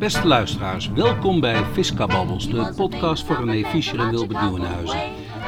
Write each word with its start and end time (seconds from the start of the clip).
Beste 0.00 0.26
luisteraars, 0.26 0.88
welkom 0.88 1.40
bij 1.40 1.64
Fiscababbels, 1.64 2.48
de 2.50 2.72
podcast 2.76 3.24
voor 3.26 3.36
René 3.44 3.68
Fischer 3.68 3.98
en 3.98 4.10
Wilbert 4.10 4.40
Nieuwenhuizen. 4.40 5.00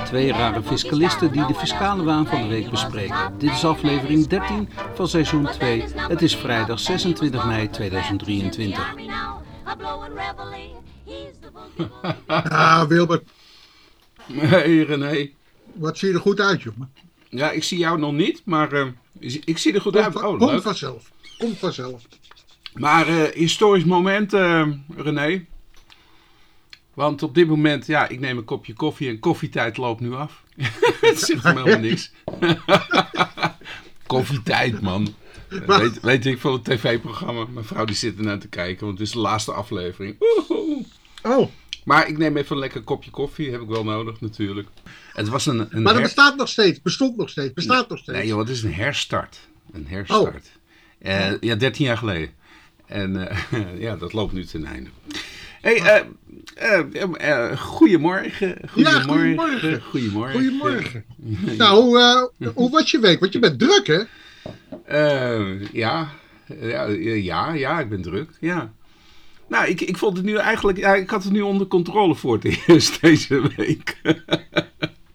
Twee 0.04 0.32
rare 0.32 0.62
fiscalisten 0.62 1.32
die 1.32 1.46
de 1.46 1.54
fiscale 1.54 2.02
waan 2.02 2.26
van 2.26 2.42
de 2.42 2.48
week 2.48 2.70
bespreken. 2.70 3.34
Dit 3.38 3.50
is 3.50 3.64
aflevering 3.64 4.26
13 4.26 4.68
van 4.94 5.08
seizoen 5.08 5.46
2. 5.46 5.84
Het 5.96 6.22
is 6.22 6.36
vrijdag 6.36 6.78
26 6.80 7.46
mei 7.46 7.70
2023. 7.70 8.94
Ah, 12.26 12.82
Wilbert, 12.82 13.28
Hey 14.32 14.82
René. 14.82 15.30
wat 15.74 15.98
zie 15.98 16.08
je 16.08 16.14
er 16.14 16.20
goed 16.20 16.40
uit, 16.40 16.62
jongen. 16.62 16.92
Ja, 17.28 17.50
ik 17.50 17.64
zie 17.64 17.78
jou 17.78 17.98
nog 17.98 18.12
niet, 18.12 18.42
maar 18.44 18.72
eh, 18.72 18.86
ik 19.44 19.58
zie 19.58 19.72
er 19.74 19.80
goed 19.80 19.96
uit. 19.96 20.16
Oh, 20.16 20.22
komt 20.22 20.40
leuk. 20.50 20.62
vanzelf. 20.62 21.10
Komt 21.38 21.58
vanzelf. 21.58 22.02
Maar 22.74 23.08
eh, 23.08 23.34
historisch 23.34 23.84
moment, 23.84 24.32
eh, 24.32 24.66
René. 24.96 25.44
Want 26.94 27.22
op 27.22 27.34
dit 27.34 27.48
moment, 27.48 27.86
ja, 27.86 28.08
ik 28.08 28.20
neem 28.20 28.36
een 28.38 28.44
kopje 28.44 28.72
koffie 28.72 29.08
en 29.08 29.18
koffietijd 29.18 29.76
loopt 29.76 30.00
nu 30.00 30.12
af. 30.14 30.42
Het 31.00 31.20
zegt 31.20 31.42
me 31.44 31.48
helemaal 31.52 31.78
niks. 31.78 32.12
koffietijd, 34.06 34.80
man. 34.80 35.14
Eh, 35.48 35.78
Weet, 35.78 36.00
weet 36.00 36.26
ik 36.26 36.38
van 36.38 36.52
het 36.52 36.64
tv-programma. 36.64 37.44
Mijn 37.44 37.64
vrouw 37.64 37.84
die 37.84 37.96
zit 37.96 38.16
ernaar 38.18 38.38
te 38.38 38.48
kijken, 38.48 38.86
want 38.86 38.98
het 38.98 39.06
is 39.06 39.12
de 39.12 39.18
laatste 39.20 39.52
aflevering. 39.52 40.16
Woehoe. 40.18 40.84
Oh, 41.22 41.48
Maar 41.84 42.08
ik 42.08 42.18
neem 42.18 42.36
even 42.36 42.52
een 42.54 42.60
lekker 42.62 42.82
kopje 42.82 43.10
koffie, 43.10 43.50
heb 43.50 43.60
ik 43.60 43.68
wel 43.68 43.84
nodig 43.84 44.20
natuurlijk. 44.20 44.68
Het 45.12 45.28
was 45.28 45.46
een, 45.46 45.58
een 45.58 45.68
maar 45.70 45.82
dat 45.82 45.92
her- 45.92 46.02
bestaat 46.02 46.36
nog 46.36 46.48
steeds. 46.48 46.82
Bestond 46.82 47.16
nog 47.16 47.28
steeds. 47.30 47.52
Bestaat 47.52 47.88
nog 47.88 47.98
steeds. 47.98 48.18
Nee, 48.18 48.26
joh, 48.26 48.38
het 48.38 48.48
is 48.48 48.62
een 48.62 48.74
herstart. 48.74 49.38
Een 49.72 49.86
herstart. 49.86 50.50
Eh, 50.98 51.38
ja, 51.40 51.54
13 51.54 51.84
jaar 51.84 51.98
geleden. 51.98 52.30
En 52.92 53.28
eh, 53.28 53.58
ja, 53.86 53.96
dat 53.96 54.12
loopt 54.12 54.32
nu 54.32 54.44
ten 54.44 54.64
einde. 54.64 54.90
Hey, 55.60 56.04
eh, 56.54 56.78
eh, 57.16 57.58
goedemorgen. 57.58 58.56
Goedemorgen. 58.68 59.82
goedemorgen. 59.82 60.32
Goedemorgen. 60.32 61.04
Nou, 61.56 61.82
hoe, 61.82 62.30
hoe 62.54 62.70
was 62.70 62.90
je 62.90 62.98
week? 62.98 63.20
Want 63.20 63.32
je 63.32 63.38
bent 63.38 63.58
druk, 63.58 63.86
hè? 63.86 64.02
Ja, 65.72 66.08
ja, 66.60 66.86
ja, 66.86 67.52
ja, 67.52 67.80
ik 67.80 67.88
ben 67.88 68.02
druk. 68.02 68.30
Ja. 68.40 68.72
Nou, 69.48 69.66
ik, 69.66 69.80
ik 69.80 69.96
vond 69.96 70.16
het 70.16 70.26
nu 70.26 70.36
eigenlijk, 70.36 70.78
ja, 70.78 70.94
ik 70.94 71.10
had 71.10 71.24
het 71.24 71.32
nu 71.32 71.40
onder 71.40 71.66
controle 71.66 72.14
voor 72.14 72.34
het 72.34 72.44
eerst 72.66 73.00
deze 73.00 73.50
week. 73.56 74.00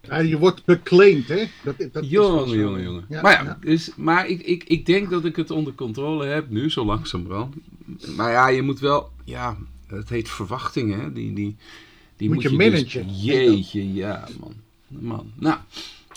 Ja, 0.09 0.17
je 0.17 0.37
wordt 0.37 0.65
beclaimd, 0.65 1.27
hè? 1.27 1.43
Dat, 1.63 1.75
dat 1.91 2.09
Jongen, 2.09 2.57
jongen, 2.57 2.83
jongen. 2.83 3.05
Ja, 3.09 3.21
maar 3.21 3.31
ja, 3.31 3.43
ja. 3.43 3.57
Dus, 3.61 3.91
maar 3.95 4.27
ik, 4.27 4.41
ik, 4.41 4.63
ik 4.63 4.85
denk 4.85 5.09
dat 5.09 5.25
ik 5.25 5.35
het 5.35 5.51
onder 5.51 5.73
controle 5.73 6.25
heb 6.25 6.49
nu, 6.49 6.69
zo 6.69 6.85
langzamerhand. 6.85 7.55
Maar 8.15 8.31
ja, 8.31 8.47
je 8.47 8.61
moet 8.61 8.79
wel, 8.79 9.11
ja, 9.23 9.57
het 9.87 10.09
heet 10.09 10.29
verwachtingen, 10.29 10.99
hè. 10.99 11.13
Die, 11.13 11.33
die, 11.33 11.55
die 12.17 12.29
Moet 12.33 12.41
je 12.41 12.49
dus- 12.49 12.57
managen. 12.57 13.15
jeetje, 13.19 13.93
ja, 13.93 14.27
man. 14.39 14.53
man. 14.87 15.31
Nou, 15.35 15.57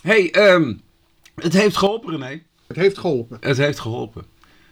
hey, 0.03 0.31
ehm, 0.31 0.75
het 1.35 1.53
heeft 1.53 1.77
geholpen, 1.77 2.11
René. 2.11 2.43
Het 2.67 2.77
heeft 2.77 2.99
geholpen. 2.99 3.37
Het 3.41 3.57
heeft 3.57 3.81
geholpen. 3.81 4.25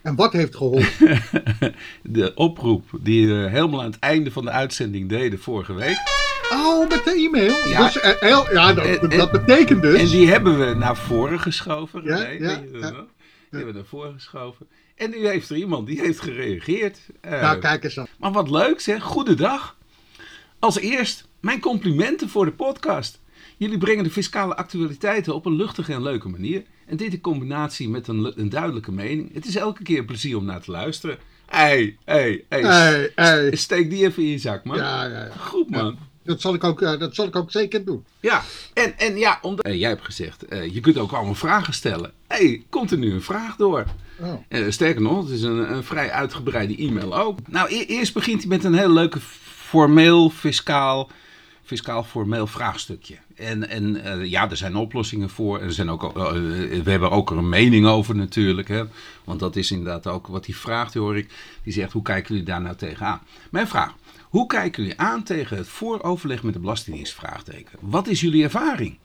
En 0.03 0.15
wat 0.15 0.33
heeft 0.33 0.57
geholpen? 0.57 1.23
De 2.03 2.33
oproep 2.35 2.85
die 3.01 3.27
we 3.29 3.49
helemaal 3.49 3.81
aan 3.81 3.91
het 3.91 3.99
einde 3.99 4.31
van 4.31 4.45
de 4.45 4.51
uitzending 4.51 5.09
deden 5.09 5.39
vorige 5.39 5.75
week. 5.75 5.97
Oh, 6.53 6.89
met 6.89 7.05
de 7.05 7.11
e-mail. 7.13 7.69
Ja. 7.69 7.85
Dus, 7.85 8.01
eh, 8.01 8.21
heel- 8.21 8.53
ja, 8.53 8.73
dat, 8.73 8.85
En- 8.85 9.09
dat 9.19 9.31
betekent 9.33 9.83
dus... 9.83 10.01
En 10.01 10.07
die 10.07 10.29
hebben 10.29 10.59
we 10.69 10.75
naar 10.75 10.97
voren 10.97 11.41
geschoven. 11.41 12.05
Ja, 12.05 12.17
ja? 12.17 12.29
Die 12.39 12.41
hebben 13.51 13.67
we 13.67 13.73
naar 13.73 13.85
voren 13.85 14.13
geschoven. 14.13 14.67
En 14.97 15.11
nu 15.11 15.27
heeft 15.27 15.51
er 15.51 15.57
iemand 15.57 15.87
die 15.87 16.01
heeft 16.01 16.21
gereageerd. 16.21 16.99
Eh, 17.21 17.41
nou, 17.41 17.59
kijk 17.59 17.85
eens 17.85 17.99
aan. 17.99 18.07
Maar 18.19 18.33
wat 18.33 18.51
leuk 18.51 18.81
zeg, 18.81 19.03
goedendag. 19.03 19.77
Als 20.59 20.79
eerst, 20.79 21.29
mijn 21.41 21.61
complimenten 21.61 22.29
voor 22.29 22.45
de 22.45 22.53
podcast. 22.53 23.21
Jullie 23.57 23.79
brengen 23.79 24.05
de 24.05 24.11
fiscale 24.11 24.57
actualiteiten 24.57 25.35
op 25.35 25.47
een 25.47 25.57
luchtige 25.57 25.93
en 25.93 26.03
leuke 26.03 26.29
manier. 26.29 26.63
En 26.87 26.97
dit 26.97 27.13
in 27.13 27.21
combinatie 27.21 27.89
met 27.89 28.09
een, 28.09 28.33
een 28.41 28.49
duidelijke 28.49 28.93
mening. 28.93 29.35
Het 29.35 29.47
is 29.47 29.57
elke 29.57 29.83
keer 29.83 29.99
een 29.99 30.05
plezier 30.07 30.37
om 30.37 30.45
naar 30.45 30.61
te 30.61 30.71
luisteren. 30.71 31.19
Hé, 31.47 31.97
hé, 32.05 32.45
hé. 32.49 33.57
Steek 33.57 33.91
die 33.91 34.05
even 34.05 34.23
in 34.23 34.29
je 34.29 34.39
zak, 34.39 34.65
man. 34.65 34.77
Ja, 34.77 35.05
ja, 35.05 35.25
ja. 35.25 35.31
Goed, 35.39 35.71
man. 35.71 35.99
Dat 36.29 36.41
zal 36.41 36.55
ik 36.55 36.65
ook, 36.65 36.83
eh, 36.83 36.99
dat 36.99 37.15
zal 37.15 37.27
ik 37.27 37.37
ook 37.37 37.51
zeker 37.51 37.85
doen. 37.85 38.05
Ja, 38.21 38.43
en, 38.75 38.99
en 38.99 39.17
ja, 39.17 39.39
omdat 39.43 39.65
eh, 39.65 39.79
jij 39.79 39.89
hebt 39.89 40.05
gezegd, 40.05 40.45
eh, 40.45 40.75
je 40.75 40.81
kunt 40.81 40.99
ook 40.99 41.13
allemaal 41.13 41.35
vragen 41.35 41.75
stellen. 41.75 42.13
Hé, 42.27 42.37
hey, 42.37 42.63
komt 42.69 42.91
er 42.91 42.99
nu 42.99 43.13
een 43.13 43.23
vraag 43.23 43.57
door? 43.57 43.85
Oh. 44.21 44.69
Sterker 44.69 45.03
nog, 45.03 45.23
het 45.23 45.31
is 45.31 45.43
een, 45.43 45.73
een 45.73 45.85
vrij 45.85 46.11
uitgebreide 46.11 46.77
e-mail 46.77 47.19
ook. 47.19 47.39
Nou, 47.47 47.73
e- 47.73 47.85
eerst 47.85 48.15
begint 48.15 48.41
hij 48.41 48.49
met 48.49 48.65
een 48.65 48.75
heel 48.75 48.91
leuke 48.91 49.21
formeel, 49.21 50.31
fiscaal, 50.31 51.11
fiscaal 51.63 52.05
formeel 52.05 52.47
vraagstukje. 52.47 53.17
En, 53.35 53.69
en 53.69 54.05
eh, 54.05 54.25
ja, 54.25 54.51
er 54.51 54.57
zijn 54.57 54.77
oplossingen 54.77 55.31
voor. 55.31 55.61
Er 55.61 55.73
zijn 55.73 55.91
ook, 55.91 56.13
we 56.13 56.83
hebben 56.85 57.11
ook 57.11 57.31
er 57.31 57.37
een 57.37 57.49
mening 57.49 57.87
over 57.87 58.17
natuurlijk. 58.17 58.69
Hè? 58.69 58.83
Want 59.25 59.41
dat 59.41 59.57
is 59.57 59.71
inderdaad 59.71 60.07
ook 60.07 60.27
wat 60.27 60.47
hij 60.47 60.55
vraagt, 60.55 60.95
hoor 60.95 61.17
ik. 61.17 61.31
Die 61.63 61.73
zegt, 61.73 61.93
hoe 61.93 62.03
kijken 62.03 62.29
jullie 62.29 62.51
daar 62.51 62.61
nou 62.61 62.77
tegenaan? 62.77 63.21
Mijn 63.51 63.69
vraag, 63.69 63.95
hoe 64.29 64.47
kijken 64.47 64.83
jullie 64.83 64.99
aan 64.99 65.23
tegen 65.23 65.57
het 65.57 65.69
vooroverleg 65.69 66.43
met 66.43 66.53
de 66.53 66.61
Belastingdienst? 66.61 67.15
Vraagteken. 67.15 67.79
Wat 67.81 68.07
is 68.07 68.21
jullie 68.21 68.43
ervaring? 68.45 68.99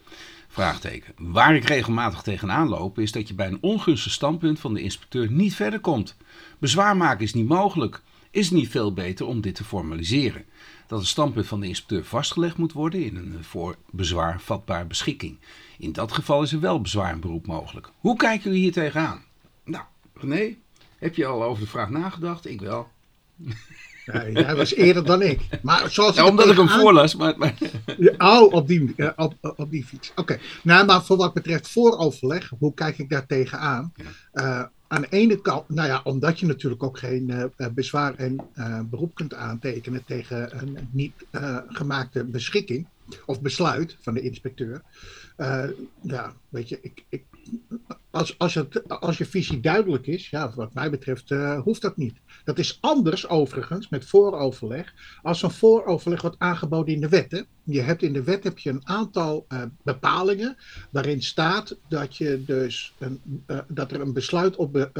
Vraagteken. 0.47 1.13
Waar 1.17 1.55
ik 1.55 1.63
regelmatig 1.63 2.21
tegenaan 2.21 2.69
loop 2.69 2.99
is 2.99 3.11
dat 3.11 3.27
je 3.27 3.33
bij 3.33 3.47
een 3.47 3.61
ongunstig 3.61 4.11
standpunt 4.11 4.59
van 4.59 4.73
de 4.73 4.81
inspecteur 4.81 5.31
niet 5.31 5.55
verder 5.55 5.79
komt. 5.79 6.15
Bezwaar 6.59 6.97
maken 6.97 7.23
is 7.23 7.33
niet 7.33 7.47
mogelijk. 7.47 8.01
Is 8.31 8.45
het 8.45 8.53
niet 8.53 8.69
veel 8.69 8.93
beter 8.93 9.25
om 9.25 9.41
dit 9.41 9.55
te 9.55 9.63
formaliseren? 9.63 10.45
Dat 10.87 10.99
het 10.99 11.07
standpunt 11.07 11.47
van 11.47 11.59
de 11.59 11.67
inspecteur 11.67 12.05
vastgelegd 12.05 12.57
moet 12.57 12.73
worden 12.73 13.03
in 13.03 13.15
een 13.15 13.43
voor 13.43 13.75
bezwaar 13.91 14.41
vatbaar 14.41 14.87
beschikking. 14.87 15.37
In 15.77 15.91
dat 15.91 16.11
geval 16.11 16.43
is 16.43 16.53
er 16.53 16.59
wel 16.59 16.81
bezwaar 16.81 17.11
en 17.11 17.19
beroep 17.19 17.47
mogelijk. 17.47 17.89
Hoe 17.99 18.17
kijken 18.17 18.43
jullie 18.43 18.61
hier 18.61 18.71
tegenaan? 18.71 19.23
Nou, 19.63 19.83
René, 20.13 20.55
heb 20.97 21.15
je 21.15 21.25
al 21.25 21.43
over 21.43 21.63
de 21.63 21.69
vraag 21.69 21.89
nagedacht? 21.89 22.45
Ik 22.45 22.61
wel. 22.61 22.87
Nee, 24.05 24.43
hij 24.45 24.55
was 24.55 24.73
eerder 24.73 25.05
dan 25.05 25.21
ik. 25.21 25.39
Maar 25.61 25.89
zoals 25.89 26.15
Ja, 26.15 26.27
omdat 26.27 26.49
ik 26.49 26.57
hem 26.57 26.69
voorlas, 26.69 27.15
maar... 27.15 27.37
maar 27.37 27.55
Ja, 27.97 28.41
oh, 28.41 28.53
op 28.53 28.67
die, 28.67 28.93
eh, 28.95 29.09
op, 29.15 29.53
op 29.55 29.71
die 29.71 29.85
fiets. 29.85 30.11
Oké. 30.15 30.39
Nou, 30.63 30.85
maar 30.85 31.03
voor 31.03 31.17
wat 31.17 31.33
betreft 31.33 31.69
vooroverleg, 31.69 32.51
hoe 32.59 32.73
kijk 32.73 32.97
ik 32.97 33.09
daar 33.09 33.25
tegenaan? 33.25 33.93
Eh, 34.31 34.63
aan 34.87 35.01
de 35.01 35.07
ene 35.09 35.41
kant, 35.41 35.69
nou 35.69 35.87
ja, 35.87 36.01
omdat 36.03 36.39
je 36.39 36.45
natuurlijk 36.45 36.83
ook 36.83 36.97
geen 36.97 37.29
eh, 37.29 37.67
bezwaar 37.71 38.15
en 38.15 38.49
beroep 38.89 39.15
kunt 39.15 39.33
aantekenen 39.33 40.03
tegen 40.05 40.61
een 40.61 40.77
niet 40.91 41.25
gemaakte 41.67 42.23
beschikking 42.23 42.87
of 43.25 43.41
besluit 43.41 43.97
van 44.01 44.13
de 44.13 44.21
inspecteur. 44.21 44.81
Ja, 46.01 46.33
weet 46.49 46.69
je, 46.69 46.79
ik, 46.81 47.03
ik, 47.09 47.23
als, 48.13 48.37
als, 48.37 48.53
het, 48.53 48.89
als 48.89 49.17
je 49.17 49.25
visie 49.25 49.59
duidelijk 49.59 50.07
is, 50.07 50.29
ja, 50.29 50.53
wat 50.55 50.73
mij 50.73 50.89
betreft, 50.89 51.31
eh, 51.31 51.61
hoeft 51.61 51.81
dat 51.81 51.97
niet. 51.97 52.15
Dat 52.43 52.59
is 52.59 52.77
anders 52.81 53.27
overigens 53.27 53.89
met 53.89 54.05
vooroverleg. 54.05 54.93
Als 55.21 55.41
een 55.41 55.51
vooroverleg 55.51 56.21
wordt 56.21 56.39
aangeboden 56.39 56.93
in 56.93 57.01
de 57.01 57.09
wet. 57.09 57.31
Hè? 57.31 57.41
Je 57.63 57.81
hebt 57.81 58.01
in 58.01 58.13
de 58.13 58.23
wet 58.23 58.43
heb 58.43 58.59
je 58.59 58.69
een 58.69 58.87
aantal 58.87 59.45
eh, 59.47 59.61
bepalingen 59.83 60.57
waarin 60.89 61.21
staat 61.21 61.77
dat, 61.87 62.17
je 62.17 62.43
dus 62.45 62.93
een, 62.97 63.21
eh, 63.45 63.59
dat 63.67 63.91
er 63.91 64.01
een 64.01 64.13
besluit, 64.13 64.55
op, 64.55 64.91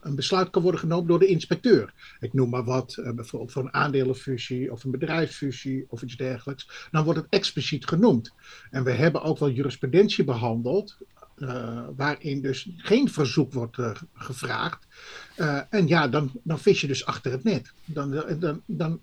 een 0.00 0.14
besluit 0.14 0.50
kan 0.50 0.62
worden 0.62 0.80
genomen 0.80 1.08
door 1.08 1.18
de 1.18 1.26
inspecteur. 1.26 1.92
Ik 2.20 2.32
noem 2.32 2.48
maar 2.48 2.64
wat, 2.64 3.00
bijvoorbeeld 3.14 3.52
voor 3.52 3.62
een 3.62 3.74
aandelenfusie 3.74 4.72
of 4.72 4.84
een 4.84 4.90
bedrijfsfusie 4.90 5.86
of 5.88 6.02
iets 6.02 6.16
dergelijks. 6.16 6.88
Dan 6.90 7.04
wordt 7.04 7.20
het 7.20 7.28
expliciet 7.30 7.86
genoemd. 7.86 8.32
En 8.70 8.84
we 8.84 8.90
hebben 8.90 9.22
ook 9.22 9.38
wel 9.38 9.50
jurisprudentie 9.50 10.24
behandeld. 10.24 10.96
Eh, 11.40 11.84
waarin 11.96 12.40
dus 12.40 12.68
geen 12.76 13.10
verzoek 13.10 13.52
wordt 13.52 13.78
eh, 13.78 13.94
gevraagd. 14.14 14.86
Eh, 15.36 15.60
en 15.70 15.86
ja, 15.86 16.08
dan, 16.08 16.30
dan 16.42 16.58
vis 16.58 16.80
je 16.80 16.86
dus 16.86 17.06
achter 17.06 17.32
het 17.32 17.44
net. 17.44 17.72
Dan, 17.84 18.22
dan, 18.38 18.62
dan 18.66 19.00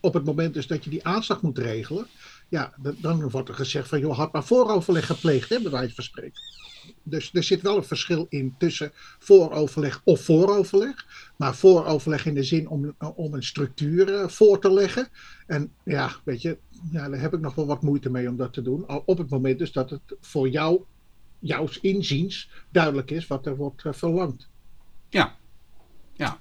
op 0.00 0.14
het 0.14 0.24
moment 0.24 0.54
dus 0.54 0.66
dat 0.66 0.84
je 0.84 0.90
die 0.90 1.06
aanslag 1.06 1.42
moet 1.42 1.58
regelen, 1.58 2.06
ja, 2.48 2.74
dan, 2.96 3.30
wordt 3.30 3.48
er 3.48 3.54
gezegd 3.54 3.88
van, 3.88 4.00
joh, 4.00 4.16
had 4.16 4.32
maar 4.32 4.44
vooroverleg 4.44 5.06
gepleegd, 5.06 5.48
hè, 5.48 5.60
bij 5.60 5.70
wijze 5.70 5.94
van 5.94 6.04
spreken. 6.04 6.40
Dus 7.02 7.30
er 7.32 7.42
zit 7.42 7.62
wel 7.62 7.76
een 7.76 7.84
verschil 7.84 8.26
in 8.28 8.54
tussen 8.58 8.92
vooroverleg 9.18 10.00
of 10.04 10.20
vooroverleg. 10.20 11.06
Maar 11.36 11.54
vooroverleg 11.54 12.26
in 12.26 12.34
de 12.34 12.42
zin 12.42 12.68
om, 12.68 12.94
om 13.14 13.34
een 13.34 13.42
structuur 13.42 14.30
voor 14.30 14.60
te 14.60 14.72
leggen. 14.72 15.08
En 15.46 15.72
ja, 15.82 16.10
weet 16.24 16.42
je, 16.42 16.58
ja, 16.90 17.08
daar 17.08 17.20
heb 17.20 17.34
ik 17.34 17.40
nog 17.40 17.54
wel 17.54 17.66
wat 17.66 17.82
moeite 17.82 18.10
mee 18.10 18.28
om 18.28 18.36
dat 18.36 18.52
te 18.52 18.62
doen. 18.62 18.88
Op 19.04 19.18
het 19.18 19.28
moment 19.28 19.58
dus 19.58 19.72
dat 19.72 19.90
het 19.90 20.00
voor 20.20 20.48
jou, 20.48 20.82
jouw 21.38 21.68
inziens, 21.80 22.48
duidelijk 22.70 23.10
is 23.10 23.26
wat 23.26 23.46
er 23.46 23.56
wordt 23.56 23.84
eh, 23.84 23.92
verlangd. 23.92 24.48
Ja. 25.08 25.36
Ja. 26.12 26.40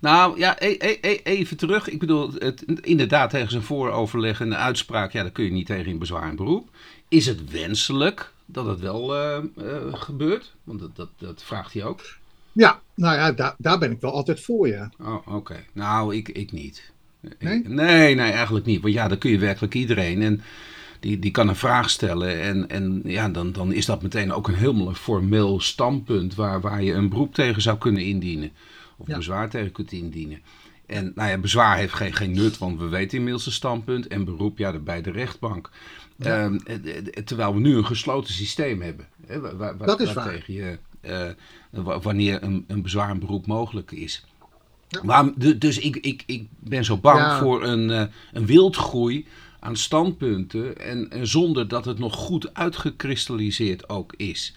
Nou 0.00 0.38
ja, 0.38 0.62
e- 0.62 0.76
e- 0.78 0.98
e- 1.00 1.20
even 1.22 1.56
terug. 1.56 1.88
Ik 1.88 1.98
bedoel, 1.98 2.32
het, 2.32 2.62
inderdaad, 2.80 3.30
tegen 3.30 3.50
zijn 3.50 3.62
vooroverleg 3.62 4.40
en 4.40 4.50
de 4.50 4.56
uitspraak, 4.56 5.12
ja, 5.12 5.22
daar 5.22 5.30
kun 5.30 5.44
je 5.44 5.50
niet 5.50 5.66
tegen 5.66 5.86
in 5.86 5.98
bezwaar 5.98 6.28
en 6.28 6.36
beroep. 6.36 6.68
Is 7.08 7.26
het 7.26 7.50
wenselijk 7.50 8.32
dat 8.46 8.66
het 8.66 8.80
wel 8.80 9.14
eh, 9.14 9.36
eh, 9.36 9.94
gebeurt? 9.94 10.54
Want 10.64 10.80
dat, 10.80 10.96
dat, 10.96 11.08
dat 11.18 11.42
vraagt 11.42 11.72
hij 11.72 11.84
ook. 11.84 12.00
Ja, 12.52 12.80
nou 12.94 13.16
ja, 13.16 13.32
daar, 13.32 13.54
daar 13.58 13.78
ben 13.78 13.90
ik 13.90 14.00
wel 14.00 14.12
altijd 14.12 14.40
voor, 14.40 14.68
ja. 14.68 14.90
Oh, 14.98 15.34
oké. 15.36 15.64
Nou, 15.72 16.16
ik, 16.16 16.28
ik 16.28 16.52
niet. 16.52 16.90
Nee? 17.38 17.62
nee, 17.68 18.14
nee, 18.14 18.30
eigenlijk 18.30 18.66
niet. 18.66 18.82
Want 18.82 18.94
ja, 18.94 19.08
dan 19.08 19.18
kun 19.18 19.30
je 19.30 19.38
werkelijk 19.38 19.74
iedereen. 19.74 20.22
En 20.22 20.42
die, 21.00 21.18
die 21.18 21.30
kan 21.30 21.48
een 21.48 21.56
vraag 21.56 21.90
stellen. 21.90 22.40
En, 22.42 22.68
en 22.68 23.00
ja, 23.04 23.28
dan, 23.28 23.52
dan 23.52 23.72
is 23.72 23.86
dat 23.86 24.02
meteen 24.02 24.32
ook 24.32 24.48
een 24.48 24.54
helemaal 24.54 24.94
formeel 24.94 25.60
standpunt 25.60 26.34
waar, 26.34 26.60
waar 26.60 26.82
je 26.82 26.92
een 26.92 27.08
beroep 27.08 27.34
tegen 27.34 27.62
zou 27.62 27.78
kunnen 27.78 28.02
indienen. 28.04 28.50
Of 28.96 29.06
Ja. 29.06 29.16
bezwaar 29.16 29.48
tegen 29.50 29.72
kunt 29.72 29.92
indienen. 29.92 30.40
En 30.86 31.12
nou 31.14 31.30
ja, 31.30 31.38
bezwaar 31.38 31.76
heeft 31.76 31.92
geen, 31.94 32.12
geen 32.12 32.32
nut, 32.32 32.58
want 32.58 32.78
we 32.78 32.86
weten 32.88 33.16
inmiddels 33.18 33.46
een 33.46 33.52
standpunt. 33.52 34.06
En 34.06 34.24
beroep, 34.24 34.58
ja, 34.58 34.78
bij 34.78 35.02
de 35.02 35.10
rechtbank. 35.10 35.70
Ehm, 36.18 36.58
eh, 36.64 36.96
eh, 36.96 37.04
terwijl 37.24 37.54
we 37.54 37.60
nu 37.60 37.76
een 37.76 37.86
gesloten 37.86 38.34
systeem 38.34 38.82
hebben. 38.82 39.06
Hè, 39.26 39.40
Dat 39.40 40.00
is 40.00 40.12
waar. 40.12 40.24
waartegen 40.24 40.54
je, 40.54 40.78
eh, 41.00 41.28
wa- 41.70 42.00
wanneer 42.00 42.42
een, 42.42 42.64
een 42.66 42.82
bezwaar 42.82 43.10
en 43.10 43.18
beroep 43.18 43.46
mogelijk 43.46 43.90
is. 43.90 44.24
Ja. 44.88 45.00
Maar, 45.04 45.30
du- 45.36 45.58
dus 45.58 45.78
ik, 45.78 45.96
ik, 45.96 46.22
ik 46.26 46.46
ben 46.58 46.84
zo 46.84 46.96
bang 46.96 47.18
Ja. 47.18 47.38
voor 47.38 47.64
een, 47.64 47.90
eh, 47.90 48.04
een 48.32 48.46
wildgroei 48.46 49.26
aan 49.60 49.76
standpunten. 49.76 50.78
En, 50.80 51.10
en 51.10 51.26
zonder 51.26 51.68
dat 51.68 51.84
het 51.84 51.98
nog 51.98 52.14
goed 52.14 52.54
uitgekristalliseerd 52.54 53.88
ook 53.88 54.14
is. 54.16 54.52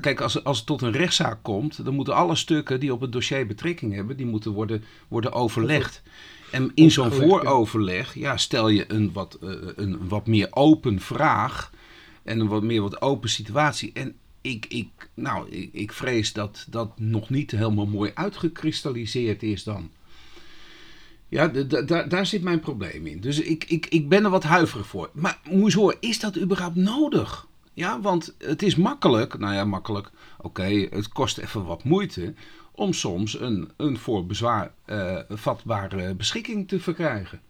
Kijk, 0.00 0.20
als, 0.20 0.44
als 0.44 0.56
het 0.56 0.66
tot 0.66 0.82
een 0.82 0.92
rechtszaak 0.92 1.38
komt, 1.42 1.84
dan 1.84 1.94
moeten 1.94 2.14
alle 2.14 2.36
stukken 2.36 2.80
die 2.80 2.92
op 2.92 3.00
het 3.00 3.12
dossier 3.12 3.46
betrekking 3.46 3.94
hebben, 3.94 4.16
die 4.16 4.26
moeten 4.26 4.50
worden, 4.50 4.84
worden 5.08 5.32
overlegd. 5.32 6.02
En 6.50 6.70
in 6.74 6.90
zo'n 6.90 7.12
vooroverleg 7.12 8.14
ja, 8.14 8.36
stel 8.36 8.68
je 8.68 8.84
een 8.88 9.12
wat, 9.12 9.38
eh, 9.42 9.50
een 9.76 10.08
wat 10.08 10.26
meer 10.26 10.48
open 10.50 11.00
vraag 11.00 11.70
en 12.22 12.40
een 12.40 12.48
wat 12.48 12.62
meer 12.62 12.82
wat 12.82 13.02
open 13.02 13.28
situatie. 13.28 13.90
En 13.94 14.14
ik, 14.40 14.66
ik, 14.66 14.88
nou, 15.14 15.50
ik, 15.50 15.68
ik 15.72 15.92
vrees 15.92 16.32
dat 16.32 16.66
dat 16.70 16.98
nog 16.98 17.30
niet 17.30 17.50
helemaal 17.50 17.86
mooi 17.86 18.10
uitgekristalliseerd 18.14 19.42
is 19.42 19.64
dan. 19.64 19.90
Ja, 21.32 21.48
daar 22.08 22.26
zit 22.26 22.42
mijn 22.42 22.60
probleem 22.60 23.06
in. 23.06 23.20
Dus 23.20 23.40
ik, 23.40 23.64
ik, 23.64 23.86
ik 23.86 24.08
ben 24.08 24.24
er 24.24 24.30
wat 24.30 24.42
huiverig 24.42 24.86
voor. 24.86 25.10
Maar 25.12 25.38
moet 25.50 25.72
je 25.72 25.78
horen, 25.78 25.96
is 26.00 26.20
dat 26.20 26.38
überhaupt 26.38 26.76
nodig? 26.76 27.46
Ja, 27.72 28.00
want 28.00 28.34
het 28.38 28.62
is 28.62 28.76
makkelijk, 28.76 29.38
nou 29.38 29.54
ja, 29.54 29.64
makkelijk, 29.64 30.10
oké, 30.38 30.88
het 30.90 31.08
kost 31.08 31.38
even 31.38 31.64
wat 31.64 31.84
moeite 31.84 32.34
om 32.72 32.92
soms 32.92 33.40
een, 33.40 33.70
een 33.76 33.98
voor 33.98 34.26
bezwaar 34.26 34.72
eh, 34.84 35.18
vatbare 35.28 36.14
beschikking 36.14 36.68
te 36.68 36.80
verkrijgen. 36.80 37.40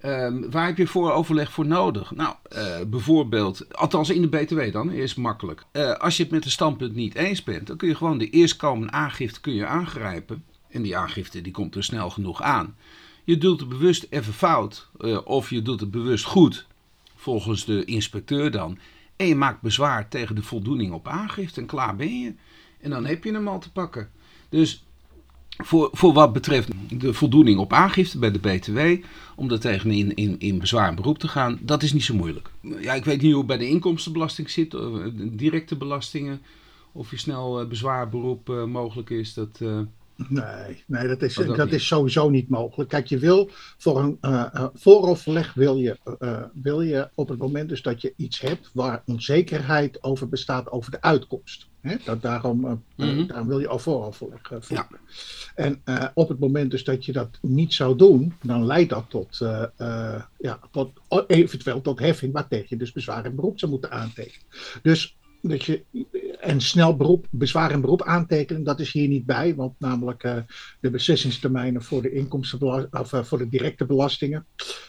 Ehm, 0.00 0.50
waar 0.50 0.66
heb 0.66 0.76
je 0.76 0.86
voor 0.86 1.12
overleg 1.12 1.52
voor 1.52 1.66
nodig? 1.66 2.14
Nou, 2.14 2.34
eh, 2.48 2.80
bijvoorbeeld, 2.86 3.74
althans 3.76 4.10
in 4.10 4.22
de 4.22 4.28
BTW 4.28 4.72
dan, 4.72 4.90
is 4.90 5.14
makkelijk. 5.14 5.64
Eh, 5.72 5.92
als 5.92 6.16
je 6.16 6.22
het 6.22 6.32
met 6.32 6.44
een 6.44 6.50
standpunt 6.50 6.94
niet 6.94 7.14
eens 7.14 7.42
bent, 7.42 7.66
dan 7.66 7.76
kun 7.76 7.88
je 7.88 7.94
gewoon 7.94 8.18
de 8.18 8.30
eerstkomende 8.30 8.92
aangifte 8.92 9.40
kun 9.40 9.54
je 9.54 9.66
aangrijpen. 9.66 10.44
En 10.68 10.82
die 10.82 10.96
aangifte 10.96 11.40
die 11.40 11.52
komt 11.52 11.74
er 11.74 11.84
snel 11.84 12.10
genoeg 12.10 12.42
aan. 12.42 12.76
Je 13.24 13.38
doet 13.38 13.60
het 13.60 13.68
bewust 13.68 14.06
even 14.10 14.32
fout, 14.32 14.88
eh, 15.00 15.18
of 15.24 15.50
je 15.50 15.62
doet 15.62 15.80
het 15.80 15.90
bewust 15.90 16.24
goed, 16.24 16.66
volgens 17.14 17.64
de 17.64 17.84
inspecteur 17.84 18.50
dan. 18.50 18.78
En 19.16 19.26
je 19.26 19.34
maakt 19.34 19.60
bezwaar 19.60 20.08
tegen 20.08 20.34
de 20.34 20.42
voldoening 20.42 20.92
op 20.92 21.08
aangifte 21.08 21.60
en 21.60 21.66
klaar 21.66 21.96
ben 21.96 22.20
je. 22.20 22.34
En 22.80 22.90
dan 22.90 23.06
heb 23.06 23.24
je 23.24 23.32
hem 23.32 23.48
al 23.48 23.58
te 23.58 23.72
pakken. 23.72 24.10
Dus 24.48 24.84
voor, 25.48 25.88
voor 25.92 26.12
wat 26.12 26.32
betreft 26.32 26.68
de 26.88 27.14
voldoening 27.14 27.58
op 27.58 27.72
aangifte 27.72 28.18
bij 28.18 28.30
de 28.30 28.38
BTW, 28.38 29.04
om 29.36 29.48
daar 29.48 29.58
tegen 29.58 29.90
in, 29.90 30.38
in, 30.38 30.58
bezwaar 30.58 30.88
en 30.88 30.94
beroep 30.94 31.18
te 31.18 31.28
gaan, 31.28 31.58
dat 31.60 31.82
is 31.82 31.92
niet 31.92 32.04
zo 32.04 32.14
moeilijk. 32.14 32.50
Ja, 32.60 32.92
ik 32.92 33.04
weet 33.04 33.22
niet 33.22 33.30
hoe 33.30 33.38
het 33.38 33.46
bij 33.46 33.58
de 33.58 33.68
inkomstenbelasting 33.68 34.50
zit, 34.50 34.74
eh, 34.74 35.06
directe 35.14 35.76
belastingen, 35.76 36.42
of 36.92 37.10
je 37.10 37.16
snel 37.16 37.60
eh, 37.60 37.66
bezwaar, 37.66 38.08
beroep 38.08 38.66
mogelijk 38.66 39.10
is. 39.10 39.34
Dat, 39.34 39.60
Nee, 40.28 40.84
nee 40.86 41.08
dat, 41.08 41.22
is, 41.22 41.38
Oh, 41.38 41.56
dat 41.56 41.72
is 41.72 41.86
sowieso 41.86 42.30
niet 42.30 42.48
mogelijk. 42.48 42.90
Kijk, 42.90 43.06
je 43.06 43.18
wil 43.18 43.50
voor 43.78 43.98
een 43.98 44.18
eh, 44.20 44.66
vooroverleg 44.74 45.54
wil 45.54 45.76
je, 45.76 45.98
eh, 46.18 46.42
wil 46.62 46.80
je 46.80 47.08
op 47.14 47.28
het 47.28 47.38
moment 47.38 47.68
dus 47.68 47.82
dat 47.82 48.00
je 48.00 48.14
iets 48.16 48.40
hebt 48.40 48.70
waar 48.72 49.02
onzekerheid 49.06 50.02
over 50.02 50.28
bestaat 50.28 50.70
over 50.70 50.90
de 50.90 51.00
uitkomst. 51.00 51.70
Hè? 51.80 51.96
Dat, 52.04 52.22
daarom, 52.22 52.82
Mhm. 52.96 53.26
daarom 53.26 53.48
wil 53.48 53.60
je 53.60 53.68
al 53.68 53.78
vooroverleg 53.78 54.40
voeren. 54.60 54.86
En 55.54 55.80
eh, 55.84 56.04
op 56.14 56.28
het 56.28 56.38
moment 56.38 56.70
dus 56.70 56.84
dat 56.84 57.04
je 57.04 57.12
dat 57.12 57.38
niet 57.40 57.74
zou 57.74 57.96
doen, 57.96 58.34
dan 58.42 58.66
leidt 58.66 58.90
dat 58.90 59.04
tot, 59.08 59.38
ja, 60.38 60.60
tot 60.70 60.90
eventueel 61.26 61.80
tot 61.80 61.98
heffing 61.98 62.32
waartegen 62.32 62.66
je 62.68 62.76
dus 62.76 62.92
bezwaar 62.92 63.24
en 63.24 63.34
beroep 63.34 63.58
zou 63.58 63.70
moeten 63.70 63.90
aantekenen. 63.90 64.46
Dus 64.82 65.16
dat 65.42 65.64
je 65.64 65.82
en 66.42 66.60
snel 66.60 66.96
beroep, 66.96 67.26
bezwaar 67.30 67.70
en 67.70 67.80
beroep 67.80 68.02
aantekenen, 68.02 68.64
dat 68.64 68.80
is 68.80 68.92
hier 68.92 69.08
niet 69.08 69.26
bij, 69.26 69.54
want 69.54 69.74
namelijk 69.78 70.22
eh, 70.22 70.36
de 70.80 70.90
beslissingstermijnen 70.90 71.82
voor 71.82 72.02
de 72.02 72.12
inkomstenbela- 72.12 72.88
of 72.90 73.12
eh, 73.12 73.22
voor 73.22 73.38
de 73.38 73.48
directe 73.48 73.84
belastingen, 73.84 74.46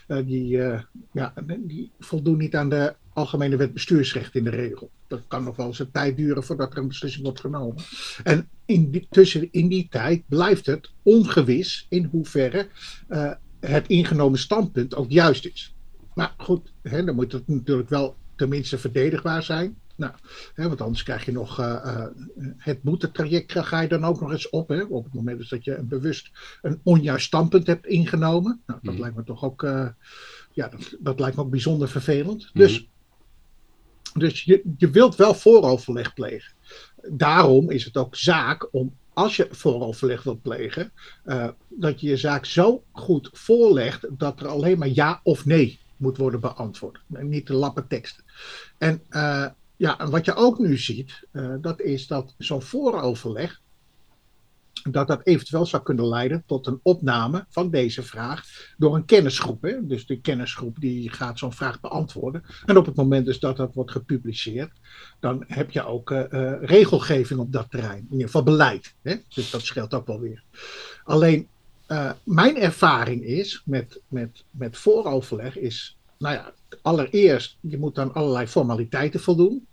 eh, 0.08 0.18
die, 0.26 0.62
eh, 0.64 0.82
ja, 1.12 1.34
die 1.60 1.92
voldoen 2.00 2.38
niet 2.38 2.56
aan 2.56 2.70
de 2.70 2.96
algemene 3.14 3.56
wet 3.56 3.74
bestuursrecht 3.74 4.36
in 4.36 4.44
de 4.44 4.50
regel. 4.50 4.90
Dat 5.08 5.22
kan 5.28 5.44
nog 5.44 5.56
wel 5.56 5.68
eens 5.68 5.80
een 5.80 5.92
tijd 5.92 6.18
duren 6.18 6.44
voordat 6.44 6.72
er 6.72 6.78
een 6.78 6.88
beslissing 6.88 7.24
wordt 7.24 7.40
genomen. 7.40 7.76
En 8.24 8.50
in 8.66 8.92
die, 8.92 9.08
tussen 9.10 9.48
in 9.52 9.68
die 9.68 9.88
tijd 9.90 10.24
blijft 10.28 10.66
het 10.66 10.92
ongewis 11.04 11.86
in 11.90 12.04
hoeverre 12.04 12.68
eh, 13.08 13.32
het 13.60 13.88
ingenomen 13.88 14.40
standpunt 14.40 14.96
ook 14.96 15.12
juist 15.12 15.46
is. 15.46 15.76
Maar 16.14 16.34
goed, 16.38 16.74
hè, 16.82 17.04
dan 17.04 17.16
moet 17.16 17.32
het 17.32 17.48
natuurlijk 17.48 17.90
wel 17.90 18.16
tenminste 18.36 18.78
verdedigbaar 18.78 19.44
zijn. 19.44 19.78
Nou, 20.04 20.16
hè, 20.54 20.68
want 20.68 20.82
anders 20.82 21.04
krijg 21.04 21.26
je 21.26 21.32
nog 21.32 21.60
eh, 21.60 22.06
het 22.58 22.82
boetetraject 22.82 23.60
ga 23.60 23.82
je 23.82 23.88
dan 23.88 24.04
ook 24.06 24.20
nog 24.22 24.32
eens 24.32 24.50
op. 24.50 24.68
Hè, 24.70 24.84
op 24.84 25.04
het 25.04 25.14
moment 25.14 25.38
dus 25.38 25.50
dat 25.50 25.64
je 25.64 25.76
een 25.76 25.88
bewust 25.88 26.32
een 26.62 26.80
onjuist 26.84 27.26
standpunt 27.26 27.68
hebt 27.68 27.86
ingenomen. 27.86 28.62
Nou, 28.66 28.80
dat 28.84 28.94
Mhm. 28.94 29.02
lijkt 29.02 29.16
me 29.16 29.24
toch 29.24 29.44
ook, 29.44 29.64
eh, 29.64 29.88
ja, 30.52 30.68
dat, 30.68 30.96
dat 31.00 31.20
lijkt 31.20 31.36
me 31.36 31.42
ook 31.42 31.50
bijzonder 31.50 31.90
vervelend. 31.90 32.50
Dus, 32.54 32.88
dus 34.14 34.44
je, 34.44 34.62
je 34.78 34.90
wilt 34.90 35.16
wel 35.16 35.34
vooroverleg 35.34 36.14
plegen. 36.14 36.54
Daarom 37.10 37.70
is 37.70 37.86
het 37.86 37.98
ook 37.98 38.16
zaak 38.16 38.74
om, 38.74 38.96
als 39.14 39.36
je 39.36 39.48
vooroverleg 39.52 40.24
wilt 40.24 40.42
plegen, 40.42 40.92
dat 41.70 42.02
je 42.02 42.08
je 42.08 42.18
zaak 42.18 42.46
zo 42.46 42.84
goed 42.92 43.30
voorlegt 43.34 44.06
dat 44.18 44.40
er 44.40 44.48
alleen 44.48 44.78
maar 44.78 44.88
ja 44.88 45.20
of 45.24 45.46
nee 45.46 45.80
moet 45.98 46.18
worden 46.18 46.40
beantwoord. 46.40 47.00
En 47.14 47.30
niet 47.30 47.48
de 47.48 47.54
lappen 47.54 47.88
teksten. 47.88 48.24
En 48.78 49.02
ja, 49.76 50.00
en 50.00 50.10
wat 50.10 50.26
je 50.26 50.36
ook 50.36 50.60
nu 50.60 50.78
ziet, 50.78 51.28
eh, 51.32 51.54
dat 51.62 51.82
is 51.82 52.08
dat 52.08 52.34
zo'n 52.38 52.62
vooroverleg, 52.62 53.62
dat 54.90 55.08
dat 55.08 55.22
eventueel 55.24 55.66
zou 55.66 55.84
kunnen 55.84 56.08
leiden 56.08 56.44
tot 56.46 56.68
een 56.68 56.80
opname 56.82 57.46
van 57.50 57.70
deze 57.70 58.04
vraag 58.04 58.46
door 58.78 58.96
een 58.96 59.06
kennisgroep. 59.06 59.62
Hè? 59.62 59.88
Dus 59.88 60.06
de 60.06 60.22
kennisgroep 60.22 60.80
die 60.80 61.10
gaat 61.10 61.40
zo'n 61.40 61.54
vraag 61.54 61.80
beantwoorden. 61.80 62.44
En 62.66 62.78
op 62.78 62.86
het 62.86 62.96
moment 62.96 63.26
dus 63.26 63.40
dat 63.40 63.58
dat 63.58 63.74
wordt 63.74 63.92
gepubliceerd, 63.92 64.72
dan 65.20 65.44
heb 65.48 65.72
je 65.72 65.86
ook 65.86 66.12
eh, 66.12 66.34
eh, 66.34 66.64
regelgeving 66.64 67.40
op 67.40 67.52
dat 67.52 67.72
terrein. 67.72 67.98
In 67.98 68.12
ieder 68.12 68.26
geval 68.26 68.44
beleid. 68.44 68.96
Hè? 69.02 69.16
Dus 69.30 69.50
dat 69.50 69.62
scheelt 69.62 69.94
ook 69.94 70.08
wel 70.08 70.20
weer. 70.20 70.44
Alleen 71.04 71.48
mijn 72.24 72.58
ervaring 72.58 73.24
is 73.24 73.62
met, 73.66 74.02
met, 74.08 74.44
met 74.52 74.78
vooroverleg 74.78 75.58
is, 75.58 75.98
nou 76.18 76.36
ja, 76.36 76.54
allereerst, 76.82 77.58
je 77.60 77.78
moet 77.78 78.00
aan 78.00 78.14
allerlei 78.14 78.48
formaliteiten 78.48 79.20
voldoen. 79.20 79.68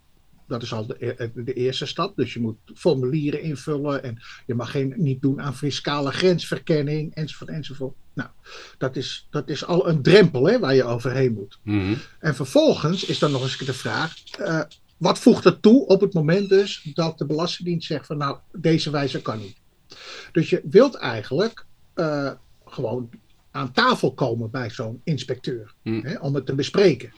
Dat 0.51 0.63
is 0.63 0.73
al 0.73 0.87
de, 0.87 0.95
eh, 0.97 1.29
de 1.35 1.53
eerste 1.53 1.87
stap. 1.87 2.17
Dus 2.17 2.33
je 2.35 2.41
moet 2.41 2.57
formulieren 2.75 3.43
invullen 3.43 4.03
en 4.03 4.19
je 4.47 4.55
mag 4.55 4.71
geen, 4.71 4.95
niet 4.97 5.23
doen 5.23 5.41
aan 5.41 5.57
fiscale 5.57 6.11
grensverkenning 6.13 7.15
enzovoort 7.15 7.51
enzovoort. 7.51 7.95
Nou, 8.15 8.29
dat 8.79 8.97
is, 8.97 9.27
dat 9.31 9.49
is 9.49 9.65
al 9.65 9.89
een 9.89 10.03
drempel 10.03 10.47
hè, 10.47 10.59
waar 10.59 10.75
je 10.75 10.85
overheen 10.85 11.33
moet. 11.33 11.59
mhm. 11.63 11.95
En 12.19 12.35
vervolgens 12.35 13.05
is 13.05 13.19
dan 13.19 13.31
nog 13.31 13.43
eens 13.43 13.59
de 13.59 13.75
vraag: 13.75 14.15
eh, 14.39 14.61
wat 14.97 15.19
voegt 15.19 15.45
het 15.45 15.63
toe 15.63 15.87
op 15.87 16.01
het 16.01 16.15
moment 16.15 16.49
dus 16.49 16.91
dat 16.95 17.19
de 17.19 17.27
Belastingdienst 17.27 17.87
zegt 17.87 18.07
van 18.07 18.17
nou, 18.17 18.39
deze 18.53 18.91
wijze 18.91 19.23
kan 19.23 19.39
niet. 19.39 19.57
Dus 20.33 20.51
je 20.51 20.61
wilt 20.65 20.95
eigenlijk 20.95 21.67
eh, 21.95 22.33
gewoon 22.65 23.11
aan 23.51 23.73
tafel 23.73 24.15
komen 24.15 24.51
bij 24.51 24.71
zo'n 24.71 25.01
inspecteur 25.05 25.75
Mm. 25.83 26.01
hè, 26.05 26.19
om 26.19 26.35
het 26.35 26.47
te 26.47 26.55
bespreken. 26.55 27.13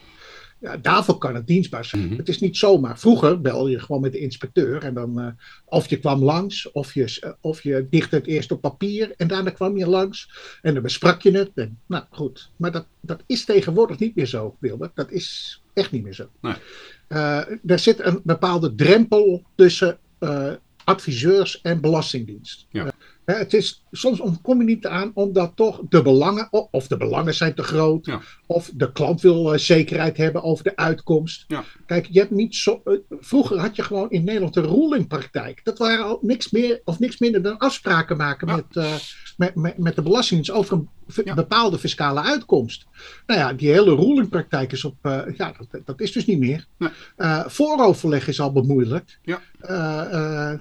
Ja, 0.63 0.77
daarvoor 0.77 1.17
kan 1.17 1.35
het 1.35 1.47
dienstbaar 1.47 1.85
zijn. 1.85 2.05
Mhm. 2.05 2.17
Het 2.17 2.29
is 2.29 2.39
niet 2.39 2.57
zomaar. 2.57 2.99
Vroeger 2.99 3.41
bel 3.41 3.67
je 3.67 3.79
gewoon 3.79 4.01
met 4.01 4.11
de 4.11 4.19
inspecteur 4.19 4.83
en 4.83 4.93
dan 4.93 5.19
eh, 5.19 5.27
of 5.65 5.89
je 5.89 5.99
kwam 5.99 6.23
langs 6.23 6.71
of 6.71 6.93
je, 6.93 7.17
eh, 7.19 7.31
of 7.41 7.63
je 7.63 7.87
dichtte 7.89 8.15
het 8.15 8.25
eerst 8.25 8.51
op 8.51 8.61
papier 8.61 9.13
en 9.17 9.27
daarna 9.27 9.49
kwam 9.49 9.77
je 9.77 9.87
langs 9.87 10.29
en 10.61 10.73
dan 10.73 10.83
besprak 10.83 11.21
je 11.21 11.31
het. 11.31 11.51
En, 11.55 11.79
nou 11.85 12.03
goed, 12.09 12.51
maar 12.55 12.71
dat, 12.71 12.85
dat 13.01 13.23
is 13.25 13.45
tegenwoordig 13.45 13.99
niet 13.99 14.15
meer 14.15 14.25
zo, 14.25 14.55
Wilbert. 14.59 14.95
Dat 14.95 15.11
is 15.11 15.61
echt 15.73 15.91
niet 15.91 16.03
meer 16.03 16.13
zo. 16.13 16.29
Nee. 16.41 16.55
Eh, 17.07 17.47
er 17.65 17.79
zit 17.79 18.05
een 18.05 18.21
bepaalde 18.23 18.75
drempel 18.75 19.43
tussen 19.55 19.97
adviseurs 20.83 21.61
en 21.61 21.81
belastingdienst. 21.81 22.65
Ja. 22.69 22.91
Eh, 23.25 23.37
het 23.37 23.53
is, 23.53 23.83
soms 23.91 24.21
kom 24.41 24.59
je 24.59 24.63
niet 24.63 24.87
aan 24.87 25.11
omdat 25.13 25.51
toch 25.55 25.81
de 25.89 26.01
belangen, 26.01 26.47
of 26.71 26.87
de 26.87 26.97
belangen 26.97 27.33
zijn 27.33 27.55
te 27.55 27.63
groot, 27.63 28.17
of 28.47 28.71
de 28.73 28.91
klant 28.91 29.21
wil 29.21 29.59
zekerheid 29.59 30.17
hebben 30.17 30.43
over 30.43 30.63
de 30.63 30.75
uitkomst. 30.75 31.45
Ja. 31.47 31.63
Kijk, 31.85 32.07
je 32.11 32.19
hebt 32.19 32.31
niet 32.31 32.55
zo, 32.55 32.81
vroeger 33.09 33.59
had 33.59 33.75
je 33.75 33.83
gewoon 33.83 34.09
in 34.09 34.23
Nederland 34.23 34.53
de 34.53 34.61
rulingpraktijk. 34.61 35.61
Dat 35.63 35.77
waren 35.77 36.05
al 36.05 36.19
niks 36.21 36.51
meer 36.51 36.81
of 36.85 36.99
niks 36.99 37.19
minder 37.19 37.41
dan 37.41 37.57
afspraken 37.57 38.17
maken 38.17 38.47
met, 38.47 38.65
met, 39.37 39.55
met, 39.55 39.77
met, 39.77 39.95
de 39.95 40.01
Belastingdienst 40.01 40.51
over 40.51 40.73
een 40.73 41.35
bepaalde 41.35 41.79
fiscale 41.79 42.21
uitkomst. 42.21 42.85
Nou 43.25 43.39
ja, 43.39 43.53
die 43.53 43.69
hele 43.69 43.95
rulingpraktijk 43.95 44.71
is 44.71 44.85
op, 44.85 44.95
ja, 45.37 45.53
dat, 45.57 45.81
dat, 45.85 46.01
is 46.01 46.11
dus 46.11 46.25
niet 46.25 46.39
meer. 46.39 46.67
Nee. 46.77 46.89
vooroverleg 47.45 48.27
is 48.27 48.39
al 48.39 48.51
bemoeilijkt. 48.51 49.19
Ja. 49.21 49.41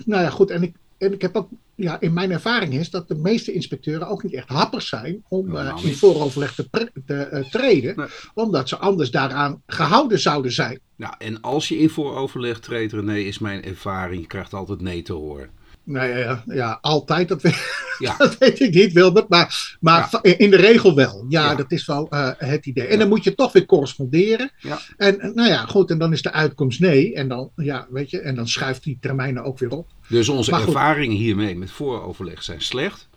nou 0.05 0.23
ja, 0.23 0.31
goed, 0.31 0.51
en 0.51 0.63
ik, 0.63 0.75
en 0.99 1.13
ik 1.13 1.23
heb 1.23 1.37
ook 1.37 1.49
ja, 1.83 2.01
in 2.01 2.13
mijn 2.13 2.31
ervaring 2.31 2.75
is 2.75 2.91
dat 2.91 3.09
de 3.09 3.15
meeste 3.15 3.53
inspecteuren 3.53 4.09
ook 4.09 4.23
niet 4.23 4.35
echt 4.35 4.49
happig 4.49 4.83
zijn 4.83 5.25
om 5.29 5.57
uh, 5.57 5.79
in 5.83 5.95
vooroverleg 5.95 6.55
te, 6.55 6.91
te 7.07 7.29
uh, 7.33 7.51
treden, 7.51 8.09
omdat 8.35 8.69
ze 8.69 8.77
anders 8.77 9.11
daaraan 9.11 9.63
gehouden 9.67 10.19
zouden 10.21 10.53
zijn. 10.53 10.81
Nou, 10.97 11.15
en 11.19 11.41
als 11.41 11.69
je 11.69 11.79
in 11.79 11.91
vooroverleg 11.91 12.61
treedt, 12.61 12.93
René, 12.93 13.19
is 13.19 13.39
mijn 13.39 13.65
ervaring, 13.65 14.21
je 14.21 14.27
krijgt 14.27 14.55
altijd 14.55 14.81
nee 14.81 15.03
te 15.03 15.13
horen. 15.13 15.51
Nou 15.85 16.19
ja, 16.19 16.43
ja 16.47 16.79
altijd, 16.81 17.29
dat 17.29 17.43
weet, 17.43 17.95
ja. 17.99 18.17
dat 18.19 18.39
weet 18.39 18.61
ik 18.61 18.75
niet, 18.75 18.93
Wilbert. 18.93 19.29
Maar, 19.29 19.77
maar 19.81 20.19
in 20.23 20.51
de 20.51 20.57
regel 20.57 20.95
wel. 20.95 21.25
Ja, 21.29 21.55
dat 21.55 21.73
is 21.73 21.87
wel 21.87 22.09
uh, 22.11 22.31
het 22.37 22.67
idee. 22.67 22.87
En 22.87 22.99
dan 22.99 23.09
moet 23.09 23.25
je 23.25 23.35
toch 23.35 23.53
weer 23.53 23.67
corresponderen. 23.67 24.51
En 24.97 25.33
nou 25.35 25.49
ja, 25.49 25.67
goed, 25.67 25.91
en 25.91 25.99
dan 25.99 26.13
is 26.13 26.23
de 26.23 26.33
uitkomst 26.33 26.81
nee. 26.81 27.15
En 27.15 27.29
dan, 27.29 27.51
ja, 27.57 27.87
weet 27.91 28.11
je, 28.11 28.21
en 28.21 28.35
dan 28.35 28.49
schuift 28.49 28.83
die 28.83 28.99
termijnen 29.01 29.45
ook 29.45 29.59
weer 29.59 29.71
op. 29.71 29.89
Dus 30.09 30.29
onze 30.29 30.53
ervaringen 30.53 31.17
hiermee 31.17 31.57
met 31.57 31.71
vooroverleg 31.71 32.43
zijn 32.43 32.63
slecht. 32.63 33.09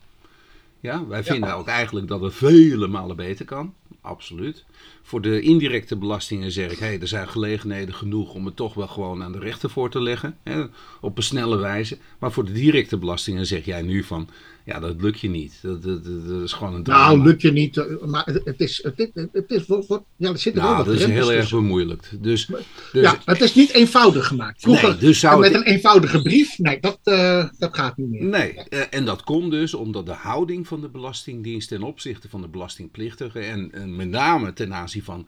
Ja, 0.79 1.07
wij 1.07 1.23
vinden 1.23 1.55
ook 1.55 1.67
eigenlijk 1.67 2.07
dat 2.07 2.21
het 2.21 2.33
vele 2.33 2.87
malen 2.87 3.15
beter 3.15 3.45
kan. 3.45 3.73
Absoluut. 4.05 4.65
Voor 5.01 5.21
de 5.21 5.41
indirecte 5.41 5.95
belastingen 5.95 6.51
zeg 6.51 6.71
ik, 6.71 6.79
hey, 6.79 6.99
er 6.99 7.07
zijn 7.07 7.27
gelegenheden 7.27 7.93
genoeg 7.93 8.33
om 8.33 8.45
het 8.45 8.55
toch 8.55 8.73
wel 8.73 8.87
gewoon 8.87 9.23
aan 9.23 9.31
de 9.31 9.39
rechter 9.39 9.69
voor 9.69 9.89
te 9.89 10.01
leggen. 10.01 10.37
Hè, 10.43 10.63
op 11.01 11.17
een 11.17 11.23
snelle 11.23 11.57
wijze. 11.57 11.97
Maar 12.19 12.31
voor 12.31 12.45
de 12.45 12.51
directe 12.51 12.97
belastingen 12.97 13.45
zeg 13.45 13.65
jij 13.65 13.81
nu 13.81 14.03
van, 14.03 14.29
ja, 14.65 14.79
dat 14.79 15.01
lukt 15.01 15.19
je 15.19 15.29
niet. 15.29 15.59
Dat, 15.61 15.83
dat, 15.83 16.03
dat 16.03 16.41
is 16.41 16.53
gewoon 16.53 16.73
een 16.73 16.83
drama. 16.83 17.07
Nou, 17.07 17.27
lukt 17.27 17.41
je 17.41 17.51
niet. 17.51 17.77
Eh, 17.77 17.85
maar 18.05 18.25
het 18.25 18.59
is, 18.59 18.83
het, 18.83 19.11
het 19.31 19.51
is 19.51 19.65
wat, 19.65 20.03
ja, 20.15 20.29
er 20.29 20.37
zit 20.37 20.55
er 20.55 20.61
nou, 20.61 20.75
wel 20.75 20.85
dat 20.85 20.93
is 20.93 21.05
heel 21.05 21.31
erg 21.31 21.49
bemoeilijkt. 21.49 22.23
Dus, 22.23 22.45
dus, 22.45 22.61
ja, 22.91 23.19
het 23.25 23.41
is 23.41 23.55
niet 23.55 23.71
eenvoudig 23.71 24.27
gemaakt. 24.27 24.61
Vroeger, 24.61 24.89
nee, 24.89 24.97
dus 24.97 25.19
zou 25.19 25.39
met 25.39 25.53
een 25.53 25.63
eenvoudige 25.63 26.21
brief, 26.21 26.57
nee, 26.57 26.79
dat, 26.79 26.99
uh, 27.03 27.45
dat 27.57 27.75
gaat 27.75 27.97
niet 27.97 28.09
meer. 28.09 28.23
Nee, 28.23 28.53
uh, 28.69 28.81
en 28.89 29.05
dat 29.05 29.23
komt 29.23 29.51
dus 29.51 29.73
omdat 29.73 30.05
de 30.05 30.13
houding 30.13 30.67
van 30.67 30.81
de 30.81 30.89
Belastingdienst 30.89 31.67
ten 31.67 31.83
opzichte 31.83 32.29
van 32.29 32.41
de 32.41 32.47
belastingplichtigen 32.47 33.43
en, 33.43 33.71
en 33.71 33.95
met 33.95 34.09
name 34.09 34.53
ten 34.53 34.73
aanzien 34.73 35.03
van 35.03 35.27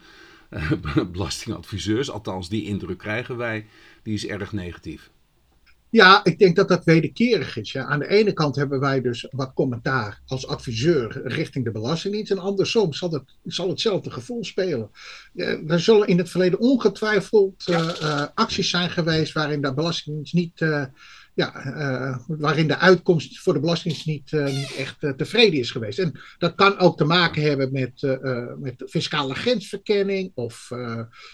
belastingadviseurs, 1.12 2.12
althans 2.12 2.50
die 2.50 2.63
indruk 2.63 2.98
krijgen 2.98 3.38
wij, 3.38 3.65
die 4.03 4.13
is 4.13 4.25
erg 4.25 4.51
negatief. 4.51 5.10
Ja, 5.89 6.24
ik 6.24 6.39
denk 6.39 6.56
dat 6.56 6.67
dat 6.67 6.84
wederkerig 6.84 7.58
is. 7.58 7.72
Ja. 7.72 7.86
Aan 7.86 8.00
de 8.00 8.08
ene 8.08 8.34
kant 8.34 8.56
hebben 8.56 8.79
wij 8.79 9.01
dus 9.01 9.27
wat 9.29 9.53
commentaar 9.53 10.22
als 10.25 10.48
adviseur 10.48 11.22
richting 11.24 11.65
de 11.65 11.72
Belastingdienst. 11.72 12.32
En 12.32 12.39
andersom 12.39 12.94
zal, 12.94 13.12
het, 13.12 13.24
zal 13.44 13.70
hetzelfde 13.70 14.12
gevoel 14.12 14.44
spelen. 14.44 14.89
er 15.67 15.79
zullen 15.79 16.08
in 16.08 16.17
het 16.17 16.29
verleden 16.29 16.60
ongetwijfeld 16.60 17.67
uh, 17.70 17.89
uh, 18.01 18.25
acties 18.34 18.70
zijn 18.70 18.89
geweest 18.89 19.34
waarin 19.34 19.62
de 19.62 19.74
Belastingdienst 19.74 20.34
niet 20.34 20.62
uh, 20.62 20.86
ja, 21.38 21.65
uh, 21.65 22.17
waarin 22.27 22.67
de 22.67 22.77
uitkomst 22.77 23.39
voor 23.39 23.53
de 23.53 23.60
Belastingdienst 23.60 24.08
niet, 24.08 24.32
uh, 24.32 24.46
niet 24.46 24.75
echt 24.75 25.03
uh, 25.03 25.12
tevreden 25.12 25.60
is 25.60 25.72
geweest. 25.72 26.00
En 26.00 26.20
dat 26.38 26.56
kan 26.56 26.77
ook 26.77 26.98
te 26.98 27.03
maken 27.03 27.41
hebben 27.41 27.72
met, 27.72 28.17
met 28.60 28.84
fiscale 28.89 29.36
grensverkenning 29.36 30.32
of, 30.36 30.72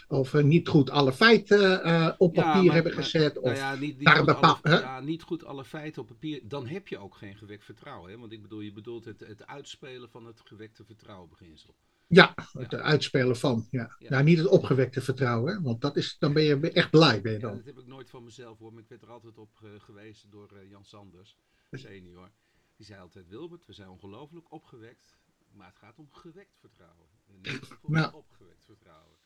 of 0.07 0.33
niet 0.33 0.67
goed 0.67 0.89
alle 0.89 1.13
feiten 1.13 1.81
op 2.19 2.33
papier 2.33 2.63
maar, 2.63 2.74
hebben 2.74 2.93
gezet. 2.93 3.33
Nou 3.33 3.45
of 3.45 3.57
ja, 3.57 3.75
niet, 3.75 3.98
niet, 3.98 4.10
goed 4.10 4.41
alle, 4.41 4.57
ja, 4.63 5.00
niet 5.00 5.22
goed 5.22 5.45
alle 5.45 5.65
feiten 5.65 6.01
op 6.01 6.07
papier. 6.07 6.41
Dan 6.43 6.67
heb 6.67 6.88
je 6.88 6.98
ook 6.98 7.15
geen 7.15 7.36
gewekt 7.36 7.65
vertrouwen. 7.65 8.12
Hè? 8.12 8.17
Want 8.17 8.31
ik 8.31 8.41
bedoel, 8.41 8.62
je 8.62 8.74
bedoelt 8.74 9.05
het, 9.05 9.19
het 9.19 9.48
uitspelen 9.48 10.10
van 10.10 10.25
het 10.25 10.41
gewekte 10.43 10.83
vertrouwen 10.86 11.29
beginsel. 11.29 11.75
Ja, 12.13 12.34
het 12.51 12.74
uitspelen 12.74 13.36
van. 13.36 13.67
Ja. 13.72 13.96
ja. 14.00 14.10
Nou, 14.10 14.24
niet 14.24 14.38
het 14.38 14.48
opgewekte 14.48 15.01
vertrouwen, 15.01 15.62
want 15.62 15.82
dat 15.82 15.96
is, 15.96 16.17
dan 16.20 16.34
ben 16.34 16.43
je 16.43 16.72
echt 16.72 16.89
blij. 16.89 17.22
Ben 17.22 17.32
je 17.32 17.39
dan. 17.39 17.50
Ja, 17.50 17.55
dat 17.58 17.65
heb 17.65 17.77
ik 17.77 17.88
nooit 17.88 18.10
van 18.10 18.24
mezelf 18.24 18.58
hoor, 18.58 18.74
maar 18.74 18.82
ik 18.82 18.89
werd 18.89 19.01
er 19.01 19.12
altijd 19.12 19.38
op 19.38 19.60
uh, 19.63 19.70
gewezen 19.77 20.29
door 20.29 20.51
uh, 20.53 20.70
Jan 20.70 20.86
Sanders, 20.86 21.38
senior. 21.72 22.32
Die 22.75 22.86
zei 22.86 23.01
altijd: 23.01 23.27
Wilbert, 23.27 23.65
we 23.65 23.74
zijn 23.74 23.89
ongelooflijk 23.89 24.51
opgewekt, 24.51 25.17
maar 25.51 25.67
het 25.67 25.77
gaat 25.77 26.00
om 26.00 26.08
gewekt 26.12 26.58
vertrouwen. 26.60 27.10
En 27.27 27.36
niet 27.41 27.67
ja. 28.00 28.12
opgewekt 28.15 28.65
vertrouwen. 28.65 29.17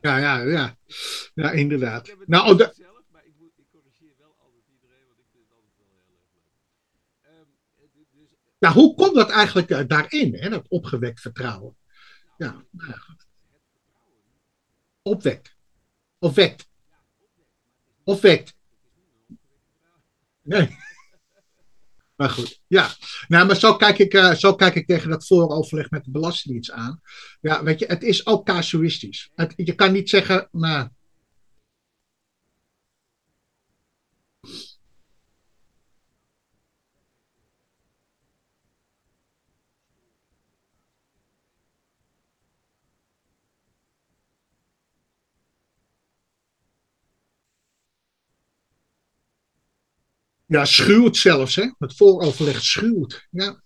ja, 0.00 0.16
ja, 0.18 0.38
ja. 0.38 0.76
Ja, 1.34 1.50
inderdaad. 1.50 2.14
Nou, 2.26 2.52
oh, 2.52 2.58
zelf, 2.58 3.02
maar 3.10 3.26
ik, 3.26 3.34
moet, 3.38 3.58
ik 3.58 3.66
corrigeer 3.70 4.14
wel 4.18 4.36
altijd 4.38 4.64
iedereen, 4.68 5.06
want 5.06 5.18
ik 5.18 5.26
vind 5.30 5.42
het 5.44 5.52
altijd 5.52 5.76
wel 5.76 5.86
heel 5.86 6.18
erg 6.22 6.32
leuk. 6.34 6.54
Um, 7.40 7.48
dus, 8.10 8.34
nou, 8.58 8.74
hoe 8.74 8.94
komt 8.94 9.14
dat 9.14 9.30
eigenlijk 9.30 9.70
uh, 9.70 9.80
daarin, 9.86 10.34
hè, 10.34 10.48
dat 10.48 10.68
opgewekt 10.68 11.20
vertrouwen? 11.20 11.76
Ja, 12.36 12.64
nou 12.70 12.90
ja, 12.90 12.96
goed. 12.96 13.26
Opwekt. 15.02 15.56
Of 16.18 16.34
wekt. 16.34 16.68
Of 18.04 18.20
wekt. 18.20 18.54
Nee. 20.42 20.68
Maar 22.16 22.30
goed, 22.30 22.60
ja. 22.66 22.90
Nou, 23.28 23.46
maar 23.46 23.56
zo 23.56 23.76
kijk 23.76 23.98
ik, 23.98 24.14
uh, 24.14 24.34
zo 24.34 24.54
kijk 24.54 24.74
ik 24.74 24.86
tegen 24.86 25.10
dat 25.10 25.26
vooroverleg 25.26 25.90
met 25.90 26.04
de 26.04 26.10
Belastingdienst 26.10 26.70
aan. 26.70 27.00
Ja, 27.40 27.62
weet 27.62 27.78
je, 27.78 27.86
het 27.86 28.02
is 28.02 28.26
ook 28.26 28.46
casuïstisch. 28.46 29.30
Je 29.56 29.74
kan 29.74 29.92
niet 29.92 30.10
zeggen, 30.10 30.48
nou, 30.52 30.88
Ja, 50.46 50.64
schuwt 50.64 51.16
zelfs, 51.16 51.54
hè? 51.54 51.70
Het 51.78 51.96
vooroverleg 51.96 52.62
schuwt. 52.62 53.26
Ja. 53.30 53.60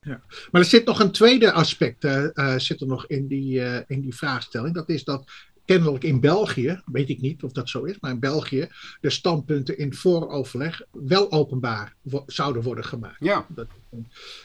Ja. 0.00 0.22
Maar 0.50 0.60
er 0.60 0.66
zit 0.66 0.84
nog 0.84 1.00
een 1.00 1.12
tweede 1.12 1.52
aspect 1.52 2.04
uh, 2.04 2.24
uh, 2.34 2.58
zit 2.58 2.80
er 2.80 2.86
nog 2.86 3.06
in 3.06 3.26
die, 3.26 3.60
uh, 3.60 3.80
in 3.86 4.00
die 4.00 4.14
vraagstelling. 4.14 4.74
Dat 4.74 4.88
is 4.88 5.04
dat 5.04 5.30
kennelijk 5.64 6.04
in 6.04 6.20
België, 6.20 6.82
weet 6.84 7.08
ik 7.08 7.20
niet 7.20 7.42
of 7.42 7.52
dat 7.52 7.68
zo 7.68 7.84
is, 7.84 8.00
maar 8.00 8.10
in 8.10 8.20
België 8.20 8.68
de 9.00 9.10
standpunten 9.10 9.78
in 9.78 9.94
vooroverleg 9.94 10.82
wel 10.90 11.32
openbaar 11.32 11.94
wo 12.02 12.22
zouden 12.26 12.62
worden 12.62 12.84
gemaakt. 12.84 13.16
Ja. 13.18 13.46
Dat, 13.48 13.68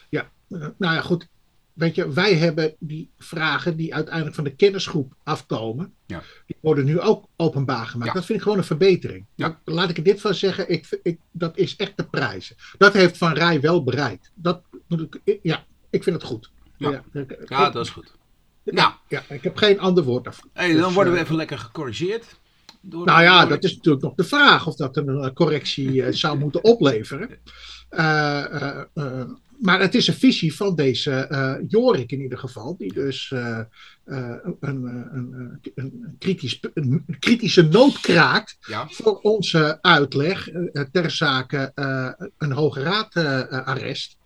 ja. 0.10 0.32
nou 0.48 0.74
ja, 0.77 1.01
goed 1.01 1.27
weet 1.74 1.96
je, 1.96 2.12
wij 2.12 2.36
hebben 2.36 2.75
die 2.80 3.10
vragen 3.18 3.77
die 3.77 3.96
uiteindelijk 3.96 4.36
van 4.36 4.44
de 4.44 4.56
kennisgroep 4.56 5.13
afkomen, 5.24 5.94
ja. 6.06 6.24
die 6.46 6.56
worden 6.62 6.86
nu 6.86 7.00
ook 7.00 7.27
openbaar 7.36 7.86
gemaakt. 7.86 8.08
Ja. 8.08 8.13
Dat 8.13 8.25
vind 8.25 8.38
ik 8.38 8.44
gewoon 8.44 8.58
een 8.58 8.63
verbetering. 8.63 9.25
Ja. 9.36 9.60
Laat 9.65 9.89
ik 9.89 9.98
er 9.98 10.03
dit 10.03 10.22
van 10.22 10.34
zeggen, 10.34 10.70
ik, 10.70 11.00
ik, 11.03 11.20
dat 11.32 11.58
is 11.58 11.75
echt 11.75 11.98
de 11.98 12.06
prijzen. 12.06 12.56
Dat 12.77 12.94
heeft 12.94 13.18
Van 13.18 13.34
Rij 13.34 13.62
wel 13.62 13.84
bereikt. 13.84 14.32
Dat 14.36 14.63
moet 14.88 15.01
ik, 15.24 15.39
ja, 15.42 15.65
ik 15.89 16.03
vind 16.03 16.15
het 16.15 16.25
goed. 16.25 16.51
Ja, 16.77 17.03
ja, 17.46 17.70
dat 17.70 17.86
is 17.86 17.92
goed. 17.92 18.12
Nou. 18.63 18.94
Ja, 19.08 19.24
ik 19.30 19.44
heb 19.44 19.58
geen 19.58 19.80
ander 19.80 20.03
woord 20.03 20.24
daarvoor. 20.24 20.50
Hey, 20.53 20.74
dan 20.74 20.84
dus, 20.84 20.94
worden 20.94 21.13
we 21.13 21.20
even 21.20 21.36
lekker 21.36 21.58
gecorrigeerd. 21.58 22.42
Door 22.82 23.06
nou 23.06 23.22
ja, 23.22 23.46
dat 23.46 23.63
is 23.63 23.75
natuurlijk 23.75 24.03
nog 24.03 24.15
de 24.15 24.24
vraag 24.24 24.68
of 24.68 24.75
dat 24.75 24.98
een 24.98 25.34
correctie 25.34 25.94
uh, 25.94 26.08
zou 26.10 26.38
moeten 26.38 26.63
opleveren. 26.63 27.30
Uh, 27.97 28.81
uh, 28.93 29.23
maar 29.59 29.79
het 29.79 29.95
is 29.95 30.07
een 30.07 30.13
visie 30.13 30.55
van 30.55 30.75
deze 30.75 31.27
Jorik 31.67 32.12
in 32.12 32.21
ieder 32.21 32.38
geval, 32.38 32.77
die 32.77 32.93
dus 32.93 33.31
een, 33.31 34.57
een, 34.59 35.62
een, 35.75 36.15
kritisch, 36.19 36.59
een, 36.73 37.05
kritische 37.19 37.62
noot 37.62 38.00
kraakt 38.00 38.57
ja. 38.67 38.88
voor 38.89 39.19
onze 39.19 39.77
uitleg 39.81 40.50
ter 40.91 41.12
zake 41.12 41.71
een 42.38 42.51
Hoge 42.51 42.81
Raad 42.81 43.15
arrest 43.65 44.17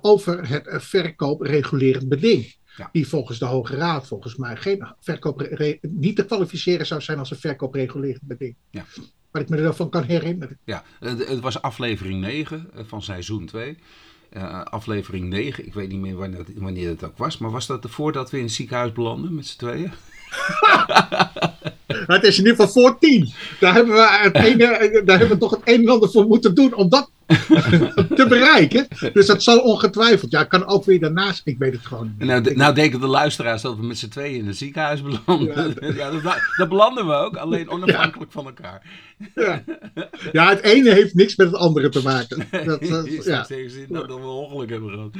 over 0.00 0.48
het 0.48 0.68
verkoopregulerend 0.68 2.08
beding. 2.08 2.54
Ja. 2.76 2.88
Die 2.92 3.08
volgens 3.08 3.38
de 3.38 3.44
Hoge 3.44 3.76
Raad 3.76 4.06
volgens 4.06 4.36
mij 4.36 4.56
geen 4.56 4.86
verkoop, 5.00 5.48
niet 5.80 6.16
te 6.16 6.24
kwalificeren 6.24 6.86
zou 6.86 7.00
zijn 7.00 7.18
als 7.18 7.30
een 7.30 7.36
verkoopregulerend 7.36 8.22
beding. 8.22 8.54
Ja. 8.70 8.84
Wat 9.30 9.42
ik 9.42 9.48
me 9.48 9.56
ervan 9.56 9.90
kan 9.90 10.02
herinneren. 10.02 10.58
Ja, 10.64 10.84
het 11.00 11.40
was 11.40 11.62
aflevering 11.62 12.20
9 12.20 12.70
van 12.74 13.02
seizoen 13.02 13.46
2. 13.46 13.78
uh, 14.32 14.62
aflevering 14.62 15.28
9. 15.28 15.66
Ik 15.66 15.74
weet 15.74 15.88
niet 15.88 16.00
meer 16.00 16.16
wanneer, 16.16 16.44
wanneer 16.54 16.88
het 16.88 17.04
ook 17.04 17.18
was. 17.18 17.38
Maar 17.38 17.50
was 17.50 17.66
dat 17.66 17.90
voordat 17.90 18.30
we 18.30 18.36
in 18.36 18.42
het 18.42 18.52
ziekenhuis 18.52 18.92
belanden 18.92 19.34
met 19.34 19.46
z'n 19.46 19.58
tweeën? 19.58 19.92
het 22.06 22.22
is 22.22 22.38
in 22.38 22.44
ieder 22.44 22.64
geval 22.66 22.82
voor 22.82 22.98
tien. 22.98 23.32
Daar 23.60 23.74
hebben, 23.74 23.94
we 23.94 24.18
het 24.22 24.36
ene, 24.46 25.02
daar 25.04 25.18
hebben 25.18 25.36
we 25.36 25.42
toch 25.42 25.50
het 25.50 25.60
een 25.64 25.82
en 25.82 25.88
ander 25.88 26.10
voor 26.10 26.26
moeten 26.26 26.54
doen 26.54 26.74
om 26.74 26.88
dat 26.88 27.10
te 28.16 28.26
bereiken. 28.28 28.88
Dus 29.12 29.26
dat 29.26 29.42
zal 29.42 29.58
ongetwijfeld. 29.58 30.30
Ja, 30.30 30.44
kan 30.44 30.66
ook 30.66 30.84
weer 30.84 31.00
daarnaast. 31.00 31.40
Ik 31.44 31.58
weet 31.58 31.72
het 31.72 31.86
gewoon 31.86 32.14
niet. 32.18 32.28
Nou, 32.28 32.54
nou 32.54 32.74
denken 32.74 33.00
de 33.00 33.06
luisteraars 33.06 33.62
dat 33.62 33.76
we 33.76 33.86
met 33.86 33.98
z'n 33.98 34.08
tweeën 34.08 34.38
in 34.38 34.46
het 34.46 34.56
ziekenhuis 34.56 35.02
belanden. 35.02 35.74
Ja, 35.80 35.92
ja 36.04 36.10
dat, 36.10 36.38
dat, 36.56 36.68
belanden 36.68 37.06
we 37.06 37.12
ook, 37.12 37.36
alleen 37.36 37.70
onafhankelijk 37.70 38.32
van 38.32 38.46
elkaar. 38.46 38.82
Ja. 39.34 39.62
ja, 40.32 40.48
het 40.48 40.60
ene 40.60 40.90
heeft 40.92 41.14
niks 41.14 41.36
met 41.36 41.46
het 41.46 41.56
andere 41.56 41.88
te 41.88 42.02
maken. 42.02 42.46
Dat, 42.64 42.80
dat, 42.80 43.24
ja. 43.24 43.44
zin 43.44 43.86
dat 43.88 44.06
we 44.06 44.14
ongeluk 44.14 44.70
hebben 44.70 44.90
gehad. 44.90 45.12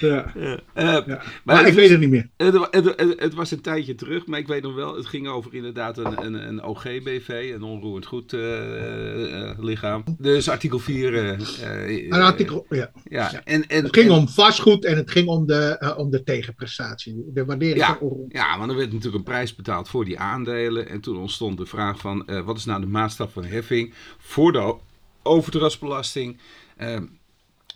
Ja. 0.00 0.32
Uh, 0.36 0.98
Maar, 1.44 1.66
ik 1.66 1.74
weet 1.74 1.90
het 1.90 2.00
niet 2.00 2.10
meer. 2.10 2.28
Het, 2.36 2.68
het, 2.70 3.20
het, 3.20 3.34
was 3.34 3.50
een 3.50 3.60
tijdje 3.60 3.94
terug, 3.94 4.26
maar 4.26 4.38
ik 4.38 4.46
weet 4.46 4.62
nog 4.62 4.74
wel, 4.74 4.96
het 4.96 5.06
ging 5.06 5.28
over 5.28 5.54
inderdaad 5.54 5.98
een, 5.98 6.24
een, 6.24 6.34
een 6.34 6.62
OGBV, 6.62 7.52
een 7.54 7.62
onroerend 7.62 8.06
goed 8.06 8.32
uh, 8.32 9.50
lichaam. 9.58 10.04
Dus 10.18 10.48
artikel 10.48 10.78
4. 10.78 11.14
een 11.14 12.12
artikel, 12.12 12.66
ja. 12.68 12.90
ja. 13.08 13.44
En, 13.44 13.66
en, 13.66 13.84
het 13.84 13.96
ging 13.96 14.10
om 14.10 14.28
vastgoed 14.28 14.84
en 14.84 14.96
het 14.96 15.10
ging 15.10 15.28
om 15.28 15.46
de, 15.46 15.94
om 15.96 16.10
de 16.10 16.22
tegenprestatie, 16.22 17.24
de 17.32 17.44
waardering 17.44 17.78
ja, 17.78 17.96
van 17.98 18.24
Ja, 18.28 18.58
want 18.58 18.70
er 18.70 18.76
werd 18.76 18.92
natuurlijk 18.92 19.16
een 19.16 19.32
prijs 19.32 19.54
betaald 19.54 19.88
voor 19.88 20.04
die 20.04 20.18
aandelen. 20.18 20.88
En 20.88 21.00
toen 21.00 21.16
ontstond 21.16 21.58
de 21.58 21.66
vraag 21.66 21.98
van, 21.98 22.28
wat 22.44 22.56
is 22.56 22.64
nou 22.64 22.80
de 22.80 22.86
maatstaf 22.86 23.32
van 23.32 23.44
heffing 23.44 23.94
voor 24.18 24.52
de 24.52 24.74
overdrachtsbelasting? 25.22 26.38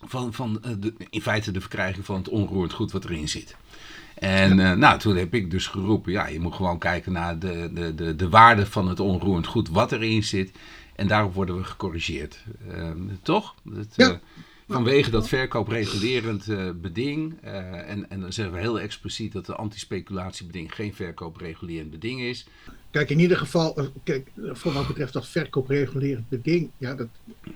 Van, 0.07 0.33
van 0.33 0.63
eh, 0.63 0.71
de, 0.79 0.95
in 1.11 1.23
feite 1.23 1.51
de 1.51 1.61
verkrijging 1.61 2.05
van 2.05 2.17
het 2.17 2.29
onroerend 2.29 2.73
goed 2.73 2.93
wat 2.93 3.05
erin 3.05 3.29
zit. 3.29 3.57
En 4.15 4.59
uh, 4.59 4.73
nou, 4.73 4.99
toen 4.99 5.17
heb 5.17 5.35
ik 5.35 5.51
dus 5.51 5.67
geroepen, 5.67 6.13
ja, 6.13 6.27
je 6.27 6.41
moet 6.41 6.55
gewoon 6.55 6.79
kijken 6.79 7.13
naar 7.13 7.39
de, 7.39 7.71
de, 7.73 7.95
de, 7.95 8.17
de 8.17 8.29
waarde 8.29 8.67
van 8.67 8.89
het 8.89 9.01
onroerend 9.01 9.47
goed 9.47 9.69
wat 9.69 9.93
erin 9.93 10.25
zit. 10.25 10.53
En 10.97 11.07
daarop 11.07 11.35
worden 11.35 11.57
we 11.57 11.65
gecorrigeerd. 11.65 12.45
Uh, 12.75 12.91
toch? 13.23 13.55
Dat, 13.63 13.87
ja. 13.97 14.11
uh, 14.11 14.17
vanwege 14.69 15.11
dat 15.11 15.29
verkoopregulerend 15.29 16.47
beding. 16.81 17.41
en, 17.43 18.11
en 18.11 18.21
dan 18.21 18.33
zeggen 18.33 18.55
we 18.55 18.61
heel 18.61 18.81
expliciet 18.81 19.33
dat 19.33 19.47
de 19.47 19.55
antispeculatiebeding 19.55 20.75
geen 20.75 20.95
verkoopregulerend 20.95 21.91
beding 21.91 22.21
is. 22.21 22.47
Kijk, 22.95 23.11
in 23.11 23.19
ieder 23.19 23.37
geval, 23.37 23.77
eh, 23.77 23.85
kijk, 24.05 24.31
voor 24.37 24.73
wat 24.73 24.87
betreft 24.87 25.13
dat 25.13 25.27
verkoopregulerend 25.27 26.29
beding, 26.29 26.71
ja, 26.79 26.95
dat, 26.95 27.09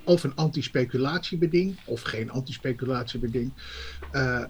of 0.04 0.25
een 0.25 0.35
antispeculatiebeding 0.35 1.76
of 1.85 2.02
geen 2.02 2.30
antispeculatiebeding. 2.30 3.52
Uh, 4.12 4.45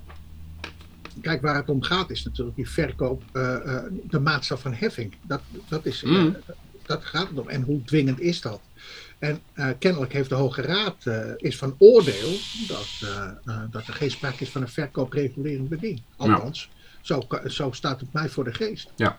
kijk, 1.21 1.42
waar 1.42 1.54
het 1.54 1.68
om 1.68 1.83
gaat 1.83 2.11
is 2.11 2.25
natuurlijk 2.25 2.57
die 2.57 2.68
verkoop, 2.68 3.23
uh, 3.33 3.83
de 4.11 4.21
maatstaf 4.21 4.61
van 4.61 4.75
heffing. 4.75 5.14
Dat, 5.23 5.40
dat, 5.68 5.87
is, 5.87 6.02
mm. 6.02 6.37
dat 6.87 7.04
gaat 7.04 7.28
het 7.28 7.38
om. 7.38 7.49
En 7.49 7.62
hoe 7.62 7.85
dwingend 7.85 8.21
is 8.21 8.40
dat? 8.40 8.61
En 9.18 9.40
kennelijk 9.78 10.12
heeft 10.12 10.28
de 10.28 10.35
Hoge 10.35 10.62
Raad 10.62 11.07
is 11.37 11.57
van 11.59 11.75
oordeel 11.78 12.38
dat, 12.68 12.88
dat 13.71 13.87
er 13.87 13.95
geen 13.95 14.11
sprake 14.11 14.42
is 14.42 14.50
van 14.50 14.62
een 14.62 14.68
verkoopregulerend 14.68 15.68
beding. 15.68 16.02
Althans, 16.16 16.71
zo, 17.00 17.26
zo 17.47 17.71
staat 17.73 18.00
het 18.00 18.12
mij 18.12 18.28
voor 18.28 18.45
de 18.45 18.54
geest. 18.54 18.92
Ja. 18.97 19.18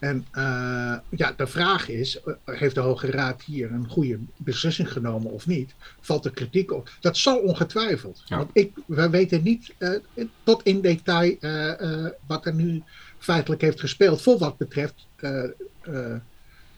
En 0.00 0.26
uh, 0.34 0.98
ja, 1.08 1.32
de 1.36 1.46
vraag 1.46 1.88
is, 1.88 2.20
eh, 2.20 2.34
heeft 2.44 2.74
de 2.74 2.80
Hoge 2.80 3.10
Raad 3.10 3.42
hier 3.42 3.72
een 3.72 3.88
goede 3.88 4.18
beslissing 4.36 4.92
genomen 4.92 5.30
of 5.30 5.46
niet? 5.46 5.74
Valt 6.00 6.24
er 6.24 6.30
kritiek 6.30 6.72
op? 6.72 6.90
Dat 7.00 7.16
zal 7.16 7.38
ongetwijfeld. 7.38 8.22
Want 8.28 8.50
ik, 8.52 8.72
we 8.86 9.10
weten 9.10 9.42
niet 9.42 9.74
uh, 9.78 9.98
tot 10.42 10.62
in 10.62 10.80
detail 10.80 11.36
uh, 11.40 12.06
wat 12.26 12.46
er 12.46 12.54
nu 12.54 12.82
feitelijk 13.18 13.60
heeft 13.60 13.80
gespeeld 13.80 14.22
voor 14.22 14.38
wat 14.38 14.56
betreft 14.56 15.06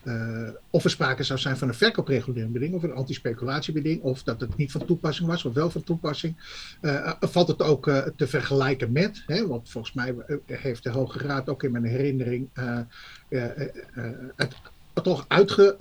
uh, 0.04 0.49
of 0.71 0.85
er 0.85 0.90
sprake 0.90 1.23
zou 1.23 1.38
zijn 1.38 1.56
van 1.56 1.68
een 1.68 1.75
verkoopregulerende 1.75 2.59
beding 2.59 2.75
of 2.75 2.82
een 2.82 2.94
antispeculatiebeding, 2.94 4.02
of 4.02 4.23
dat 4.23 4.40
het 4.40 4.56
niet 4.56 4.73
van 4.73 4.85
toepassing 4.85 5.28
was 5.28 5.44
of 5.44 5.54
wel 5.54 5.71
van 5.71 5.85
toepassing. 5.85 6.37
Uh, 6.80 7.12
valt 7.21 7.49
het 7.49 7.62
ook 7.62 7.87
uh, 7.87 7.99
te 8.16 8.26
vergelijken 8.26 8.92
met, 8.92 9.23
hè, 9.26 9.47
want 9.47 9.71
volgens 9.71 9.94
mij 9.94 10.14
heeft 10.47 10.82
de 10.82 10.91
Hoge 10.91 11.19
Raad 11.19 11.49
ook 11.49 11.62
in 11.62 11.73
mijn 11.73 11.84
herinnering 11.84 12.49
het 14.36 14.54
toch 15.02 15.25
uitge, 15.28 15.76